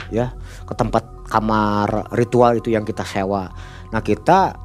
ya 0.09 0.33
ke 0.65 0.73
tempat 0.73 1.14
kamar 1.27 2.13
ritual 2.13 2.57
itu 2.57 2.73
yang 2.73 2.85
kita 2.85 3.03
sewa. 3.03 3.49
Nah 3.91 4.01
kita 4.01 4.57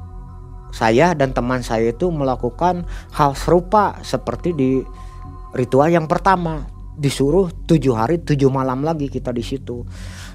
saya 0.71 1.11
dan 1.11 1.35
teman 1.35 1.61
saya 1.61 1.91
itu 1.91 2.07
melakukan 2.07 2.87
hal 3.11 3.35
serupa 3.35 3.99
seperti 4.01 4.55
di 4.55 4.71
ritual 5.51 5.91
yang 5.91 6.07
pertama 6.07 6.63
disuruh 6.95 7.51
tujuh 7.67 7.91
hari 7.91 8.23
tujuh 8.23 8.47
malam 8.47 8.85
lagi 8.85 9.11
kita 9.11 9.35
di 9.35 9.43
situ. 9.43 9.83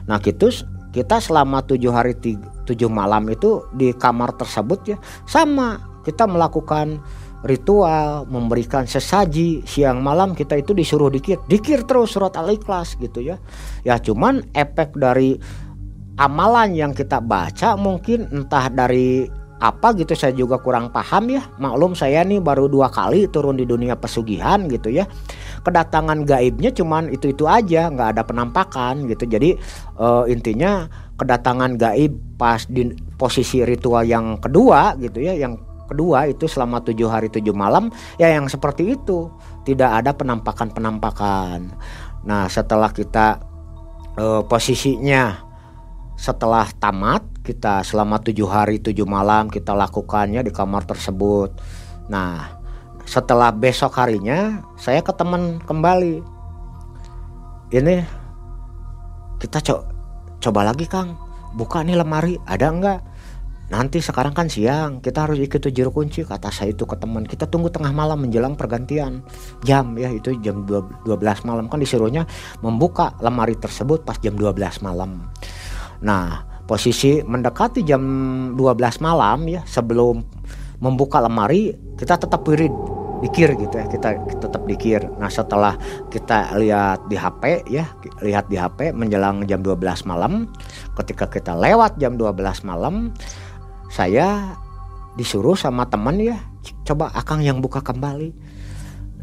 Nah 0.05 0.21
kita 0.21 0.53
kita 0.93 1.21
selama 1.21 1.61
tujuh 1.65 1.93
hari 1.93 2.17
tujuh 2.65 2.89
malam 2.89 3.29
itu 3.29 3.69
di 3.77 3.93
kamar 3.93 4.33
tersebut 4.41 4.97
ya 4.97 4.97
sama 5.29 6.01
kita 6.09 6.25
melakukan 6.25 7.05
ritual 7.45 8.25
memberikan 8.27 8.89
sesaji 8.89 9.61
siang 9.69 10.01
malam 10.01 10.33
kita 10.33 10.57
itu 10.57 10.73
disuruh 10.73 11.13
dikir 11.13 11.37
dikir 11.47 11.85
terus 11.85 12.17
surat 12.17 12.33
al-ikhlas 12.35 12.97
gitu 12.97 13.21
ya 13.21 13.37
ya 13.85 14.01
cuman 14.01 14.41
efek 14.57 14.97
dari 14.97 15.37
amalan 16.17 16.73
yang 16.73 16.93
kita 16.97 17.21
baca 17.21 17.77
mungkin 17.77 18.29
entah 18.33 18.73
dari 18.73 19.29
apa 19.57 19.97
gitu 19.97 20.13
saya 20.13 20.37
juga 20.37 20.61
kurang 20.61 20.93
paham 20.93 21.33
ya. 21.33 21.43
Maklum 21.57 21.97
saya 21.97 22.21
nih 22.25 22.41
baru 22.45 22.69
dua 22.69 22.93
kali 22.93 23.25
turun 23.29 23.57
di 23.57 23.65
dunia 23.65 23.97
pesugihan 23.97 24.69
gitu 24.69 24.93
ya. 24.93 25.09
Kedatangan 25.65 26.29
gaibnya 26.29 26.73
cuman 26.73 27.09
itu 27.09 27.33
itu 27.33 27.49
aja 27.49 27.89
nggak 27.89 28.17
ada 28.17 28.23
penampakan 28.25 29.09
gitu. 29.09 29.25
Jadi 29.25 29.57
uh, 29.97 30.29
intinya 30.29 30.85
kedatangan 31.17 31.81
gaib 31.81 32.13
pas 32.37 32.69
di 32.69 32.93
posisi 33.17 33.65
ritual 33.65 34.05
yang 34.05 34.37
kedua 34.37 34.93
gitu 35.01 35.25
ya 35.25 35.33
yang 35.33 35.57
kedua 35.89 36.29
itu 36.29 36.45
selama 36.45 36.85
tujuh 36.85 37.09
hari 37.09 37.33
tujuh 37.33 37.57
malam 37.57 37.89
ya 38.21 38.29
yang 38.29 38.49
seperti 38.53 38.93
itu. 38.93 39.33
Tidak 39.65 39.89
ada 39.89 40.13
penampakan 40.13 40.71
penampakan 40.73 41.73
nah 42.27 42.51
setelah 42.51 42.91
kita 42.91 43.39
uh, 44.19 44.43
posisinya 44.51 45.46
setelah 46.17 46.67
tamat 46.81 47.23
kita 47.45 47.85
selama 47.85 48.19
tujuh 48.19 48.49
hari 48.49 48.81
tujuh 48.81 49.05
malam 49.05 49.53
kita 49.53 49.77
lakukannya 49.77 50.43
di 50.43 50.51
kamar 50.51 50.89
tersebut. 50.89 51.53
Nah 52.09 52.57
setelah 53.07 53.55
besok 53.55 53.95
harinya 54.01 54.65
saya 54.75 55.05
ke 55.05 55.13
teman 55.15 55.63
kembali. 55.63 56.25
Ini 57.71 57.95
kita 59.39 59.61
co 59.63 59.85
coba 60.41 60.73
lagi 60.73 60.89
Kang 60.89 61.15
buka 61.55 61.85
nih 61.85 62.01
lemari 62.01 62.41
ada 62.49 62.73
enggak? 62.73 63.01
Nanti 63.67 63.99
sekarang 63.99 64.31
kan 64.31 64.47
siang 64.47 65.03
kita 65.03 65.27
harus 65.27 65.43
ikut 65.43 65.59
juru 65.75 65.91
kunci 65.91 66.23
kata 66.23 66.55
saya 66.55 66.71
itu 66.71 66.87
ke 66.87 66.95
teman 67.03 67.27
kita 67.27 67.51
tunggu 67.51 67.67
tengah 67.67 67.91
malam 67.91 68.23
menjelang 68.23 68.55
pergantian 68.55 69.27
jam 69.67 69.99
ya 69.99 70.07
itu 70.15 70.39
jam 70.39 70.63
12 70.63 71.03
malam 71.43 71.67
kan 71.67 71.83
disuruhnya 71.83 72.31
membuka 72.63 73.19
lemari 73.19 73.59
tersebut 73.59 74.07
pas 74.07 74.15
jam 74.23 74.39
12 74.39 74.87
malam 74.87 75.19
Nah, 76.07 76.47
posisi 76.71 77.23
mendekati 77.23 77.83
jam 77.83 78.03
12 78.55 79.03
malam 79.03 79.47
ya 79.51 79.63
sebelum 79.67 80.23
membuka 80.83 81.23
lemari 81.23 81.73
kita 81.97 82.21
tetap 82.21 82.45
wirid 82.45 82.75
dikir 83.25 83.57
gitu 83.57 83.75
ya 83.81 83.87
kita, 83.89 84.09
kita 84.29 84.41
tetap 84.51 84.63
dikir. 84.69 85.01
Nah 85.17 85.33
setelah 85.33 85.73
kita 86.13 86.53
lihat 86.61 87.09
di 87.09 87.17
HP 87.17 87.65
ya 87.71 87.89
lihat 88.21 88.53
di 88.53 88.61
HP 88.61 88.93
menjelang 88.93 89.49
jam 89.49 89.65
12 89.65 90.05
malam 90.05 90.53
ketika 91.01 91.25
kita 91.31 91.57
lewat 91.57 91.97
jam 91.97 92.21
12 92.21 92.37
malam 92.69 93.17
saya 93.89 94.59
disuruh 95.17 95.57
sama 95.57 95.89
teman 95.89 96.21
ya 96.21 96.37
coba 96.85 97.09
akang 97.17 97.41
yang 97.41 97.65
buka 97.65 97.81
kembali. 97.81 98.37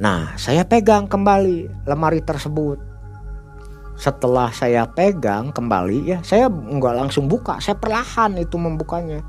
Nah 0.01 0.33
saya 0.41 0.65
pegang 0.65 1.05
kembali 1.05 1.85
lemari 1.85 2.25
tersebut 2.25 2.92
setelah 3.93 4.49
saya 4.49 4.89
pegang 4.89 5.53
kembali 5.53 5.99
ya 6.09 6.17
saya 6.25 6.49
nggak 6.49 6.95
langsung 6.97 7.29
buka 7.29 7.61
saya 7.61 7.77
perlahan 7.77 8.37
itu 8.41 8.57
membukanya. 8.57 9.21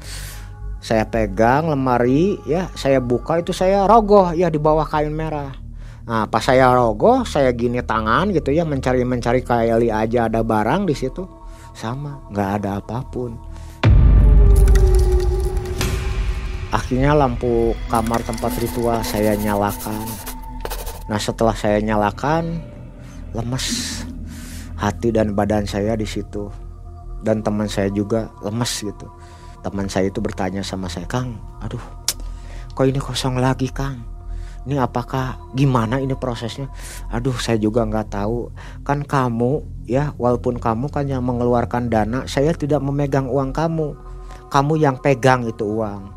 Saya 0.85 1.09
pegang 1.09 1.73
lemari 1.73 2.37
ya 2.45 2.69
saya 2.77 3.01
buka 3.01 3.41
itu 3.41 3.57
saya 3.57 3.89
rogoh 3.89 4.37
ya 4.37 4.53
di 4.53 4.61
bawah 4.61 4.85
kain 4.85 5.13
merah. 5.13 5.57
Nah 6.05 6.29
pas 6.29 6.45
saya 6.45 6.69
rogoh 6.77 7.25
saya 7.25 7.49
gini 7.57 7.81
tangan 7.81 8.29
gitu 8.33 8.53
ya 8.53 8.69
mencari 8.69 9.01
mencari 9.05 9.41
kali 9.41 9.89
aja 9.89 10.29
ada 10.29 10.45
barang 10.45 10.85
di 10.85 10.93
situ. 10.93 11.25
Sama 11.73 12.21
nggak 12.29 12.51
ada 12.61 12.71
apa 12.85 13.01
pun. 13.09 13.33
Akhirnya 16.69 17.17
lampu 17.17 17.73
kamar 17.89 18.21
tempat 18.27 18.53
ritual 18.61 19.01
saya 19.07 19.33
nyalakan. 19.41 20.05
Nah 21.09 21.17
setelah 21.17 21.57
saya 21.57 21.81
nyalakan 21.81 22.61
lemes 23.33 24.05
hati 24.85 25.09
dan 25.09 25.33
badan 25.33 25.65
saya 25.65 25.97
di 25.97 26.05
situ. 26.05 26.53
Dan 27.25 27.41
teman 27.41 27.73
saya 27.73 27.89
juga 27.89 28.29
lemes 28.45 28.85
gitu. 28.85 29.09
Teman 29.65 29.89
saya 29.89 30.13
itu 30.13 30.21
bertanya 30.21 30.61
sama 30.61 30.93
saya 30.93 31.09
Kang 31.09 31.41
aduh 31.65 31.81
kok 32.75 32.85
ini 32.85 33.01
kosong 33.01 33.41
lagi 33.41 33.71
Kang? 33.71 34.03
Ini 34.65 34.81
apakah 34.81 35.53
gimana 35.53 36.01
ini 36.01 36.17
prosesnya? 36.17 36.73
Aduh 37.13 37.37
saya 37.37 37.61
juga 37.61 37.85
nggak 37.85 38.13
tahu. 38.13 38.51
Kan 38.83 39.05
kamu 39.05 39.63
ya 39.87 40.13
walaupun 40.17 40.57
kamu 40.57 40.89
kan 40.89 41.05
yang 41.07 41.23
mengeluarkan 41.23 41.93
dana 41.93 42.25
saya 42.25 42.51
tidak 42.53 42.83
memegang 42.83 43.31
uang 43.31 43.55
kamu. 43.55 43.95
Kamu 44.49 44.73
yang 44.81 44.97
pegang 44.99 45.47
itu 45.47 45.65
uang. 45.65 46.13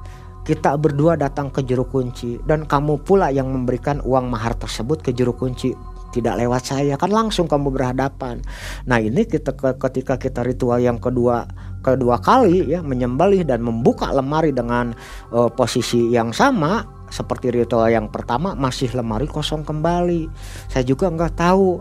Kita 0.48 0.80
berdua 0.80 1.20
datang 1.20 1.52
ke 1.52 1.60
juru 1.60 1.84
kunci 1.84 2.40
dan 2.48 2.64
kamu 2.64 3.04
pula 3.04 3.28
yang 3.36 3.52
memberikan 3.52 4.00
uang 4.00 4.32
mahar 4.32 4.56
tersebut 4.56 5.04
ke 5.04 5.12
juru 5.12 5.36
kunci 5.36 5.76
tidak 6.12 6.40
lewat 6.40 6.64
saya 6.64 6.96
kan 6.96 7.12
langsung 7.12 7.46
kamu 7.46 7.72
berhadapan. 7.74 8.40
Nah 8.88 8.98
ini 9.02 9.28
kita 9.28 9.54
ketika 9.56 10.16
kita 10.16 10.42
ritual 10.44 10.80
yang 10.80 10.98
kedua 10.98 11.48
kedua 11.84 12.20
kali 12.20 12.68
ya 12.68 12.84
menyembelih 12.84 13.48
dan 13.48 13.64
membuka 13.64 14.12
lemari 14.12 14.52
dengan 14.52 14.92
uh, 15.32 15.48
posisi 15.48 16.12
yang 16.12 16.36
sama 16.36 16.84
seperti 17.08 17.52
ritual 17.56 17.88
yang 17.88 18.12
pertama 18.12 18.52
masih 18.56 18.92
lemari 18.92 19.28
kosong 19.28 19.64
kembali. 19.64 20.28
Saya 20.68 20.84
juga 20.84 21.08
nggak 21.08 21.40
tahu. 21.40 21.80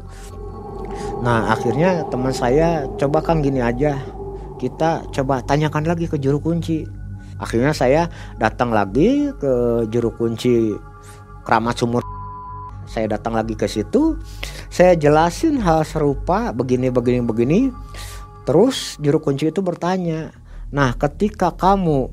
Nah 1.27 1.51
akhirnya 1.51 2.07
teman 2.07 2.31
saya 2.31 2.87
coba 2.95 3.23
kan 3.23 3.43
gini 3.43 3.59
aja. 3.59 3.99
Kita 4.57 5.05
coba 5.13 5.45
tanyakan 5.45 5.85
lagi 5.85 6.09
ke 6.09 6.17
juru 6.17 6.41
kunci. 6.41 6.87
Akhirnya 7.37 7.77
saya 7.77 8.09
datang 8.41 8.73
lagi 8.73 9.29
ke 9.37 9.85
juru 9.93 10.09
kunci 10.17 10.73
keramat 11.45 11.77
sumur 11.77 12.06
saya 12.97 13.21
datang 13.21 13.37
lagi 13.37 13.53
ke 13.53 13.69
situ 13.69 14.17
saya 14.73 14.97
jelasin 14.97 15.61
hal 15.61 15.85
serupa 15.85 16.49
begini 16.57 16.89
begini 16.89 17.21
begini. 17.21 17.61
Terus 18.49 18.97
juru 19.05 19.21
kunci 19.21 19.53
itu 19.53 19.61
bertanya 19.61 20.33
nah 20.73 20.97
ketika 20.97 21.53
kamu 21.53 22.09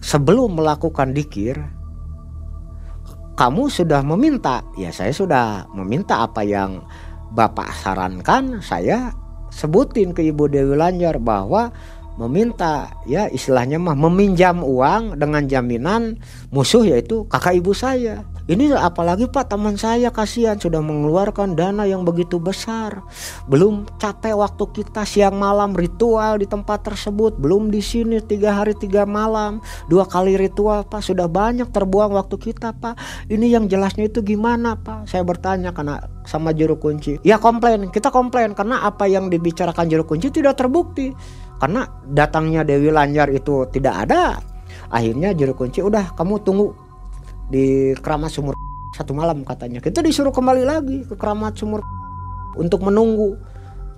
sebelum 0.00 0.56
melakukan 0.56 1.12
dikir 1.12 1.60
kamu 3.36 3.68
sudah 3.68 4.00
meminta? 4.00 4.64
Ya 4.80 4.96
saya 4.96 5.12
sudah 5.12 5.68
meminta 5.76 6.24
apa 6.24 6.40
yang 6.40 6.80
bapak 7.36 7.68
sarankan 7.84 8.64
saya 8.64 9.12
sebutin 9.52 10.16
ke 10.16 10.24
ibu 10.24 10.48
Dewi 10.48 10.72
Lanjar 10.72 11.20
bahwa 11.20 11.68
meminta 12.16 12.96
ya 13.04 13.28
istilahnya 13.28 13.76
mah 13.76 13.96
meminjam 13.96 14.64
uang 14.64 15.20
dengan 15.20 15.44
jaminan 15.44 16.16
musuh 16.48 16.84
yaitu 16.84 17.28
kakak 17.28 17.60
ibu 17.60 17.72
saya 17.76 18.24
ini 18.50 18.74
apalagi 18.74 19.30
Pak 19.30 19.54
teman 19.54 19.78
saya 19.78 20.10
kasihan 20.10 20.58
sudah 20.58 20.82
mengeluarkan 20.82 21.54
dana 21.54 21.86
yang 21.86 22.02
begitu 22.02 22.42
besar. 22.42 22.98
Belum 23.46 23.86
capek 24.02 24.34
waktu 24.34 24.66
kita 24.74 25.06
siang 25.06 25.38
malam 25.38 25.70
ritual 25.70 26.42
di 26.42 26.50
tempat 26.50 26.82
tersebut. 26.82 27.38
Belum 27.38 27.70
di 27.70 27.78
sini 27.78 28.18
tiga 28.18 28.58
hari 28.58 28.74
tiga 28.74 29.06
malam. 29.06 29.62
Dua 29.86 30.02
kali 30.02 30.34
ritual 30.34 30.82
Pak 30.82 30.98
sudah 30.98 31.30
banyak 31.30 31.70
terbuang 31.70 32.10
waktu 32.10 32.42
kita 32.42 32.74
Pak. 32.74 32.98
Ini 33.30 33.54
yang 33.54 33.70
jelasnya 33.70 34.10
itu 34.10 34.18
gimana 34.18 34.74
Pak? 34.74 35.06
Saya 35.06 35.22
bertanya 35.22 35.70
karena 35.70 36.02
sama 36.26 36.50
juru 36.50 36.74
kunci. 36.74 37.22
Ya 37.22 37.38
komplain, 37.38 37.86
kita 37.94 38.10
komplain 38.10 38.58
karena 38.58 38.82
apa 38.82 39.06
yang 39.06 39.30
dibicarakan 39.30 39.86
juru 39.86 40.02
kunci 40.02 40.26
tidak 40.34 40.58
terbukti. 40.58 41.14
Karena 41.62 41.86
datangnya 42.02 42.66
Dewi 42.66 42.90
Lanjar 42.90 43.30
itu 43.30 43.62
tidak 43.70 44.10
ada. 44.10 44.42
Akhirnya 44.90 45.30
juru 45.38 45.54
kunci 45.54 45.86
udah 45.86 46.18
kamu 46.18 46.42
tunggu 46.42 46.89
di 47.50 47.92
keramat 47.98 48.30
sumur 48.30 48.54
satu 48.94 49.12
malam 49.14 49.42
katanya 49.42 49.82
kita 49.82 50.02
disuruh 50.02 50.30
kembali 50.30 50.62
lagi 50.62 50.98
ke 51.06 51.14
keramat 51.18 51.58
sumur 51.58 51.82
untuk 52.54 52.82
menunggu 52.86 53.34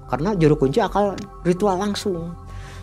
karena 0.09 0.37
juru 0.37 0.57
kunci 0.57 0.81
akal 0.81 1.17
ritual 1.45 1.81
langsung 1.81 2.37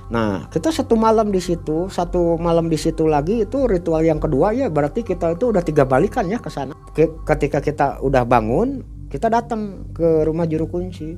Nah, 0.10 0.50
kita 0.50 0.74
satu 0.74 0.98
malam 0.98 1.30
di 1.30 1.38
situ, 1.38 1.86
satu 1.86 2.34
malam 2.42 2.66
di 2.66 2.82
situ 2.82 3.06
lagi 3.06 3.46
itu 3.46 3.70
ritual 3.70 4.02
yang 4.02 4.18
kedua 4.18 4.50
ya 4.58 4.66
berarti 4.66 5.06
kita 5.06 5.38
itu 5.38 5.54
udah 5.54 5.62
tiga 5.62 5.86
balikan 5.86 6.26
ya 6.26 6.42
ke 6.42 6.50
sana. 6.50 6.74
Ketika 6.98 7.62
kita 7.62 8.02
udah 8.02 8.26
bangun, 8.26 8.82
kita 9.14 9.30
datang 9.30 9.86
ke 9.94 10.26
rumah 10.26 10.50
juru 10.50 10.66
kunci. 10.66 11.14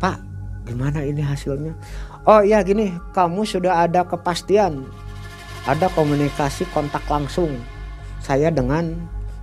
Pak, 0.00 0.16
gimana 0.64 1.04
ini 1.04 1.20
hasilnya? 1.20 1.76
Oh 2.24 2.40
ya 2.40 2.64
gini, 2.64 2.96
kamu 3.12 3.44
sudah 3.44 3.84
ada 3.84 4.08
kepastian, 4.08 4.88
ada 5.68 5.92
komunikasi 5.92 6.64
kontak 6.72 7.04
langsung 7.12 7.52
saya 8.22 8.54
dengan 8.54 8.94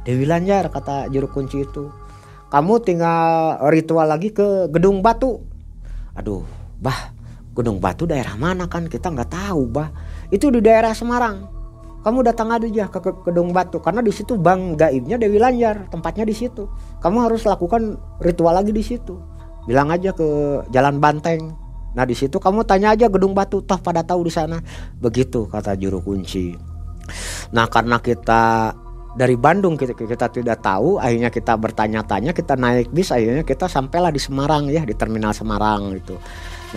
Dewi 0.07 0.23
Lanjar 0.23 0.71
kata 0.71 1.11
juru 1.11 1.27
kunci 1.27 1.67
itu. 1.67 1.91
Kamu 2.49 2.81
tinggal 2.81 3.59
ritual 3.69 4.09
lagi 4.09 4.33
ke 4.33 4.71
gedung 4.71 5.03
batu. 5.05 5.43
Aduh 6.17 6.47
bah 6.79 7.13
gedung 7.53 7.77
batu 7.77 8.07
daerah 8.07 8.39
mana 8.39 8.65
kan? 8.65 8.87
Kita 8.87 9.11
nggak 9.11 9.29
tahu 9.29 9.69
bah. 9.69 9.91
Itu 10.31 10.49
di 10.49 10.63
daerah 10.63 10.95
Semarang. 10.95 11.45
Kamu 11.99 12.23
datang 12.23 12.47
aja 12.55 12.87
ke, 12.87 12.99
gedung 13.27 13.51
batu 13.51 13.83
karena 13.83 13.99
di 13.99 14.15
situ 14.15 14.39
bang 14.39 14.79
gaibnya 14.79 15.19
Dewi 15.19 15.35
Lanjar 15.35 15.91
tempatnya 15.91 16.23
di 16.23 16.33
situ. 16.33 16.71
Kamu 17.03 17.27
harus 17.27 17.43
lakukan 17.43 17.99
ritual 18.23 18.55
lagi 18.55 18.71
di 18.71 18.81
situ. 18.81 19.19
Bilang 19.67 19.91
aja 19.91 20.15
ke 20.15 20.63
Jalan 20.71 21.03
Banteng. 21.03 21.53
Nah 21.93 22.07
di 22.07 22.15
situ 22.15 22.39
kamu 22.39 22.63
tanya 22.63 22.95
aja 22.95 23.11
gedung 23.11 23.35
batu 23.35 23.59
toh 23.59 23.77
pada 23.77 24.01
tahu 24.01 24.25
di 24.25 24.31
sana? 24.31 24.63
Begitu 25.03 25.51
kata 25.51 25.75
juru 25.75 25.99
kunci 25.99 26.78
Nah 27.55 27.65
karena 27.67 27.97
kita 27.99 28.73
dari 29.17 29.35
Bandung 29.35 29.73
kita, 29.73 29.97
kita 29.97 30.29
tidak 30.29 30.61
tahu 30.61 31.01
akhirnya 31.01 31.33
kita 31.33 31.57
bertanya-tanya 31.57 32.31
kita 32.31 32.53
naik 32.53 32.93
bis 32.93 33.09
akhirnya 33.09 33.41
kita 33.41 33.65
sampailah 33.65 34.13
di 34.13 34.21
Semarang 34.21 34.69
ya 34.69 34.85
di 34.85 34.93
terminal 34.93 35.33
Semarang 35.33 35.91
itu. 35.97 36.15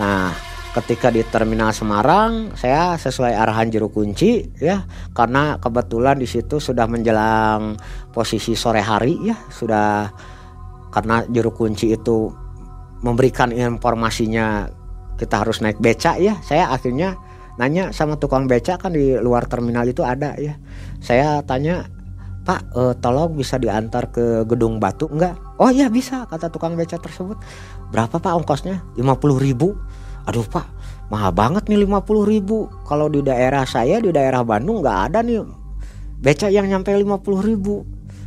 Nah 0.01 0.33
ketika 0.73 1.13
di 1.13 1.21
terminal 1.21 1.69
Semarang 1.69 2.57
saya 2.57 2.97
sesuai 2.97 3.37
arahan 3.37 3.69
juru 3.69 3.93
kunci 3.93 4.41
ya 4.57 4.81
karena 5.13 5.61
kebetulan 5.61 6.17
di 6.17 6.25
situ 6.25 6.57
sudah 6.57 6.89
menjelang 6.89 7.77
posisi 8.09 8.57
sore 8.57 8.81
hari 8.81 9.21
ya 9.21 9.37
sudah 9.53 10.09
karena 10.89 11.29
juru 11.29 11.53
kunci 11.53 11.93
itu 11.93 12.33
memberikan 13.05 13.53
informasinya 13.53 14.65
kita 15.13 15.45
harus 15.45 15.61
naik 15.61 15.77
beca 15.77 16.17
ya 16.17 16.41
saya 16.41 16.73
akhirnya 16.73 17.21
nanya 17.57 17.93
sama 17.93 18.17
tukang 18.17 18.49
beca 18.49 18.81
kan 18.81 18.93
di 18.93 19.13
luar 19.21 19.45
terminal 19.45 19.85
itu 19.85 20.01
ada 20.01 20.33
ya. 20.37 20.57
Saya 21.03 21.41
tanya 21.45 21.85
Pak 22.43 22.75
uh, 22.75 22.93
tolong 22.99 23.39
bisa 23.39 23.55
diantar 23.55 24.11
ke 24.11 24.43
gedung 24.43 24.75
batu 24.75 25.07
enggak 25.07 25.39
oh 25.63 25.71
iya 25.71 25.87
bisa 25.87 26.27
kata 26.27 26.51
tukang 26.51 26.75
beca 26.75 26.99
tersebut. 26.99 27.39
Berapa 27.93 28.19
Pak 28.19 28.33
ongkosnya? 28.43 28.83
50 28.99 29.05
ribu. 29.39 29.77
Aduh 30.27 30.43
Pak 30.47 30.67
mahal 31.07 31.31
banget 31.31 31.69
nih 31.69 31.85
50 31.87 32.03
ribu. 32.25 32.67
Kalau 32.83 33.07
di 33.07 33.21
daerah 33.23 33.63
saya 33.63 34.01
di 34.01 34.09
daerah 34.09 34.41
Bandung 34.41 34.83
nggak 34.83 34.99
ada 35.11 35.19
nih 35.23 35.45
beca 36.19 36.47
yang 36.49 36.67
nyampe 36.67 36.91
50 36.91 37.47
ribu. 37.47 37.85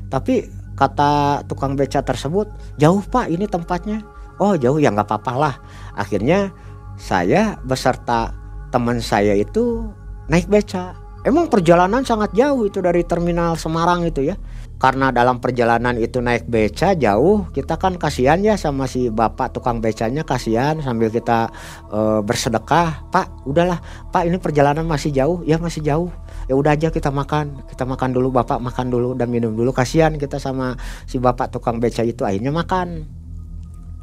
Tapi 0.08 0.46
kata 0.76 1.42
tukang 1.48 1.74
beca 1.74 2.04
tersebut 2.04 2.48
jauh 2.80 3.02
Pak 3.02 3.28
ini 3.28 3.44
tempatnya. 3.48 4.00
Oh 4.36 4.56
jauh 4.56 4.76
ya 4.80 4.92
nggak 4.92 5.08
apa-apa 5.08 5.32
lah. 5.34 5.54
Akhirnya 5.96 6.52
saya 6.96 7.60
beserta 7.64 8.45
teman 8.70 8.98
saya 9.02 9.34
itu 9.36 9.90
naik 10.30 10.50
beca. 10.50 10.96
Emang 11.26 11.50
perjalanan 11.50 12.06
sangat 12.06 12.30
jauh 12.38 12.70
itu 12.70 12.78
dari 12.78 13.02
terminal 13.02 13.58
Semarang 13.58 14.06
itu 14.06 14.22
ya. 14.22 14.38
Karena 14.76 15.08
dalam 15.08 15.42
perjalanan 15.42 15.98
itu 15.98 16.22
naik 16.22 16.46
beca 16.46 16.94
jauh, 16.94 17.50
kita 17.50 17.80
kan 17.80 17.98
kasihan 17.98 18.38
ya 18.44 18.54
sama 18.60 18.86
si 18.86 19.08
bapak 19.08 19.56
tukang 19.56 19.80
becanya 19.82 20.22
kasihan 20.22 20.78
sambil 20.84 21.10
kita 21.10 21.50
e, 21.88 22.22
bersedekah. 22.22 23.08
Pak, 23.10 23.48
udahlah, 23.48 23.80
Pak 24.12 24.28
ini 24.28 24.38
perjalanan 24.38 24.86
masih 24.86 25.10
jauh, 25.16 25.42
ya 25.48 25.58
masih 25.58 25.82
jauh. 25.82 26.12
Ya 26.46 26.54
udah 26.54 26.78
aja 26.78 26.94
kita 26.94 27.10
makan, 27.10 27.64
kita 27.72 27.88
makan 27.88 28.14
dulu 28.14 28.30
bapak 28.30 28.62
makan 28.62 28.86
dulu 28.92 29.18
dan 29.18 29.26
minum 29.32 29.50
dulu. 29.50 29.74
Kasihan 29.74 30.14
kita 30.20 30.38
sama 30.38 30.78
si 31.10 31.18
bapak 31.18 31.50
tukang 31.50 31.82
beca 31.82 32.06
itu 32.06 32.22
akhirnya 32.22 32.54
makan. 32.54 33.02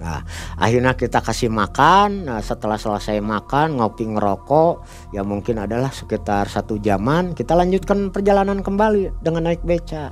Nah, 0.01 0.25
akhirnya 0.57 0.97
kita 0.97 1.21
kasih 1.21 1.53
makan. 1.53 2.25
Nah, 2.25 2.41
setelah 2.41 2.81
selesai 2.81 3.21
makan, 3.21 3.77
ngopi 3.77 4.09
ngerokok, 4.09 4.73
ya 5.13 5.21
mungkin 5.21 5.61
adalah 5.61 5.93
sekitar 5.93 6.49
satu 6.49 6.81
jaman. 6.81 7.37
Kita 7.37 7.53
lanjutkan 7.53 8.09
perjalanan 8.09 8.65
kembali 8.65 9.21
dengan 9.21 9.45
naik 9.51 9.61
beca. 9.61 10.11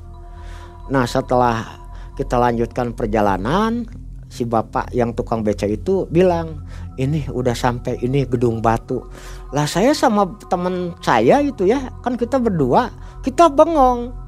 Nah, 0.94 1.06
setelah 1.10 1.82
kita 2.14 2.38
lanjutkan 2.38 2.94
perjalanan, 2.94 3.90
si 4.32 4.48
bapak 4.48 4.94
yang 4.96 5.12
tukang 5.12 5.44
beca 5.44 5.66
itu 5.66 6.08
bilang, 6.08 6.64
ini 6.96 7.26
udah 7.28 7.58
sampai 7.58 8.00
ini 8.00 8.24
gedung 8.24 8.62
batu. 8.62 9.04
Lah 9.52 9.68
saya 9.68 9.92
sama 9.92 10.40
teman 10.48 10.96
saya 11.04 11.44
itu 11.44 11.68
ya, 11.68 11.92
kan 12.06 12.16
kita 12.16 12.40
berdua, 12.40 12.94
kita 13.26 13.52
bengong 13.52 14.21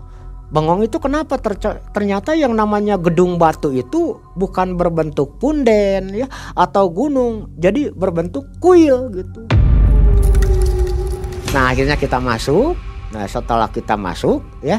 Bengong 0.53 0.85
itu 0.85 1.01
kenapa 1.01 1.41
ternyata 1.89 2.37
yang 2.37 2.53
namanya 2.53 2.93
gedung 3.01 3.41
batu 3.41 3.73
itu 3.73 4.21
bukan 4.37 4.77
berbentuk 4.77 5.41
punden 5.41 6.13
ya 6.13 6.29
atau 6.53 6.93
gunung, 6.93 7.49
jadi 7.57 7.89
berbentuk 7.89 8.45
kuil 8.61 9.09
gitu. 9.17 9.49
Nah, 11.57 11.73
akhirnya 11.73 11.97
kita 11.97 12.21
masuk. 12.21 12.77
Nah, 13.17 13.25
setelah 13.25 13.65
kita 13.65 13.97
masuk 13.97 14.45
ya, 14.61 14.77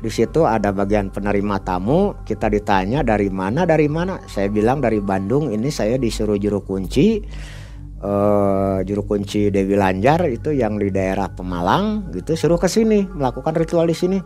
di 0.00 0.08
situ 0.08 0.48
ada 0.48 0.72
bagian 0.72 1.12
penerima 1.12 1.60
tamu, 1.68 2.16
kita 2.24 2.48
ditanya 2.48 3.04
dari 3.04 3.28
mana, 3.28 3.68
dari 3.68 3.92
mana. 3.92 4.24
Saya 4.24 4.48
bilang 4.48 4.80
dari 4.80 5.04
Bandung, 5.04 5.52
ini 5.52 5.68
saya 5.68 6.00
disuruh 6.00 6.40
juru 6.40 6.64
kunci 6.64 7.20
uh, 8.00 8.78
juru 8.84 9.04
kunci 9.04 9.52
Dewi 9.52 9.76
Lanjar 9.76 10.24
itu 10.28 10.52
yang 10.52 10.76
di 10.80 10.88
daerah 10.88 11.28
Pemalang 11.28 12.10
gitu 12.12 12.36
suruh 12.36 12.60
ke 12.60 12.68
sini 12.68 13.06
melakukan 13.06 13.56
ritual 13.56 13.88
di 13.88 13.96
sini. 13.96 14.18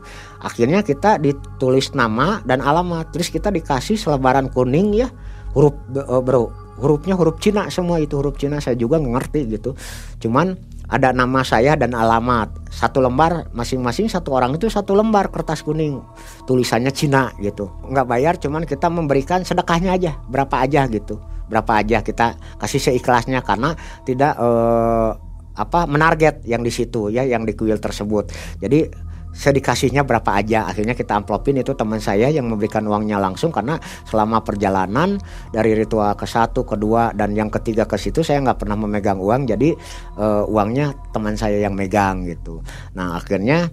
Akhirnya 0.43 0.83
kita 0.83 1.19
ditulis 1.19 1.93
nama 1.93 2.41
dan 2.47 2.63
alamat, 2.63 3.11
terus 3.15 3.31
kita 3.31 3.51
dikasih 3.51 3.99
selebaran 3.99 4.51
kuning 4.51 4.95
ya 4.95 5.09
huruf 5.55 5.75
uh, 5.95 6.19
bro 6.19 6.51
hurufnya 6.75 7.15
huruf 7.15 7.39
Cina 7.39 7.71
semua 7.71 8.03
itu 8.03 8.19
huruf 8.19 8.35
Cina 8.39 8.59
saya 8.59 8.75
juga 8.75 8.99
ngerti 8.99 9.47
gitu. 9.51 9.79
Cuman 10.19 10.59
ada 10.91 11.17
nama 11.17 11.41
saya 11.41 11.79
dan 11.81 11.97
alamat 11.97 12.53
satu 12.69 13.01
lembar 13.01 13.49
masing-masing 13.57 14.11
satu 14.11 14.37
orang 14.37 14.53
itu 14.59 14.69
satu 14.69 14.93
lembar 14.93 15.33
kertas 15.33 15.65
kuning 15.65 16.05
tulisannya 16.45 16.93
Cina 16.93 17.33
gitu 17.41 17.73
nggak 17.89 18.05
bayar 18.05 18.37
cuman 18.37 18.69
kita 18.69 18.93
memberikan 18.93 19.41
sedekahnya 19.41 19.97
aja 19.97 20.13
berapa 20.29 20.61
aja 20.61 20.85
gitu 20.93 21.17
berapa 21.55 21.71
aja 21.79 22.03
kita 22.03 22.35
kasih 22.59 22.83
seikhlasnya 22.83 23.47
karena 23.47 23.79
tidak 24.03 24.35
eh, 24.35 25.11
apa 25.55 25.87
menarget 25.87 26.43
yang 26.43 26.67
di 26.67 26.75
situ 26.75 27.15
ya 27.15 27.23
yang 27.23 27.47
di 27.47 27.55
kuil 27.55 27.79
tersebut. 27.79 28.35
Jadi 28.59 28.91
saya 29.35 29.59
dikasihnya 29.59 30.07
berapa 30.07 30.31
aja 30.31 30.67
akhirnya 30.71 30.95
kita 30.95 31.15
amplopin. 31.19 31.59
Itu 31.59 31.75
teman 31.75 31.99
saya 31.99 32.31
yang 32.31 32.47
memberikan 32.47 32.87
uangnya 32.87 33.19
langsung 33.19 33.51
karena 33.51 33.79
selama 34.07 34.43
perjalanan 34.47 35.19
dari 35.51 35.75
ritual 35.75 36.15
ke 36.15 36.27
satu 36.27 36.63
kedua 36.63 37.11
dan 37.15 37.35
yang 37.35 37.51
ketiga 37.51 37.87
ke 37.87 37.99
situ 37.99 38.23
saya 38.23 38.43
nggak 38.43 38.67
pernah 38.67 38.79
memegang 38.79 39.19
uang. 39.19 39.51
Jadi 39.51 39.75
uh, 40.19 40.47
uangnya 40.47 40.95
teman 41.11 41.35
saya 41.35 41.63
yang 41.63 41.75
megang 41.75 42.27
gitu. 42.27 42.63
Nah 42.95 43.19
akhirnya 43.19 43.71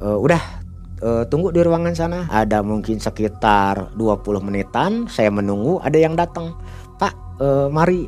uh, 0.00 0.16
udah 0.16 0.40
uh, 1.04 1.24
tunggu 1.28 1.52
di 1.52 1.60
ruangan 1.60 1.92
sana. 1.92 2.20
Ada 2.32 2.64
mungkin 2.64 2.96
sekitar 2.96 3.96
20 3.96 4.40
menitan 4.40 5.04
saya 5.08 5.28
menunggu 5.28 5.84
ada 5.84 6.00
yang 6.00 6.16
datang 6.16 6.56
pak 6.98 7.14
uh, 7.40 7.68
mari. 7.70 8.06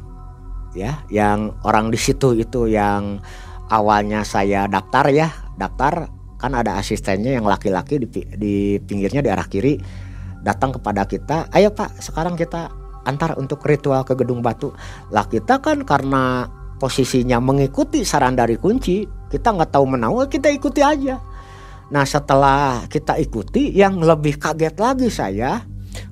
Ya 0.76 1.01
yang 1.09 1.57
orang 1.64 1.89
di 1.89 1.97
situ 1.97 2.37
itu 2.37 2.68
yang 2.68 3.24
awalnya 3.72 4.22
saya 4.28 4.68
daftar 4.68 5.09
ya 5.09 5.32
daftar 5.57 6.12
kan 6.37 6.53
ada 6.53 6.76
asistennya 6.76 7.32
yang 7.41 7.49
laki-laki 7.49 7.97
di, 7.97 8.09
di 8.37 8.55
pinggirnya 8.84 9.24
di 9.24 9.32
arah 9.32 9.49
kiri 9.49 9.80
datang 10.45 10.76
kepada 10.76 11.09
kita 11.09 11.49
ayo 11.57 11.72
pak 11.72 11.97
sekarang 12.05 12.37
kita 12.37 12.68
antar 13.07 13.39
untuk 13.39 13.62
ritual 13.64 14.03
ke 14.03 14.18
gedung 14.18 14.43
batu. 14.43 14.74
Lah 15.14 15.24
kita 15.24 15.62
kan 15.62 15.87
karena 15.87 16.51
posisinya 16.76 17.41
mengikuti 17.41 18.05
saran 18.05 18.37
dari 18.37 18.59
kunci 18.61 19.07
kita 19.30 19.55
nggak 19.55 19.72
tahu 19.72 19.87
menau 19.87 20.20
kita 20.26 20.51
ikuti 20.51 20.82
aja. 20.82 21.22
Nah 21.89 22.03
setelah 22.03 22.84
kita 22.91 23.14
ikuti 23.22 23.70
yang 23.70 24.03
lebih 24.03 24.43
kaget 24.43 24.76
lagi 24.76 25.09
saya 25.09 25.62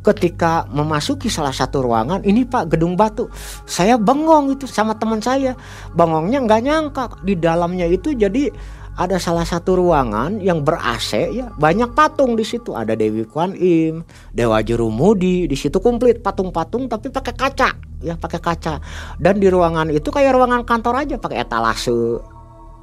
ketika 0.04 0.68
memasuki 0.68 1.32
salah 1.32 1.56
satu 1.56 1.80
ruangan 1.80 2.20
ini 2.28 2.44
pak 2.44 2.76
gedung 2.76 2.94
batu. 2.94 3.32
Saya 3.64 3.96
bengong 3.96 4.52
itu 4.52 4.68
sama 4.68 4.92
teman 5.00 5.24
saya. 5.24 5.56
Bengongnya 5.96 6.44
nggak 6.44 6.60
nyangka 6.60 7.04
di 7.24 7.34
dalamnya 7.40 7.88
itu 7.88 8.12
jadi 8.12 8.52
ada 8.94 9.18
salah 9.18 9.42
satu 9.42 9.74
ruangan 9.74 10.38
yang 10.38 10.62
ber 10.62 10.78
AC 10.78 11.34
ya 11.34 11.50
banyak 11.58 11.90
patung 11.98 12.38
di 12.38 12.46
situ. 12.46 12.76
Ada 12.76 12.94
Dewi 12.94 13.26
Kwan 13.26 13.56
Im 13.58 14.06
Dewa 14.30 14.62
Jurumudi 14.62 15.50
di 15.50 15.56
situ 15.58 15.82
komplit 15.82 16.22
patung-patung 16.22 16.86
tapi 16.86 17.10
pakai 17.10 17.34
kaca 17.34 17.70
ya 18.04 18.14
pakai 18.14 18.38
kaca. 18.38 18.78
Dan 19.18 19.42
di 19.42 19.50
ruangan 19.50 19.90
itu 19.90 20.12
kayak 20.12 20.36
ruangan 20.36 20.62
kantor 20.62 21.02
aja 21.02 21.16
pakai 21.18 21.42
etalase 21.42 22.22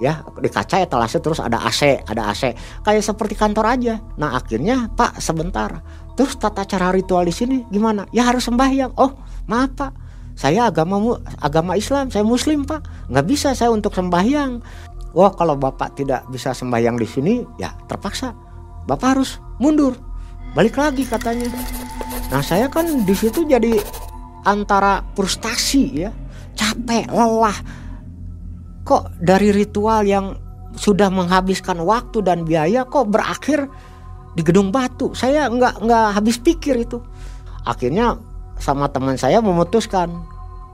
ya 0.01 0.25
di 0.41 0.49
kaca 0.49 0.81
etalase 0.81 1.21
terus 1.21 1.37
ada 1.37 1.61
AC 1.61 2.01
ada 2.09 2.33
AC 2.33 2.57
kayak 2.83 3.05
seperti 3.05 3.37
kantor 3.37 3.65
aja. 3.69 4.01
Nah 4.17 4.35
akhirnya 4.35 4.89
Pak 4.91 5.21
sebentar 5.21 5.79
terus 6.15 6.35
tata 6.37 6.67
cara 6.67 6.91
ritual 6.91 7.27
di 7.27 7.33
sini 7.33 7.57
gimana? 7.71 8.07
Ya 8.15 8.27
harus 8.27 8.47
sembahyang. 8.47 8.95
Oh 8.99 9.15
maaf 9.47 9.71
Pak. 9.75 9.91
Saya 10.35 10.71
agama 10.71 11.19
agama 11.43 11.75
Islam 11.75 12.09
saya 12.09 12.23
Muslim 12.23 12.63
Pak. 12.63 13.11
Nggak 13.11 13.25
bisa 13.27 13.49
saya 13.53 13.69
untuk 13.73 13.93
sembahyang. 13.93 14.61
Wah 15.11 15.31
kalau 15.35 15.59
bapak 15.59 15.99
tidak 15.99 16.23
bisa 16.31 16.55
sembahyang 16.55 16.95
di 16.95 17.07
sini 17.07 17.33
ya 17.59 17.75
terpaksa. 17.87 18.31
Bapak 18.87 19.07
harus 19.19 19.43
mundur. 19.59 19.99
Balik 20.55 20.79
lagi 20.79 21.03
katanya. 21.03 21.51
Nah 22.31 22.39
saya 22.39 22.71
kan 22.71 23.03
di 23.03 23.15
situ 23.15 23.43
jadi 23.43 23.75
antara 24.47 25.03
frustasi 25.15 25.83
ya. 26.07 26.11
Capek 26.55 27.11
lelah. 27.11 27.57
Kok 28.87 29.19
dari 29.19 29.51
ritual 29.51 30.07
yang 30.07 30.35
sudah 30.75 31.11
menghabiskan 31.11 31.83
waktu 31.83 32.23
dan 32.23 32.47
biaya 32.47 32.87
kok 32.87 33.11
berakhir 33.11 33.67
di 34.35 34.41
gedung 34.41 34.71
batu 34.71 35.11
saya 35.11 35.47
nggak 35.51 35.83
nggak 35.83 36.07
habis 36.15 36.39
pikir 36.39 36.79
itu 36.79 37.03
akhirnya 37.67 38.15
sama 38.61 38.87
teman 38.87 39.19
saya 39.19 39.43
memutuskan 39.43 40.11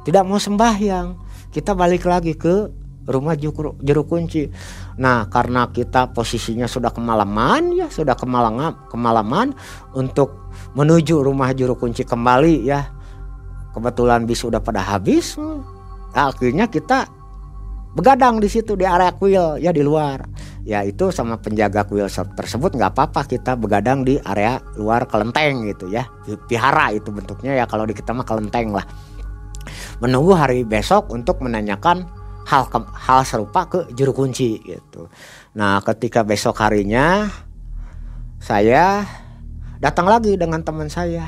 tidak 0.05 0.23
mau 0.23 0.37
sembahyang 0.37 1.17
kita 1.51 1.73
balik 1.73 2.05
lagi 2.05 2.37
ke 2.37 2.69
rumah 3.07 3.39
juru, 3.39 3.79
juru 3.79 4.03
kunci. 4.03 4.51
Nah, 4.99 5.31
karena 5.31 5.71
kita 5.71 6.11
posisinya 6.11 6.67
sudah 6.67 6.91
kemalaman 6.91 7.71
ya, 7.73 7.87
sudah 7.87 8.13
kemalangan 8.13 8.91
kemalaman 8.91 9.55
untuk 9.95 10.51
menuju 10.75 11.23
rumah 11.23 11.55
juru 11.55 11.79
kunci 11.79 12.03
kembali 12.03 12.67
ya. 12.67 12.91
Kebetulan 13.71 14.27
bis 14.27 14.43
sudah 14.43 14.59
pada 14.59 14.83
habis. 14.83 15.39
Nah, 15.39 15.63
akhirnya 16.29 16.67
kita 16.67 17.07
begadang 17.95 18.41
di 18.41 18.49
situ 18.51 18.75
di 18.75 18.83
area 18.83 19.13
kuil 19.13 19.61
ya 19.61 19.71
di 19.71 19.85
luar. 19.85 20.25
Ya 20.67 20.83
itu 20.83 21.13
sama 21.15 21.39
penjaga 21.39 21.87
kuil 21.87 22.11
tersebut 22.11 22.75
nggak 22.75 22.91
apa-apa 22.91 23.23
kita 23.23 23.55
begadang 23.55 24.03
di 24.03 24.19
area 24.19 24.59
luar 24.75 25.07
kelenteng 25.07 25.63
gitu 25.69 25.87
ya. 25.87 26.03
Pihara 26.49 26.91
itu 26.91 27.13
bentuknya 27.13 27.55
ya 27.55 27.65
kalau 27.69 27.87
di 27.87 27.95
kita 27.95 28.11
mah 28.11 28.27
kelenteng 28.27 28.75
lah 28.75 28.83
menunggu 29.99 30.33
hari 30.37 30.63
besok 30.63 31.09
untuk 31.11 31.41
menanyakan 31.41 32.05
hal 32.47 32.63
hal 32.95 33.19
serupa 33.27 33.67
ke 33.67 33.79
juru 33.97 34.15
kunci 34.15 34.61
gitu. 34.63 35.11
Nah, 35.59 35.83
ketika 35.83 36.23
besok 36.23 36.55
harinya 36.63 37.27
saya 38.39 39.03
datang 39.81 40.07
lagi 40.07 40.37
dengan 40.39 40.63
teman 40.63 40.87
saya. 40.87 41.27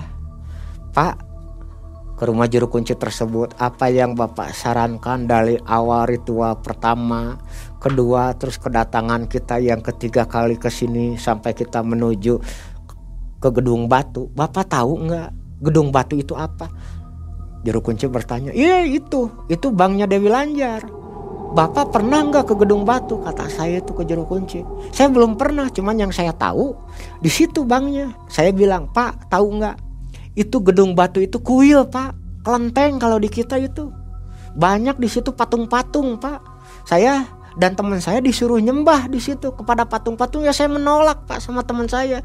Pak, 0.95 1.28
ke 2.19 2.27
rumah 2.27 2.51
juru 2.51 2.67
kunci 2.67 2.99
tersebut 2.99 3.55
apa 3.63 3.87
yang 3.87 4.11
Bapak 4.11 4.51
sarankan 4.51 5.23
dari 5.23 5.55
awal 5.63 6.03
ritual 6.03 6.59
pertama, 6.59 7.39
kedua, 7.79 8.35
terus 8.35 8.59
kedatangan 8.59 9.31
kita 9.31 9.55
yang 9.63 9.79
ketiga 9.79 10.27
kali 10.27 10.59
ke 10.59 10.67
sini 10.67 11.15
sampai 11.15 11.55
kita 11.55 11.79
menuju 11.79 12.35
ke 13.39 13.49
gedung 13.55 13.87
batu. 13.87 14.27
Bapak 14.35 14.67
tahu 14.67 15.07
nggak 15.07 15.29
gedung 15.63 15.95
batu 15.95 16.19
itu 16.19 16.35
apa? 16.35 16.67
Juru 17.63 17.79
kunci 17.79 18.11
bertanya, 18.11 18.51
iya 18.51 18.83
itu, 18.83 19.31
itu 19.47 19.71
banknya 19.71 20.03
Dewi 20.03 20.27
Lanjar. 20.27 20.83
Bapak 21.49 21.95
pernah 21.95 22.19
nggak 22.19 22.51
ke 22.51 22.55
gedung 22.59 22.83
batu? 22.83 23.23
Kata 23.23 23.47
saya 23.47 23.79
itu 23.79 23.95
ke 23.95 24.03
juru 24.03 24.27
kunci. 24.27 24.59
Saya 24.91 25.07
belum 25.07 25.39
pernah, 25.39 25.71
cuman 25.71 25.95
yang 25.95 26.11
saya 26.11 26.35
tahu 26.35 26.75
di 27.23 27.31
situ 27.31 27.63
banknya. 27.63 28.11
Saya 28.27 28.51
bilang, 28.51 28.91
Pak 28.91 29.31
tahu 29.31 29.55
nggak? 29.55 29.88
Itu 30.37 30.61
gedung 30.61 30.93
batu 30.93 31.21
itu 31.23 31.41
kuil 31.41 31.87
Pak, 31.89 32.13
kelenteng 32.45 33.01
kalau 33.01 33.17
di 33.17 33.29
kita 33.29 33.57
itu. 33.57 33.89
Banyak 34.57 34.97
di 34.97 35.09
situ 35.09 35.33
patung-patung 35.33 36.17
Pak. 36.17 36.41
Saya 36.85 37.25
dan 37.59 37.75
teman 37.75 37.99
saya 37.99 38.21
disuruh 38.23 38.61
nyembah 38.61 39.09
di 39.09 39.19
situ 39.19 39.51
kepada 39.51 39.83
patung-patung 39.83 40.45
ya 40.45 40.53
saya 40.53 40.69
menolak 40.71 41.25
Pak 41.25 41.41
sama 41.41 41.65
teman 41.65 41.89
saya. 41.89 42.21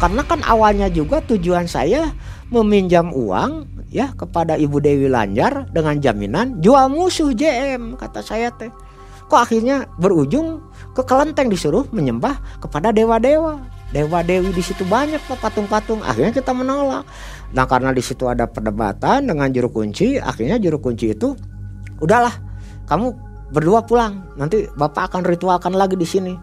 Karena 0.00 0.24
kan 0.24 0.40
awalnya 0.48 0.88
juga 0.88 1.20
tujuan 1.20 1.68
saya 1.68 2.16
meminjam 2.48 3.12
uang 3.12 3.68
ya 3.92 4.10
kepada 4.16 4.56
Ibu 4.56 4.80
Dewi 4.80 5.06
Lanjar 5.12 5.68
dengan 5.70 6.00
jaminan 6.00 6.58
jual 6.58 6.88
musuh 6.88 7.36
JM 7.36 8.00
kata 8.00 8.24
saya 8.24 8.48
teh. 8.50 8.72
Kok 9.30 9.38
akhirnya 9.38 9.86
berujung 10.00 10.58
ke 10.90 11.06
kelenteng 11.06 11.46
disuruh 11.46 11.86
menyembah 11.94 12.42
kepada 12.58 12.90
dewa-dewa. 12.90 13.62
Dewa-dewi 13.90 14.54
di 14.54 14.62
situ 14.62 14.86
banyak 14.86 15.18
patung-patung. 15.26 16.00
Akhirnya 16.06 16.30
kita 16.30 16.54
menolak. 16.54 17.02
Nah 17.50 17.66
karena 17.66 17.90
di 17.90 18.02
situ 18.02 18.30
ada 18.30 18.46
perdebatan 18.46 19.26
dengan 19.26 19.50
juru 19.50 19.82
kunci, 19.82 20.14
akhirnya 20.18 20.62
juru 20.62 20.78
kunci 20.78 21.10
itu 21.10 21.34
udahlah 21.98 22.32
kamu 22.86 23.10
berdua 23.50 23.82
pulang. 23.82 24.30
Nanti 24.38 24.70
bapak 24.78 25.10
akan 25.10 25.26
ritualkan 25.26 25.74
lagi 25.74 25.98
di 25.98 26.06
sini 26.06 26.34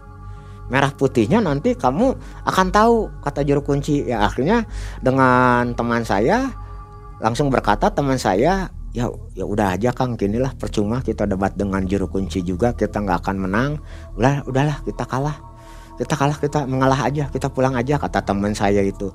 merah 0.68 0.92
putihnya 0.92 1.40
nanti 1.40 1.72
kamu 1.72 2.12
akan 2.44 2.66
tahu 2.68 3.08
kata 3.24 3.40
juru 3.40 3.64
kunci 3.64 4.04
ya 4.04 4.28
akhirnya 4.28 4.68
dengan 5.00 5.72
teman 5.72 6.04
saya 6.04 6.52
langsung 7.24 7.48
berkata 7.48 7.88
teman 7.88 8.20
saya 8.20 8.68
ya 8.92 9.08
ya 9.36 9.44
udah 9.44 9.76
aja 9.76 9.92
kang 9.96 10.16
ginilah 10.16 10.52
percuma 10.56 11.00
kita 11.00 11.24
debat 11.24 11.52
dengan 11.56 11.84
juru 11.88 12.08
kunci 12.08 12.44
juga 12.44 12.76
kita 12.76 13.00
nggak 13.00 13.24
akan 13.24 13.36
menang 13.48 13.70
udah 14.20 14.44
udahlah 14.44 14.78
kita 14.84 15.04
kalah 15.08 15.36
kita 15.98 16.14
kalah 16.14 16.38
kita 16.38 16.64
mengalah 16.64 17.04
aja 17.04 17.26
kita 17.28 17.50
pulang 17.50 17.74
aja 17.74 17.98
kata 17.98 18.22
teman 18.22 18.54
saya 18.54 18.80
itu. 18.80 19.10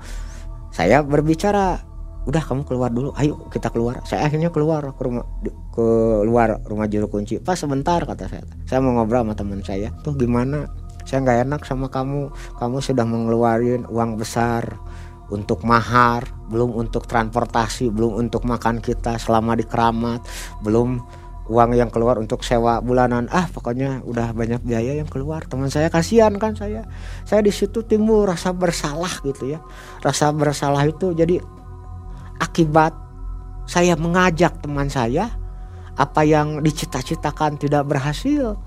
Saya 0.69 1.01
berbicara 1.01 1.79
udah 2.23 2.39
kamu 2.39 2.63
keluar 2.63 2.91
dulu 2.91 3.15
ayo 3.17 3.47
kita 3.47 3.71
keluar. 3.71 4.03
Saya 4.03 4.27
akhirnya 4.27 4.51
keluar 4.51 4.83
ke 4.95 5.01
rumah 5.03 5.25
ke 5.71 5.85
luar 6.27 6.59
rumah 6.67 6.87
juru 6.91 7.07
kunci. 7.07 7.39
Pas 7.39 7.55
sebentar 7.55 8.03
kata 8.03 8.27
saya. 8.27 8.43
Saya 8.67 8.83
mau 8.83 8.95
ngobrol 8.99 9.23
sama 9.23 9.33
teman 9.33 9.63
saya. 9.63 9.89
Tuh 10.03 10.15
gimana? 10.15 10.67
Saya 11.03 11.23
nggak 11.23 11.39
enak 11.47 11.61
sama 11.63 11.87
kamu. 11.87 12.31
Kamu 12.59 12.77
sudah 12.79 13.03
mengeluarkan 13.07 13.87
uang 13.91 14.19
besar 14.19 14.75
untuk 15.31 15.63
mahar, 15.65 16.27
belum 16.51 16.75
untuk 16.77 17.09
transportasi, 17.09 17.89
belum 17.89 18.27
untuk 18.27 18.45
makan 18.45 18.83
kita 18.83 19.17
selama 19.17 19.57
di 19.57 19.65
keramat, 19.65 20.21
belum 20.61 21.01
uang 21.53 21.77
yang 21.77 21.93
keluar 21.93 22.17
untuk 22.17 22.41
sewa 22.41 22.81
bulanan. 22.81 23.29
Ah, 23.29 23.45
pokoknya 23.45 24.01
udah 24.01 24.33
banyak 24.33 24.65
biaya 24.65 24.97
yang 24.97 25.05
keluar. 25.05 25.45
Teman 25.45 25.69
saya 25.69 25.93
kasihan 25.93 26.33
kan 26.41 26.57
saya. 26.57 26.89
Saya 27.29 27.45
di 27.45 27.53
situ 27.53 27.85
timbul 27.85 28.25
rasa 28.25 28.49
bersalah 28.49 29.21
gitu 29.21 29.53
ya. 29.53 29.61
Rasa 30.01 30.33
bersalah 30.33 30.81
itu 30.89 31.13
jadi 31.13 31.37
akibat 32.41 32.97
saya 33.69 33.93
mengajak 33.95 34.59
teman 34.59 34.89
saya 34.89 35.31
apa 35.93 36.25
yang 36.25 36.65
dicita-citakan 36.65 37.61
tidak 37.61 37.85
berhasil 37.85 38.57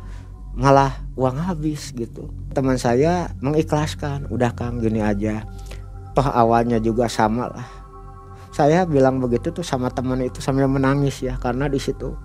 malah 0.56 1.04
uang 1.18 1.36
habis 1.36 1.92
gitu 1.92 2.32
teman 2.56 2.80
saya 2.80 3.28
mengikhlaskan 3.44 4.24
udah 4.32 4.54
kang 4.56 4.80
gini 4.80 5.04
aja 5.04 5.44
toh 6.16 6.24
awalnya 6.24 6.80
juga 6.80 7.10
sama 7.12 7.52
lah 7.52 7.68
saya 8.56 8.88
bilang 8.88 9.20
begitu 9.20 9.52
tuh 9.52 9.66
sama 9.66 9.92
teman 9.92 10.24
itu 10.24 10.40
sambil 10.40 10.64
menangis 10.64 11.20
ya 11.20 11.36
karena 11.36 11.68
di 11.68 11.76
situ 11.76 12.16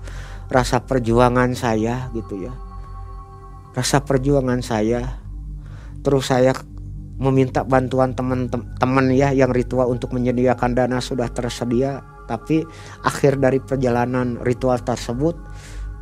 rasa 0.52 0.84
perjuangan 0.84 1.56
saya 1.56 2.12
gitu 2.12 2.46
ya. 2.46 2.54
Rasa 3.72 4.04
perjuangan 4.04 4.60
saya. 4.60 5.24
Terus 6.04 6.28
saya 6.28 6.52
meminta 7.22 7.64
bantuan 7.64 8.12
teman-teman 8.12 9.06
ya 9.16 9.32
yang 9.32 9.56
ritual 9.56 9.88
untuk 9.88 10.12
menyediakan 10.12 10.76
dana 10.76 11.00
sudah 11.00 11.32
tersedia. 11.32 12.04
Tapi 12.28 12.64
akhir 13.08 13.40
dari 13.40 13.64
perjalanan 13.64 14.40
ritual 14.44 14.84
tersebut 14.84 15.40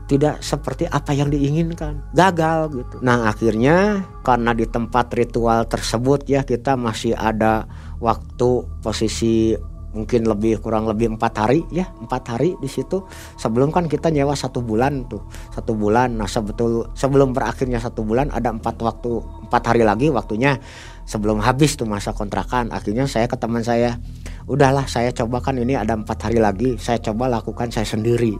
tidak 0.10 0.41
seperti 0.41 0.89
apa 0.89 1.14
yang 1.14 1.30
diinginkan. 1.30 2.02
Gagal 2.18 2.74
gitu. 2.74 2.95
Nah 3.06 3.30
akhirnya 3.30 4.02
karena 4.26 4.58
di 4.58 4.66
tempat 4.66 5.14
ritual 5.14 5.70
tersebut 5.70 6.26
ya 6.26 6.41
kita 6.41 6.74
masih 6.74 7.14
ada 7.14 7.70
waktu 8.02 8.66
posisi 8.82 9.54
mungkin 9.90 10.30
lebih 10.30 10.62
kurang 10.62 10.86
lebih 10.86 11.18
empat 11.18 11.34
hari 11.34 11.66
ya 11.74 11.90
empat 12.02 12.38
hari 12.38 12.54
di 12.62 12.70
situ. 12.70 13.02
Sebelum 13.38 13.74
kan 13.74 13.90
kita 13.90 14.14
nyewa 14.14 14.38
satu 14.38 14.62
bulan 14.62 15.06
tuh 15.10 15.26
satu 15.54 15.74
bulan. 15.74 16.18
Nah 16.18 16.30
sebetul 16.30 16.94
sebelum 16.94 17.34
berakhirnya 17.34 17.82
satu 17.82 18.06
bulan 18.06 18.30
ada 18.30 18.54
empat 18.54 18.78
waktu 18.82 19.22
empat 19.50 19.64
hari 19.66 19.82
lagi 19.82 20.14
waktunya 20.14 20.62
sebelum 21.10 21.42
habis 21.42 21.74
tuh 21.74 21.90
masa 21.90 22.14
kontrakan. 22.14 22.70
Akhirnya 22.70 23.10
saya 23.10 23.26
ke 23.26 23.38
teman 23.38 23.66
saya 23.66 23.98
udahlah 24.46 24.86
saya 24.86 25.10
coba 25.10 25.42
kan 25.42 25.58
ini 25.58 25.74
ada 25.74 25.98
empat 25.98 26.30
hari 26.30 26.38
lagi. 26.38 26.78
Saya 26.78 27.02
coba 27.02 27.26
lakukan 27.26 27.74
saya 27.74 27.86
sendiri. 27.90 28.38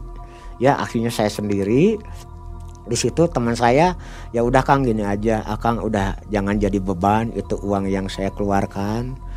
Ya 0.62 0.78
akhirnya 0.78 1.10
saya 1.10 1.32
sendiri. 1.32 1.98
Di 2.90 2.96
situ 2.98 3.26
teman 3.30 3.54
saya 3.54 3.94
ya 4.30 4.40
udah 4.46 4.62
kang 4.62 4.86
gini 4.86 5.02
aja. 5.02 5.42
Akang 5.46 5.82
udah 5.82 6.14
jangan 6.30 6.62
jadi 6.62 6.78
beban. 6.78 7.34
Itu 7.34 7.58
uang 7.58 7.90
yang 7.90 8.06
saya 8.06 8.30
keluarkan 8.30 9.29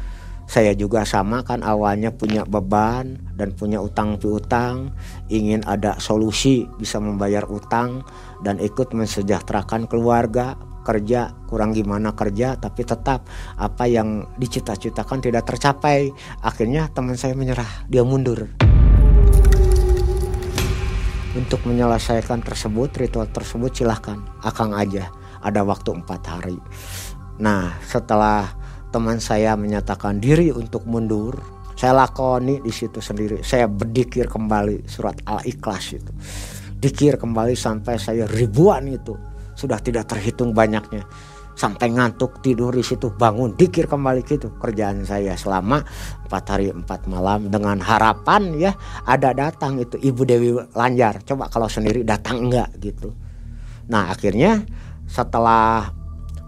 saya 0.54 0.78
juga 0.78 1.02
sama 1.02 1.42
kan 1.42 1.66
awalnya 1.66 2.14
punya 2.14 2.46
beban 2.46 3.18
dan 3.34 3.58
punya 3.58 3.82
utang 3.82 4.22
piutang 4.22 4.94
ingin 5.34 5.66
ada 5.66 5.98
solusi 5.98 6.70
bisa 6.78 7.02
membayar 7.02 7.42
utang 7.50 8.06
dan 8.46 8.62
ikut 8.62 8.94
mensejahterakan 8.94 9.90
keluarga 9.90 10.54
kerja 10.86 11.34
kurang 11.50 11.74
gimana 11.74 12.14
kerja 12.14 12.54
tapi 12.54 12.86
tetap 12.86 13.26
apa 13.58 13.90
yang 13.90 14.30
dicita-citakan 14.38 15.26
tidak 15.26 15.50
tercapai. 15.50 16.14
Akhirnya 16.46 16.86
teman 16.94 17.18
saya 17.18 17.34
menyerah 17.34 17.90
dia 17.90 18.06
mundur. 18.06 18.46
Untuk 21.34 21.66
menyelesaikan 21.66 22.46
tersebut 22.46 22.94
ritual 22.94 23.26
tersebut 23.32 23.74
silahkan 23.74 24.22
akang 24.46 24.76
aja. 24.78 25.10
Ada 25.42 25.66
waktu 25.66 25.98
empat 26.04 26.22
hari. 26.30 26.62
Nah 27.42 27.74
setelah 27.88 28.63
teman 28.94 29.18
saya 29.18 29.58
menyatakan 29.58 30.22
diri 30.22 30.54
untuk 30.54 30.86
mundur, 30.86 31.34
saya 31.74 31.98
lakoni 31.98 32.62
di 32.62 32.70
situ 32.70 33.02
sendiri. 33.02 33.42
Saya 33.42 33.66
berdikir 33.66 34.30
kembali 34.30 34.86
surat 34.86 35.18
Al-Ikhlas 35.26 35.86
itu. 35.98 36.12
Dikir 36.78 37.18
kembali 37.18 37.58
sampai 37.58 37.98
saya 37.98 38.30
ribuan 38.30 38.86
itu. 38.86 39.18
Sudah 39.58 39.82
tidak 39.82 40.14
terhitung 40.14 40.54
banyaknya. 40.54 41.02
Sampai 41.54 41.94
ngantuk 41.94 42.42
tidur 42.42 42.74
di 42.74 42.82
situ 42.82 43.14
bangun 43.14 43.54
dikir 43.54 43.86
kembali 43.86 44.26
gitu 44.26 44.58
kerjaan 44.58 45.06
saya 45.06 45.38
selama 45.38 45.86
empat 46.26 46.46
hari 46.50 46.74
empat 46.74 47.06
malam 47.06 47.46
dengan 47.54 47.78
harapan 47.78 48.58
ya 48.58 48.74
ada 49.06 49.38
datang 49.38 49.78
itu 49.78 50.02
Ibu 50.02 50.22
Dewi 50.26 50.50
Lanjar 50.74 51.22
coba 51.22 51.54
kalau 51.54 51.70
sendiri 51.70 52.02
datang 52.02 52.50
enggak 52.50 52.74
gitu. 52.82 53.14
Nah 53.86 54.10
akhirnya 54.10 54.66
setelah 55.06 55.94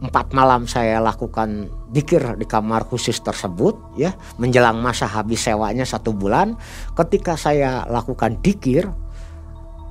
empat 0.07 0.31
malam 0.31 0.69
saya 0.69 1.01
lakukan 1.01 1.69
dikir 1.89 2.37
di 2.37 2.45
kamar 2.45 2.85
khusus 2.85 3.17
tersebut 3.21 3.75
ya. 3.97 4.13
Menjelang 4.37 4.79
masa 4.79 5.09
habis 5.09 5.41
sewanya 5.41 5.83
satu 5.83 6.13
bulan 6.13 6.57
ketika 6.93 7.35
saya 7.35 7.83
lakukan 7.89 8.39
dikir 8.39 8.87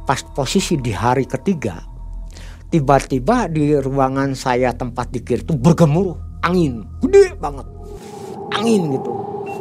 pas 0.04 0.20
posisi 0.36 0.76
di 0.76 0.92
hari 0.92 1.24
ketiga 1.24 1.80
tiba-tiba 2.68 3.46
di 3.46 3.78
ruangan 3.78 4.34
saya 4.34 4.74
tempat 4.74 5.06
dikir 5.14 5.46
itu 5.46 5.54
bergemuruh 5.54 6.18
angin 6.42 6.82
gede 6.98 7.38
banget. 7.38 7.66
Angin 8.50 8.90
gitu. 8.98 9.10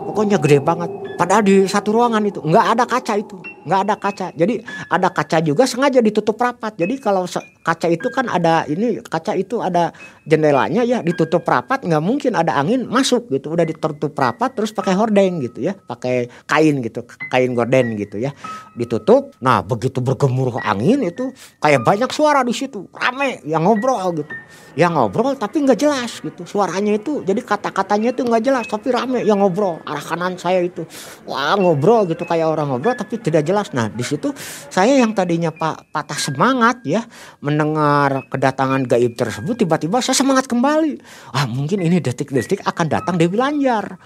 Pokoknya 0.09 0.41
gede 0.41 0.57
banget. 0.59 0.89
Padahal 1.13 1.45
di 1.45 1.69
satu 1.69 1.93
ruangan 1.93 2.25
itu 2.25 2.41
nggak 2.41 2.65
ada 2.73 2.83
kaca 2.89 3.13
itu 3.15 3.52
nggak 3.63 3.79
ada 3.89 3.95
kaca. 3.95 4.27
Jadi 4.35 4.63
ada 4.91 5.09
kaca 5.09 5.37
juga 5.43 5.63
sengaja 5.63 5.99
ditutup 6.03 6.35
rapat. 6.39 6.75
Jadi 6.75 6.99
kalau 6.99 7.27
kaca 7.63 7.87
itu 7.87 8.07
kan 8.11 8.27
ada 8.27 8.67
ini 8.67 8.99
kaca 8.99 9.33
itu 9.39 9.63
ada 9.63 9.95
jendelanya 10.27 10.83
ya 10.83 10.99
ditutup 10.99 11.47
rapat 11.47 11.87
nggak 11.87 12.03
mungkin 12.03 12.35
ada 12.35 12.59
angin 12.59 12.87
masuk 12.87 13.31
gitu. 13.31 13.55
Udah 13.55 13.63
ditutup 13.63 14.11
rapat 14.15 14.55
terus 14.55 14.75
pakai 14.75 14.93
hordeng 14.95 15.39
gitu 15.43 15.63
ya. 15.63 15.73
Pakai 15.75 16.27
kain 16.47 16.83
gitu 16.83 17.07
kain 17.31 17.51
gorden 17.55 17.95
gitu 17.95 18.19
ya. 18.19 18.35
Ditutup. 18.75 19.35
Nah 19.39 19.63
begitu 19.63 20.03
bergemuruh 20.03 20.59
angin 20.63 21.03
itu 21.07 21.31
kayak 21.63 21.83
banyak 21.87 22.09
suara 22.11 22.43
di 22.43 22.51
situ. 22.51 22.87
Rame 22.91 23.39
yang 23.47 23.63
ngobrol 23.63 23.99
gitu. 24.19 24.33
Yang 24.73 24.91
ngobrol 24.97 25.37
tapi 25.37 25.61
nggak 25.63 25.79
jelas 25.79 26.19
gitu 26.19 26.43
suaranya 26.43 26.97
itu. 26.97 27.21
Jadi 27.23 27.39
kata-katanya 27.45 28.11
itu 28.11 28.25
nggak 28.25 28.43
jelas 28.43 28.65
tapi 28.67 28.91
rame 28.91 29.23
yang 29.23 29.39
ngobrol. 29.39 29.79
Arah 29.85 30.03
kanan 30.03 30.35
saya 30.35 30.59
itu. 30.59 30.83
Wah 31.29 31.55
ngobrol 31.55 32.09
gitu 32.09 32.25
kayak 32.25 32.49
orang 32.49 32.73
ngobrol 32.73 32.97
tapi 32.97 33.21
tidak 33.21 33.45
jelas 33.45 33.52
jelas. 33.53 33.69
Nah 33.77 33.93
di 33.93 34.01
situ 34.01 34.33
saya 34.73 34.97
yang 34.97 35.13
tadinya 35.13 35.53
pak 35.53 35.93
patah 35.93 36.17
semangat 36.17 36.81
ya 36.81 37.05
mendengar 37.45 38.25
kedatangan 38.33 38.89
gaib 38.89 39.13
tersebut 39.13 39.53
tiba-tiba 39.61 40.01
saya 40.01 40.17
semangat 40.17 40.49
kembali. 40.49 40.97
Ah 41.37 41.45
mungkin 41.45 41.85
ini 41.85 42.01
detik-detik 42.01 42.65
akan 42.65 42.89
datang 42.89 43.15
Dewi 43.21 43.37
Lanjar. 43.37 44.01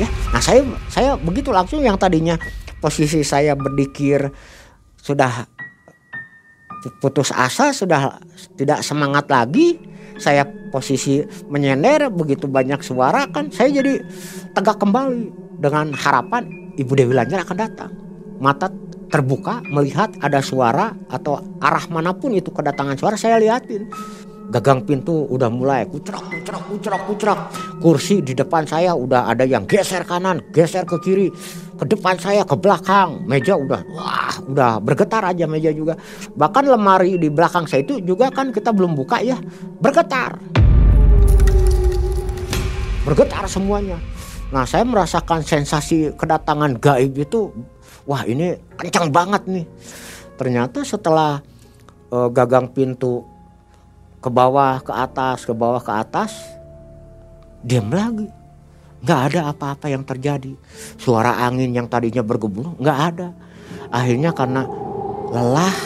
Ya, 0.00 0.08
nah 0.32 0.40
saya 0.40 0.64
saya 0.88 1.20
begitu 1.20 1.52
langsung 1.52 1.84
yang 1.84 2.00
tadinya 2.00 2.40
posisi 2.80 3.20
saya 3.20 3.52
berdikir 3.52 4.32
sudah 4.96 5.44
putus 7.04 7.28
asa 7.36 7.76
sudah 7.76 8.16
tidak 8.56 8.80
semangat 8.80 9.28
lagi 9.28 9.76
saya 10.16 10.48
posisi 10.72 11.20
menyender 11.52 12.08
begitu 12.08 12.48
banyak 12.48 12.80
suara 12.80 13.28
kan 13.28 13.52
saya 13.52 13.80
jadi 13.80 14.00
tegak 14.56 14.80
kembali 14.80 15.32
dengan 15.60 15.92
harapan 15.92 16.69
Ibu 16.80 16.92
Dewi 16.96 17.12
Lanjar 17.12 17.44
akan 17.44 17.56
datang. 17.60 17.92
Mata 18.40 18.72
terbuka 19.12 19.60
melihat 19.68 20.16
ada 20.24 20.40
suara 20.40 20.96
atau 21.12 21.36
arah 21.60 21.84
mana 21.92 22.16
pun 22.16 22.32
itu 22.32 22.48
kedatangan 22.48 22.96
suara 22.96 23.20
saya 23.20 23.36
liatin. 23.36 23.84
Gagang 24.50 24.82
pintu 24.82 25.28
udah 25.30 25.46
mulai 25.46 25.86
kucrak 25.86 26.24
kucrak 26.26 26.62
kucrak 26.72 27.00
kucrak. 27.06 27.38
Kursi 27.78 28.24
di 28.24 28.32
depan 28.32 28.64
saya 28.64 28.96
udah 28.96 29.28
ada 29.28 29.44
yang 29.44 29.68
geser 29.68 30.02
kanan, 30.08 30.42
geser 30.50 30.88
ke 30.88 30.98
kiri, 31.04 31.28
ke 31.78 31.84
depan 31.86 32.18
saya, 32.18 32.42
ke 32.48 32.56
belakang. 32.58 33.28
Meja 33.28 33.54
udah 33.54 33.84
wah, 33.94 34.34
udah 34.48 34.82
bergetar 34.82 35.22
aja 35.22 35.44
meja 35.46 35.70
juga. 35.70 35.94
Bahkan 36.34 36.64
lemari 36.66 37.20
di 37.20 37.28
belakang 37.30 37.68
saya 37.68 37.84
itu 37.84 38.02
juga 38.02 38.32
kan 38.32 38.50
kita 38.50 38.74
belum 38.74 38.96
buka 38.98 39.22
ya, 39.22 39.38
bergetar. 39.78 40.40
Bergetar 43.06 43.44
semuanya. 43.46 44.00
Nah 44.50 44.66
saya 44.66 44.82
merasakan 44.82 45.46
sensasi 45.46 46.10
kedatangan 46.18 46.74
gaib 46.82 47.14
itu, 47.14 47.54
wah 48.02 48.26
ini 48.26 48.58
kencang 48.74 49.14
banget 49.14 49.46
nih. 49.46 49.66
Ternyata 50.34 50.82
setelah 50.82 51.38
uh, 52.10 52.26
gagang 52.34 52.66
pintu 52.66 53.22
ke 54.18 54.26
bawah, 54.26 54.82
ke 54.82 54.90
atas, 54.90 55.46
ke 55.46 55.54
bawah, 55.54 55.78
ke 55.78 55.92
atas, 55.94 56.34
diam 57.62 57.94
lagi. 57.94 58.26
Nggak 59.00 59.20
ada 59.32 59.40
apa-apa 59.54 59.86
yang 59.86 60.02
terjadi. 60.02 60.52
Suara 60.98 61.40
angin 61.46 61.70
yang 61.70 61.86
tadinya 61.86 62.20
bergemuruh 62.20 62.74
nggak 62.82 62.98
ada. 63.14 63.28
Akhirnya 63.94 64.34
karena 64.34 64.66
lelah, 65.30 65.76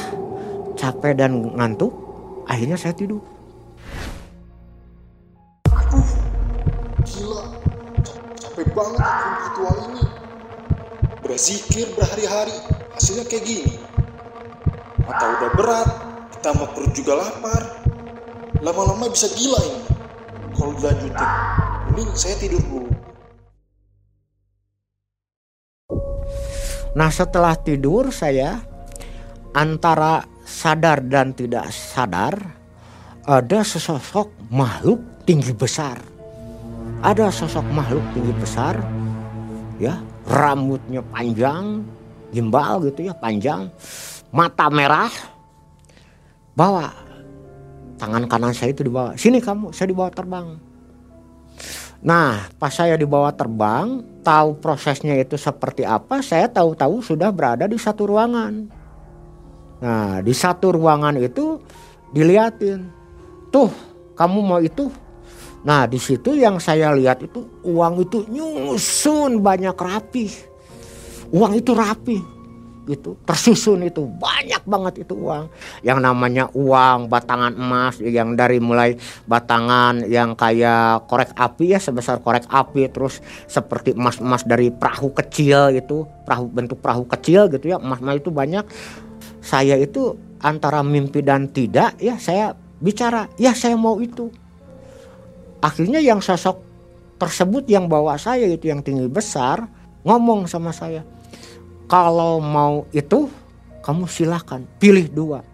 capek 0.73 1.13
dan 1.21 1.53
ngantuk, 1.53 1.93
akhirnya 2.49 2.81
saya 2.81 2.97
tidur. 2.97 3.34
Banget 8.73 9.01
akun 9.05 9.35
ritual 9.45 9.77
ini. 9.93 10.05
Berzikir 11.21 11.87
berhari-hari, 11.93 12.57
hasilnya 12.97 13.25
kayak 13.29 13.45
gini. 13.45 13.75
Mata 15.05 15.25
udah 15.37 15.51
berat, 15.53 15.91
ditambah 16.37 16.69
perut 16.73 16.93
juga 16.97 17.13
lapar. 17.21 17.63
Lama-lama 18.65 19.13
bisa 19.13 19.29
gila 19.37 19.61
ini. 19.61 19.85
Kalau 20.57 20.73
dilanjutin, 20.81 21.31
mending 21.91 22.11
saya 22.17 22.37
tidur 22.41 22.63
dulu. 22.65 22.91
Nah 26.95 27.11
setelah 27.11 27.59
tidur 27.59 28.15
saya 28.15 28.63
antara 29.51 30.23
sadar 30.47 31.03
dan 31.03 31.35
tidak 31.35 31.75
sadar 31.75 32.39
ada 33.27 33.61
sesosok 33.67 34.31
makhluk 34.53 35.03
tinggi 35.27 35.51
besar 35.57 36.14
ada 37.05 37.29
sosok 37.29 37.69
makhluk 37.69 38.01
tinggi 38.17 38.33
besar 38.41 38.81
ya 39.77 40.01
rambutnya 40.25 41.05
panjang 41.13 41.85
gimbal 42.33 42.81
gitu 42.89 43.13
ya 43.13 43.15
panjang 43.15 43.69
mata 44.33 44.73
merah. 44.73 45.13
Bawa 46.55 46.87
tangan 48.01 48.25
kanan 48.25 48.57
saya 48.57 48.73
itu 48.73 48.87
dibawa 48.87 49.13
sini 49.21 49.39
kamu 49.43 49.77
saya 49.77 49.93
dibawa 49.93 50.09
terbang. 50.09 50.57
Nah 52.01 52.49
pas 52.57 52.73
saya 52.73 52.97
dibawa 52.97 53.35
terbang 53.37 54.01
tahu 54.25 54.57
prosesnya 54.57 55.13
itu 55.21 55.37
seperti 55.37 55.85
apa 55.85 56.25
saya 56.25 56.49
tahu-tahu 56.49 57.05
sudah 57.05 57.29
berada 57.29 57.69
di 57.69 57.77
satu 57.77 58.09
ruangan. 58.09 58.65
Nah 59.85 60.25
di 60.25 60.33
satu 60.33 60.73
ruangan 60.73 61.21
itu 61.21 61.61
diliatin 62.17 62.89
tuh 63.53 63.69
kamu 64.17 64.39
mau 64.41 64.63
itu 64.63 64.89
nah 65.65 65.89
di 65.89 65.97
situ 65.97 66.37
yang 66.37 66.61
saya 66.61 66.93
lihat 66.93 67.25
itu 67.25 67.41
uang 67.65 68.05
itu 68.05 68.29
nyusun 68.29 69.41
banyak 69.41 69.73
rapi. 69.73 70.29
Uang 71.33 71.57
itu 71.57 71.73
rapi. 71.73 72.21
Gitu 72.85 73.17
tersusun 73.25 73.81
itu 73.89 74.05
banyak 74.05 74.61
banget 74.69 75.09
itu 75.09 75.17
uang. 75.17 75.49
Yang 75.81 75.99
namanya 76.05 76.45
uang 76.53 77.09
batangan 77.09 77.57
emas 77.57 77.97
yang 77.97 78.37
dari 78.37 78.61
mulai 78.61 79.01
batangan 79.25 80.05
yang 80.05 80.37
kayak 80.37 81.09
korek 81.09 81.33
api 81.33 81.73
ya 81.73 81.81
sebesar 81.81 82.21
korek 82.21 82.45
api 82.53 82.93
terus 82.93 83.25
seperti 83.49 83.97
emas-emas 83.97 84.45
dari 84.45 84.69
perahu 84.69 85.17
kecil 85.17 85.73
itu 85.73 86.05
perahu 86.29 86.45
bentuk 86.53 86.85
perahu 86.85 87.09
kecil 87.09 87.49
gitu 87.49 87.73
ya 87.73 87.81
emas-emas 87.81 88.21
itu 88.21 88.29
banyak. 88.29 88.69
Saya 89.41 89.81
itu 89.81 90.21
antara 90.45 90.85
mimpi 90.85 91.25
dan 91.25 91.49
tidak 91.49 91.97
ya 91.97 92.21
saya 92.21 92.53
bicara 92.85 93.33
ya 93.41 93.57
saya 93.57 93.81
mau 93.81 93.97
itu 93.97 94.29
akhirnya 95.65 96.05
yang 96.05 96.21
sosok 96.21 96.61
tersebut 97.17 97.65
yang 97.65 97.89
bawa 97.89 98.21
saya 98.21 98.45
itu 98.45 98.69
yang 98.69 98.85
tinggi 98.85 99.09
besar 99.09 99.65
ngomong 100.05 100.45
sama 100.45 100.69
saya 100.77 101.01
kalau 101.89 102.41
mau 102.41 102.89
itu 102.93 103.29
kamu 103.85 104.09
silahkan 104.09 104.65
pilih 104.81 105.05
dua. 105.13 105.45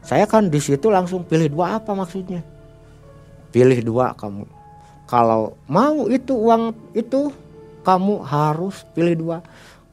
Saya 0.00 0.24
kan 0.24 0.48
di 0.48 0.56
situ 0.56 0.88
langsung 0.88 1.20
pilih 1.28 1.52
dua 1.52 1.76
apa 1.76 1.92
maksudnya? 1.92 2.40
Pilih 3.52 3.84
dua 3.84 4.16
kamu. 4.16 4.48
Kalau 5.04 5.60
mau 5.68 6.08
itu 6.08 6.32
uang 6.32 6.72
itu 6.96 7.28
kamu 7.84 8.24
harus 8.24 8.80
pilih 8.96 9.14
dua. 9.20 9.38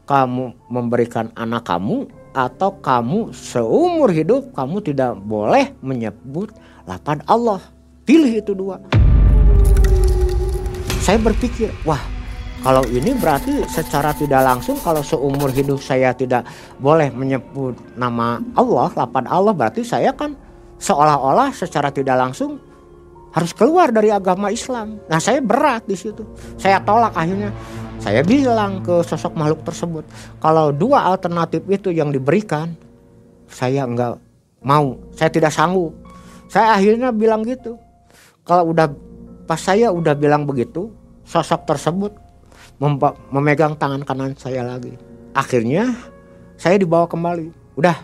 Kamu 0.08 0.72
memberikan 0.72 1.28
anak 1.36 1.68
kamu 1.68 2.08
atau 2.32 2.72
kamu 2.80 3.36
seumur 3.36 4.08
hidup 4.16 4.56
kamu 4.56 4.80
tidak 4.80 5.20
boleh 5.20 5.76
menyebut 5.84 6.56
lapan 6.88 7.20
Allah. 7.28 7.60
Pilih 8.08 8.40
itu 8.40 8.56
dua. 8.56 8.80
Saya 11.04 11.20
berpikir, 11.20 11.76
wah 11.84 12.00
kalau 12.64 12.88
ini 12.88 13.12
berarti 13.20 13.68
secara 13.68 14.16
tidak 14.16 14.48
langsung 14.48 14.80
kalau 14.80 15.04
seumur 15.04 15.52
hidup 15.52 15.84
saya 15.84 16.16
tidak 16.16 16.48
boleh 16.80 17.12
menyebut 17.12 17.76
nama 18.00 18.40
Allah, 18.56 18.88
lapan 18.96 19.28
Allah 19.28 19.52
berarti 19.52 19.84
saya 19.84 20.16
kan 20.16 20.40
seolah-olah 20.80 21.52
secara 21.52 21.92
tidak 21.92 22.16
langsung 22.16 22.64
harus 23.36 23.52
keluar 23.52 23.92
dari 23.92 24.08
agama 24.08 24.56
Islam. 24.56 25.04
Nah, 25.12 25.20
saya 25.20 25.44
berat 25.44 25.84
di 25.84 26.00
situ. 26.00 26.24
Saya 26.56 26.80
tolak 26.80 27.12
akhirnya. 27.12 27.52
Saya 28.00 28.24
bilang 28.24 28.88
ke 28.88 29.04
sosok 29.04 29.36
makhluk 29.36 29.68
tersebut, 29.68 30.08
kalau 30.40 30.72
dua 30.72 31.12
alternatif 31.12 31.60
itu 31.68 31.92
yang 31.92 32.16
diberikan, 32.16 32.72
saya 33.52 33.84
enggak 33.84 34.16
mau, 34.64 34.96
saya 35.12 35.28
tidak 35.28 35.52
sanggup. 35.52 35.92
Saya 36.48 36.80
akhirnya 36.80 37.12
bilang 37.12 37.44
gitu. 37.44 37.76
Kalau 38.48 38.72
udah 38.72 38.88
pas 39.44 39.60
saya 39.60 39.92
udah 39.92 40.16
bilang 40.16 40.48
begitu, 40.48 40.88
sosok 41.28 41.68
tersebut 41.68 42.16
memegang 43.28 43.76
tangan 43.76 44.08
kanan 44.08 44.32
saya 44.40 44.64
lagi. 44.64 44.96
Akhirnya 45.36 45.92
saya 46.56 46.80
dibawa 46.80 47.12
kembali. 47.12 47.76
Udah, 47.76 48.00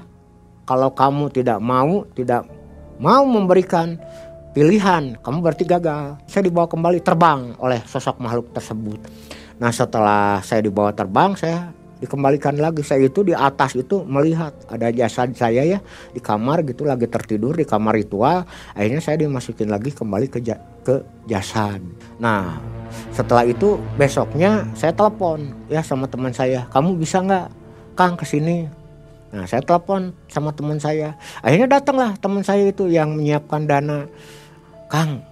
kalau 0.68 0.92
kamu 0.92 1.32
tidak 1.32 1.64
mau, 1.64 2.04
tidak 2.12 2.44
mau 3.00 3.24
memberikan 3.24 3.96
pilihan, 4.52 5.16
kamu 5.24 5.38
berarti 5.40 5.64
gagal. 5.64 6.20
Saya 6.28 6.44
dibawa 6.46 6.68
kembali 6.68 7.00
terbang 7.00 7.56
oleh 7.58 7.80
sosok 7.88 8.20
makhluk 8.20 8.52
tersebut. 8.52 9.00
Nah 9.58 9.72
setelah 9.72 10.44
saya 10.44 10.60
dibawa 10.60 10.92
terbang, 10.92 11.40
saya 11.40 11.72
dikembalikan 12.04 12.60
lagi. 12.60 12.84
Saya 12.84 13.08
itu 13.08 13.24
di 13.24 13.32
atas 13.32 13.80
itu 13.80 14.04
melihat. 14.04 14.52
Ada 14.68 14.92
jasad 14.92 15.32
saya 15.40 15.64
ya 15.64 15.80
di 16.12 16.20
kamar 16.20 16.68
gitu 16.68 16.84
lagi 16.84 17.08
tertidur 17.08 17.56
di 17.56 17.64
kamar 17.64 17.96
ritual. 17.96 18.44
Akhirnya 18.76 19.00
saya 19.00 19.24
dimasukin 19.24 19.72
lagi 19.72 19.96
kembali 19.96 20.28
ke 20.28 20.44
ke 20.84 20.96
jasad. 21.32 21.80
Nah 22.20 22.60
setelah 23.16 23.48
itu 23.48 23.80
besoknya 23.96 24.68
saya 24.76 24.92
telepon 24.92 25.56
ya 25.72 25.80
sama 25.80 26.12
teman 26.12 26.36
saya. 26.36 26.68
Kamu 26.68 27.00
bisa 27.00 27.24
nggak 27.24 27.48
kang 27.96 28.20
ke 28.20 28.28
sini 28.28 28.68
nah 29.34 29.50
saya 29.50 29.66
telepon 29.66 30.14
sama 30.30 30.54
teman 30.54 30.78
saya. 30.78 31.18
Akhirnya 31.42 31.82
datanglah 31.82 32.14
teman 32.22 32.46
saya 32.46 32.70
itu 32.70 32.86
yang 32.86 33.18
menyiapkan 33.18 33.66
dana. 33.66 34.06
Kang 34.94 35.26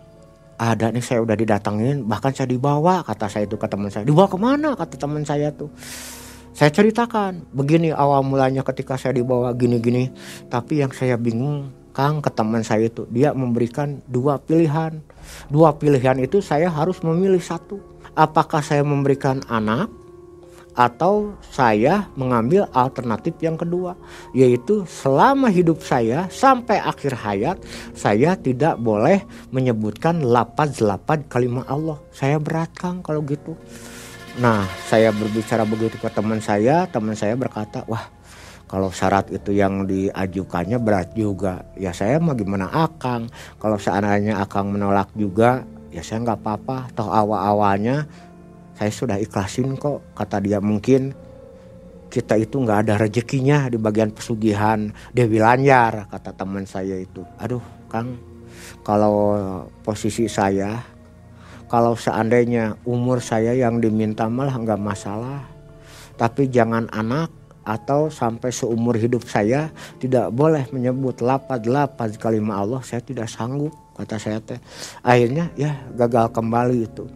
ada 0.58 0.90
nih 0.90 1.06
saya 1.06 1.22
udah 1.22 1.38
didatengin 1.38 2.06
bahkan 2.10 2.34
saya 2.34 2.50
dibawa 2.50 3.06
kata 3.06 3.30
saya 3.30 3.46
itu 3.46 3.62
ke 3.62 3.70
teman 3.70 3.94
saya. 3.94 4.02
Dibawa 4.02 4.26
ke 4.26 4.42
mana? 4.42 4.74
kata 4.74 4.98
teman 4.98 5.22
saya 5.22 5.54
tuh 5.54 5.70
saya 6.52 6.68
ceritakan 6.68 7.48
begini 7.56 7.96
awal 7.96 8.28
mulanya 8.28 8.60
ketika 8.60 9.00
saya 9.00 9.16
dibawa 9.16 9.56
gini-gini. 9.56 10.12
Tapi 10.52 10.84
yang 10.84 10.92
saya 10.92 11.16
bingung 11.16 11.72
Kang 11.92 12.24
ke 12.24 12.32
teman 12.32 12.64
saya 12.64 12.88
itu 12.88 13.08
dia 13.08 13.32
memberikan 13.32 14.04
dua 14.08 14.40
pilihan. 14.40 15.00
Dua 15.48 15.76
pilihan 15.76 16.20
itu 16.20 16.44
saya 16.44 16.68
harus 16.68 17.00
memilih 17.04 17.40
satu. 17.40 17.80
Apakah 18.16 18.60
saya 18.60 18.84
memberikan 18.84 19.40
anak 19.48 19.88
atau 20.72 21.36
saya 21.52 22.08
mengambil 22.20 22.68
alternatif 22.76 23.36
yang 23.40 23.56
kedua? 23.56 23.96
Yaitu 24.36 24.84
selama 24.88 25.48
hidup 25.48 25.80
saya 25.80 26.28
sampai 26.32 26.84
akhir 26.84 27.16
hayat 27.16 27.58
saya 27.96 28.36
tidak 28.36 28.76
boleh 28.76 29.24
menyebutkan 29.56 30.20
lapan-lapan 30.20 31.24
kalimat 31.32 31.64
Allah. 31.72 32.00
Saya 32.12 32.40
berat 32.44 32.76
Kang 32.76 33.00
kalau 33.00 33.24
gitu 33.24 33.56
nah 34.40 34.64
saya 34.88 35.12
berbicara 35.12 35.68
begitu 35.68 36.00
ke 36.00 36.08
teman 36.08 36.40
saya 36.40 36.88
teman 36.88 37.18
saya 37.20 37.36
berkata 37.36 37.84
wah 37.90 38.08
kalau 38.72 38.88
syarat 38.88 39.28
itu 39.36 39.52
yang 39.52 39.84
diajukannya 39.84 40.80
berat 40.80 41.12
juga. 41.12 41.68
Ya 41.76 41.92
saya 41.92 42.24
mau 42.24 42.32
gimana 42.32 42.72
akang? 42.72 43.28
Kalau 43.60 43.76
seandainya 43.76 44.40
akang 44.40 44.72
menolak 44.72 45.12
juga 45.12 45.68
ya 45.92 46.00
saya 46.00 46.24
nggak 46.24 46.40
apa-apa. 46.40 46.88
Toh 46.96 47.12
awal-awalnya 47.12 48.08
saya 48.80 48.88
sudah 48.88 49.20
ikhlasin 49.20 49.76
kok 49.76 50.16
kata 50.16 50.40
dia. 50.40 50.64
Mungkin 50.64 51.12
kita 52.08 52.40
itu 52.40 52.64
nggak 52.64 52.88
ada 52.88 52.96
rezekinya 52.96 53.68
di 53.68 53.76
bagian 53.76 54.16
pesugihan 54.16 54.88
Dewi 55.12 55.44
Lanyar 55.44 56.08
kata 56.08 56.32
teman 56.32 56.64
saya 56.64 56.96
itu. 56.96 57.28
Aduh 57.44 57.64
Kang 57.92 58.16
kalau 58.88 59.36
posisi 59.84 60.32
saya 60.32 60.80
kalau 61.72 61.96
seandainya 61.96 62.76
umur 62.84 63.24
saya 63.24 63.56
yang 63.56 63.80
diminta 63.80 64.28
malah 64.28 64.60
nggak 64.60 64.76
masalah. 64.76 65.48
Tapi 66.20 66.52
jangan 66.52 66.92
anak 66.92 67.32
atau 67.64 68.12
sampai 68.12 68.52
seumur 68.52 69.00
hidup 69.00 69.24
saya 69.24 69.72
tidak 69.96 70.36
boleh 70.36 70.68
menyebut 70.76 71.24
lapat-lapat 71.24 72.20
kalimat 72.20 72.60
Allah 72.60 72.82
saya 72.84 73.00
tidak 73.00 73.32
sanggup 73.32 73.72
kata 73.96 74.20
saya 74.20 74.44
teh. 74.44 74.60
Akhirnya 75.00 75.48
ya 75.56 75.88
gagal 75.96 76.36
kembali 76.36 76.78
itu. 76.92 77.08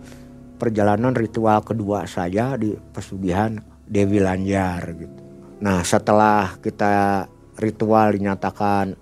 Perjalanan 0.56 1.12
ritual 1.12 1.60
kedua 1.60 2.08
saya 2.08 2.56
di 2.56 2.72
pesugihan 2.96 3.60
Dewi 3.84 4.24
Lanjar 4.24 4.88
gitu. 4.96 5.20
Nah 5.60 5.84
setelah 5.84 6.56
kita 6.64 7.28
ritual 7.60 8.16
dinyatakan 8.16 8.96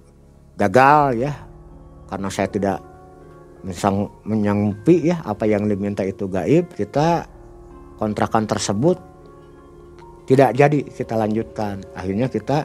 gagal 0.57 1.29
ya 1.29 1.33
karena 2.09 2.29
saya 2.33 2.49
tidak 2.49 2.92
menyanggupi 4.27 5.07
ya 5.07 5.23
apa 5.23 5.47
yang 5.47 5.65
diminta 5.71 6.03
itu 6.03 6.27
gaib 6.27 6.75
kita 6.75 7.25
kontrakan 7.95 8.43
tersebut 8.43 9.13
tidak 10.23 10.55
jadi 10.55 10.79
kita 10.87 11.15
lanjutkan. 11.19 11.83
Akhirnya 11.95 12.31
kita 12.31 12.63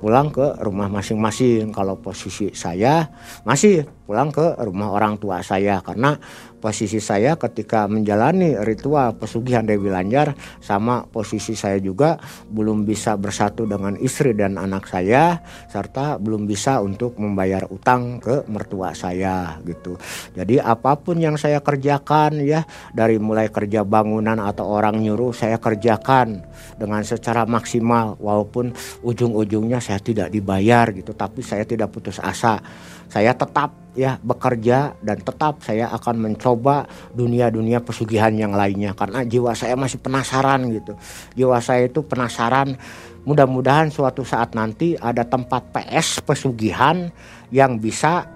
pulang 0.00 0.32
ke 0.32 0.56
rumah 0.64 0.88
masing-masing 0.88 1.76
kalau 1.76 2.00
posisi 2.00 2.50
saya 2.56 3.12
masih 3.44 3.84
pulang 4.08 4.34
ke 4.34 4.58
rumah 4.64 4.90
orang 4.90 5.20
tua 5.22 5.38
saya 5.44 5.78
karena 5.84 6.18
posisi 6.60 6.98
saya 6.98 7.38
ketika 7.40 7.88
menjalani 7.88 8.58
ritual 8.66 9.14
pesugihan 9.16 9.62
Dewi 9.62 9.86
Lanjar 9.88 10.34
sama 10.58 11.06
posisi 11.08 11.54
saya 11.56 11.78
juga 11.78 12.20
belum 12.50 12.84
bisa 12.84 13.14
bersatu 13.14 13.70
dengan 13.70 13.94
istri 13.96 14.36
dan 14.36 14.60
anak 14.60 14.90
saya 14.90 15.40
serta 15.70 16.20
belum 16.20 16.44
bisa 16.44 16.82
untuk 16.84 17.16
membayar 17.22 17.64
utang 17.72 18.18
ke 18.18 18.44
mertua 18.50 18.92
saya 18.92 19.62
gitu. 19.64 19.96
Jadi 20.36 20.60
apa 20.60 20.98
pun 21.00 21.16
yang 21.16 21.40
saya 21.40 21.64
kerjakan 21.64 22.42
ya 22.44 22.68
dari 22.92 23.16
mulai 23.16 23.48
kerja 23.48 23.86
bangunan 23.86 24.36
atau 24.42 24.68
orang 24.68 25.00
nyuruh 25.00 25.32
saya 25.32 25.56
kerjakan 25.56 26.44
dengan 26.76 27.00
secara 27.06 27.48
maksimal 27.48 28.20
walaupun 28.20 28.76
ujung-ujungnya 29.00 29.80
saya 29.90 29.98
tidak 30.06 30.28
dibayar 30.30 30.86
gitu, 30.94 31.10
tapi 31.18 31.42
saya 31.42 31.66
tidak 31.66 31.90
putus 31.90 32.22
asa. 32.22 32.62
Saya 33.10 33.34
tetap 33.34 33.74
ya 33.98 34.22
bekerja 34.22 34.94
dan 35.02 35.18
tetap 35.18 35.66
saya 35.66 35.90
akan 35.90 36.30
mencoba 36.30 36.86
dunia-dunia 37.10 37.82
pesugihan 37.82 38.30
yang 38.30 38.54
lainnya 38.54 38.94
karena 38.94 39.26
jiwa 39.26 39.50
saya 39.58 39.74
masih 39.74 39.98
penasaran 39.98 40.62
gitu. 40.70 40.94
Jiwa 41.34 41.58
saya 41.58 41.90
itu 41.90 42.06
penasaran 42.06 42.78
mudah-mudahan 43.26 43.90
suatu 43.90 44.22
saat 44.22 44.54
nanti 44.54 44.94
ada 44.94 45.26
tempat 45.26 45.74
PS 45.74 46.22
pesugihan 46.22 47.10
yang 47.50 47.82
bisa 47.82 48.30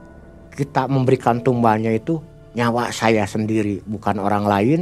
kita 0.59 0.91
memberikan 0.91 1.39
tumbanya 1.39 1.95
itu 1.95 2.19
nyawa 2.55 2.91
saya 2.95 3.27
sendiri 3.27 3.83
bukan 3.85 4.23
orang 4.23 4.47
lain. 4.47 4.81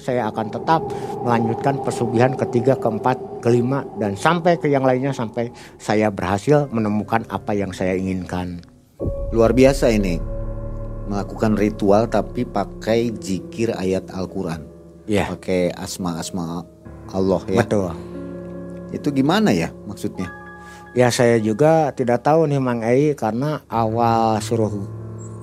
Saya 0.00 0.32
akan 0.32 0.48
tetap 0.48 0.80
melanjutkan 1.20 1.80
pesugihan 1.84 2.32
ketiga 2.32 2.74
keempat 2.80 3.20
kelima 3.44 3.84
dan 4.00 4.16
sampai 4.16 4.56
ke 4.56 4.72
yang 4.72 4.84
lainnya 4.84 5.12
sampai 5.12 5.52
saya 5.76 6.08
berhasil 6.08 6.66
menemukan 6.72 7.24
apa 7.28 7.52
yang 7.52 7.70
saya 7.70 7.94
inginkan. 7.94 8.64
Luar 9.30 9.52
biasa 9.52 9.92
ini. 9.92 10.18
Melakukan 11.10 11.58
ritual 11.58 12.06
tapi 12.06 12.46
pakai 12.46 13.10
jikir 13.18 13.74
ayat 13.74 14.08
Al-Quran. 14.14 14.62
Ya. 15.10 15.26
Pakai 15.26 15.74
asma-asma 15.74 16.62
Allah 17.10 17.42
ya. 17.50 17.66
Betul. 17.66 17.90
Itu 18.94 19.10
gimana 19.10 19.50
ya 19.50 19.74
maksudnya? 19.90 20.30
Ya 20.94 21.10
saya 21.10 21.38
juga 21.38 21.94
tidak 21.94 22.26
tahu 22.26 22.50
nih 22.50 22.58
Mang 22.62 22.82
Ei 22.82 23.14
karena 23.14 23.62
awal 23.70 24.42
suruh 24.42 24.99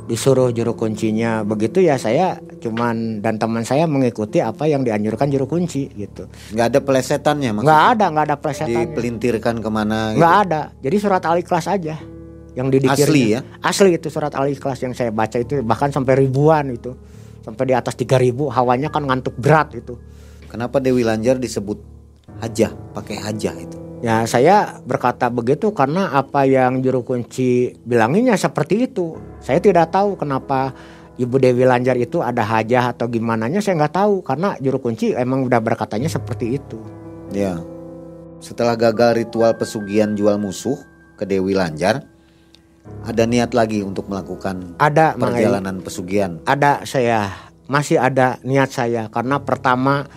disuruh 0.08 0.49
juru 0.55 0.74
kuncinya. 0.74 1.43
Begitu 1.43 1.84
ya 1.84 1.99
saya 1.99 2.39
cuman 2.64 3.20
dan 3.20 3.36
teman 3.38 3.68
saya 3.68 3.86
mengikuti 3.86 4.39
apa 4.39 4.66
yang 4.66 4.82
dianjurkan 4.88 5.28
juru 5.28 5.45
kunci 5.45 5.91
gitu. 5.93 6.32
Nggak 6.55 6.66
ada 6.74 6.80
pelesetannya 6.80 7.49
maksudnya? 7.53 7.68
Nggak 7.68 7.84
ada 7.91 8.05
nggak 8.10 8.26
ada 8.26 8.38
plesetannya. 8.39 8.86
Dipelintirkan 8.88 9.55
ke 9.60 9.70
mana 9.70 10.16
nggak 10.16 10.34
gitu? 10.34 10.43
ada. 10.47 10.62
Jadi 10.80 10.95
surat 10.97 11.24
al 11.28 11.38
ikhlas 11.43 11.68
aja 11.68 11.95
yang 12.58 12.74
didikir 12.74 13.05
Asli 13.05 13.38
ya? 13.38 13.45
asli 13.62 13.93
itu 13.93 14.10
surat 14.10 14.34
al 14.34 14.49
ikhlas 14.49 14.82
yang 14.82 14.97
saya 14.97 15.14
baca 15.14 15.38
itu 15.38 15.62
bahkan 15.62 15.93
sampai 15.93 16.18
ribuan 16.18 16.74
itu. 16.74 16.95
Sampai 17.45 17.64
di 17.72 17.76
atas 17.80 17.95
3000 17.95 18.36
hawanya 18.51 18.91
kan 18.91 19.08
ngantuk 19.08 19.39
berat 19.39 19.72
itu. 19.72 19.95
Kenapa 20.51 20.84
Dewi 20.84 21.08
Lanjar 21.08 21.39
disebut 21.39 21.80
hajah 22.43 22.76
pakai 22.91 23.24
hajah 23.24 23.55
itu 23.55 23.87
Ya 23.98 24.22
saya 24.30 24.78
berkata 24.86 25.26
begitu 25.34 25.74
karena 25.74 26.14
apa 26.14 26.45
yang 26.45 26.86
juru 26.86 27.02
kunci 27.02 27.74
bilanginya 27.82 28.38
seperti 28.38 28.86
itu. 28.86 29.18
Saya 29.41 29.58
tidak 29.58 29.89
tahu 29.89 30.14
kenapa 30.14 30.74
Ibu 31.18 31.41
Dewi 31.41 31.66
Lanjar 31.66 31.98
itu 31.98 32.22
ada 32.22 32.45
hajah 32.45 32.93
atau 32.93 33.10
gimana 33.10 33.50
saya 33.58 33.74
nggak 33.74 33.95
tahu 33.98 34.22
karena 34.22 34.54
juru 34.62 34.78
kunci 34.78 35.18
emang 35.18 35.50
udah 35.50 35.58
berkatanya 35.58 36.06
seperti 36.06 36.62
itu. 36.62 36.78
Ya. 37.34 37.58
Setelah 38.38 38.78
gagal 38.78 39.26
ritual 39.26 39.58
pesugihan 39.58 40.14
jual 40.14 40.38
musuh 40.38 40.78
ke 41.18 41.26
Dewi 41.26 41.58
Lanjar, 41.58 42.06
ada 43.02 43.24
niat 43.26 43.58
lagi 43.58 43.82
untuk 43.82 44.06
melakukan 44.06 44.78
Ada 44.78 45.18
perjalanan 45.18 45.82
pesugihan. 45.82 46.38
ada 46.45 46.86
saya 46.86 47.34
masih 47.66 48.00
ada 48.00 48.39
niat 48.45 48.72
saya 48.72 49.10
karena 49.12 49.41
pertama 49.43 50.08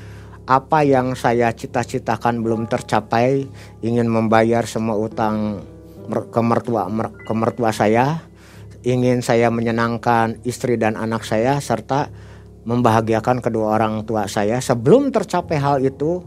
apa 0.51 0.83
yang 0.83 1.15
saya 1.15 1.55
cita-citakan 1.55 2.43
belum 2.43 2.67
tercapai 2.67 3.47
ingin 3.87 4.11
membayar 4.11 4.67
semua 4.67 4.99
utang 4.99 5.63
ke 6.11 6.41
mertua 6.43 6.91
mer- 6.91 7.15
ke 7.23 7.31
mertua 7.31 7.71
saya 7.71 8.27
ingin 8.83 9.23
saya 9.23 9.47
menyenangkan 9.53 10.43
istri 10.43 10.75
dan 10.75 10.99
anak 10.99 11.23
saya 11.23 11.63
serta 11.63 12.11
membahagiakan 12.65 13.41
kedua 13.41 13.77
orang 13.81 14.05
tua 14.05 14.29
saya. 14.29 14.61
Sebelum 14.61 15.13
tercapai 15.13 15.57
hal 15.61 15.81
itu 15.85 16.25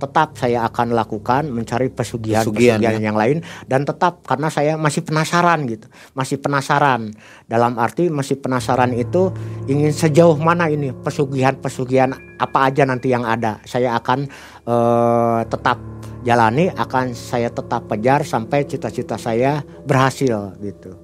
tetap 0.00 0.40
saya 0.40 0.64
akan 0.64 0.96
lakukan 0.96 1.52
mencari 1.52 1.92
pesugihan 1.92 2.40
Pesugihan, 2.40 2.80
pesugihan 2.80 2.96
ya. 2.96 3.06
yang 3.12 3.16
lain 3.20 3.44
dan 3.68 3.84
tetap 3.84 4.24
karena 4.24 4.48
saya 4.48 4.80
masih 4.80 5.04
penasaran 5.04 5.68
gitu 5.68 5.86
masih 6.16 6.40
penasaran 6.40 7.12
dalam 7.44 7.76
arti 7.76 8.08
masih 8.08 8.40
penasaran 8.40 8.96
itu 8.96 9.28
ingin 9.68 9.92
sejauh 9.92 10.40
mana 10.40 10.72
ini 10.72 10.96
pesugihan-pesugihan 11.04 12.16
apa 12.40 12.72
aja 12.72 12.88
nanti 12.88 13.12
yang 13.12 13.28
ada 13.28 13.60
saya 13.68 13.92
akan 14.00 14.24
eh, 14.64 15.40
tetap 15.44 15.76
jalani 16.24 16.72
akan 16.72 17.12
saya 17.12 17.52
tetap 17.52 17.88
kejar 17.88 18.24
sampai 18.24 18.64
cita-cita 18.64 19.20
saya 19.20 19.60
berhasil 19.84 20.56
gitu 20.64 20.96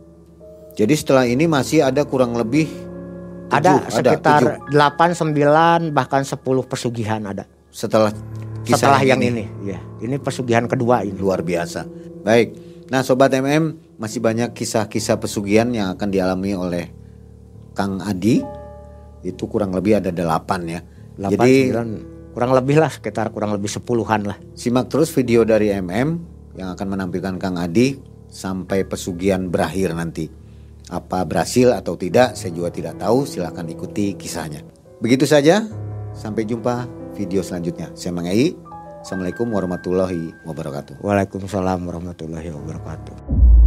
Jadi 0.77 0.93
setelah 0.93 1.25
ini 1.25 1.49
masih 1.49 1.81
ada 1.81 2.05
kurang 2.05 2.37
lebih 2.37 2.69
ada 3.49 3.81
tujuh, 3.81 3.97
sekitar 3.97 4.43
tujuh. 4.69 4.77
8 4.77 5.89
9 5.89 5.97
bahkan 5.97 6.23
10 6.27 6.37
pesugihan 6.69 7.23
ada 7.25 7.49
setelah 7.73 8.13
kisah 8.67 8.91
setelah 8.91 9.03
yang 9.07 9.23
ini. 9.23 9.47
ya 9.63 9.79
ini 10.03 10.19
pesugihan 10.19 10.67
kedua 10.67 11.07
ini 11.07 11.15
luar 11.15 11.47
biasa. 11.47 11.87
Baik. 12.27 12.49
Nah, 12.91 13.07
sobat 13.07 13.31
MM 13.35 13.97
masih 13.99 14.19
banyak 14.19 14.55
kisah-kisah 14.55 15.23
pesugihan 15.23 15.71
yang 15.71 15.95
akan 15.95 16.09
dialami 16.11 16.53
oleh 16.59 16.85
Kang 17.79 18.03
Adi. 18.03 18.43
Itu 19.23 19.47
kurang 19.47 19.75
lebih 19.75 20.03
ada 20.03 20.11
delapan 20.11 20.61
ya. 20.67 20.81
8 21.17 21.33
Jadi 21.33 21.55
9 21.71 22.35
kurang 22.37 22.53
lebih 22.53 22.77
lah 22.77 22.93
sekitar 22.93 23.33
kurang 23.33 23.57
lebih 23.57 23.73
sepuluhan 23.73 24.29
lah 24.29 24.37
simak 24.53 24.93
terus 24.93 25.09
video 25.09 25.41
dari 25.41 25.73
MM 25.73 26.21
yang 26.61 26.77
akan 26.77 26.87
menampilkan 26.93 27.41
Kang 27.41 27.57
Adi 27.57 27.97
sampai 28.29 28.85
pesugihan 28.85 29.49
berakhir 29.49 29.97
nanti. 29.97 30.29
Apa 30.87 31.27
berhasil 31.27 31.75
atau 31.75 31.99
tidak 31.99 32.39
saya 32.39 32.55
juga 32.55 32.71
tidak 32.71 33.01
tahu. 33.01 33.27
Silahkan 33.27 33.67
ikuti 33.67 34.15
kisahnya. 34.15 34.63
Begitu 35.03 35.27
saja. 35.27 35.67
Sampai 36.17 36.49
jumpa 36.49 36.89
video 37.17 37.41
selanjutnya. 37.41 37.89
Saya 37.97 38.13
Mang 38.13 38.29
Ei. 38.29 38.53
Assalamualaikum 39.01 39.49
warahmatullahi 39.49 40.37
wabarakatuh. 40.45 41.01
Waalaikumsalam 41.01 41.79
warahmatullahi 41.89 42.53
wabarakatuh 42.53 43.66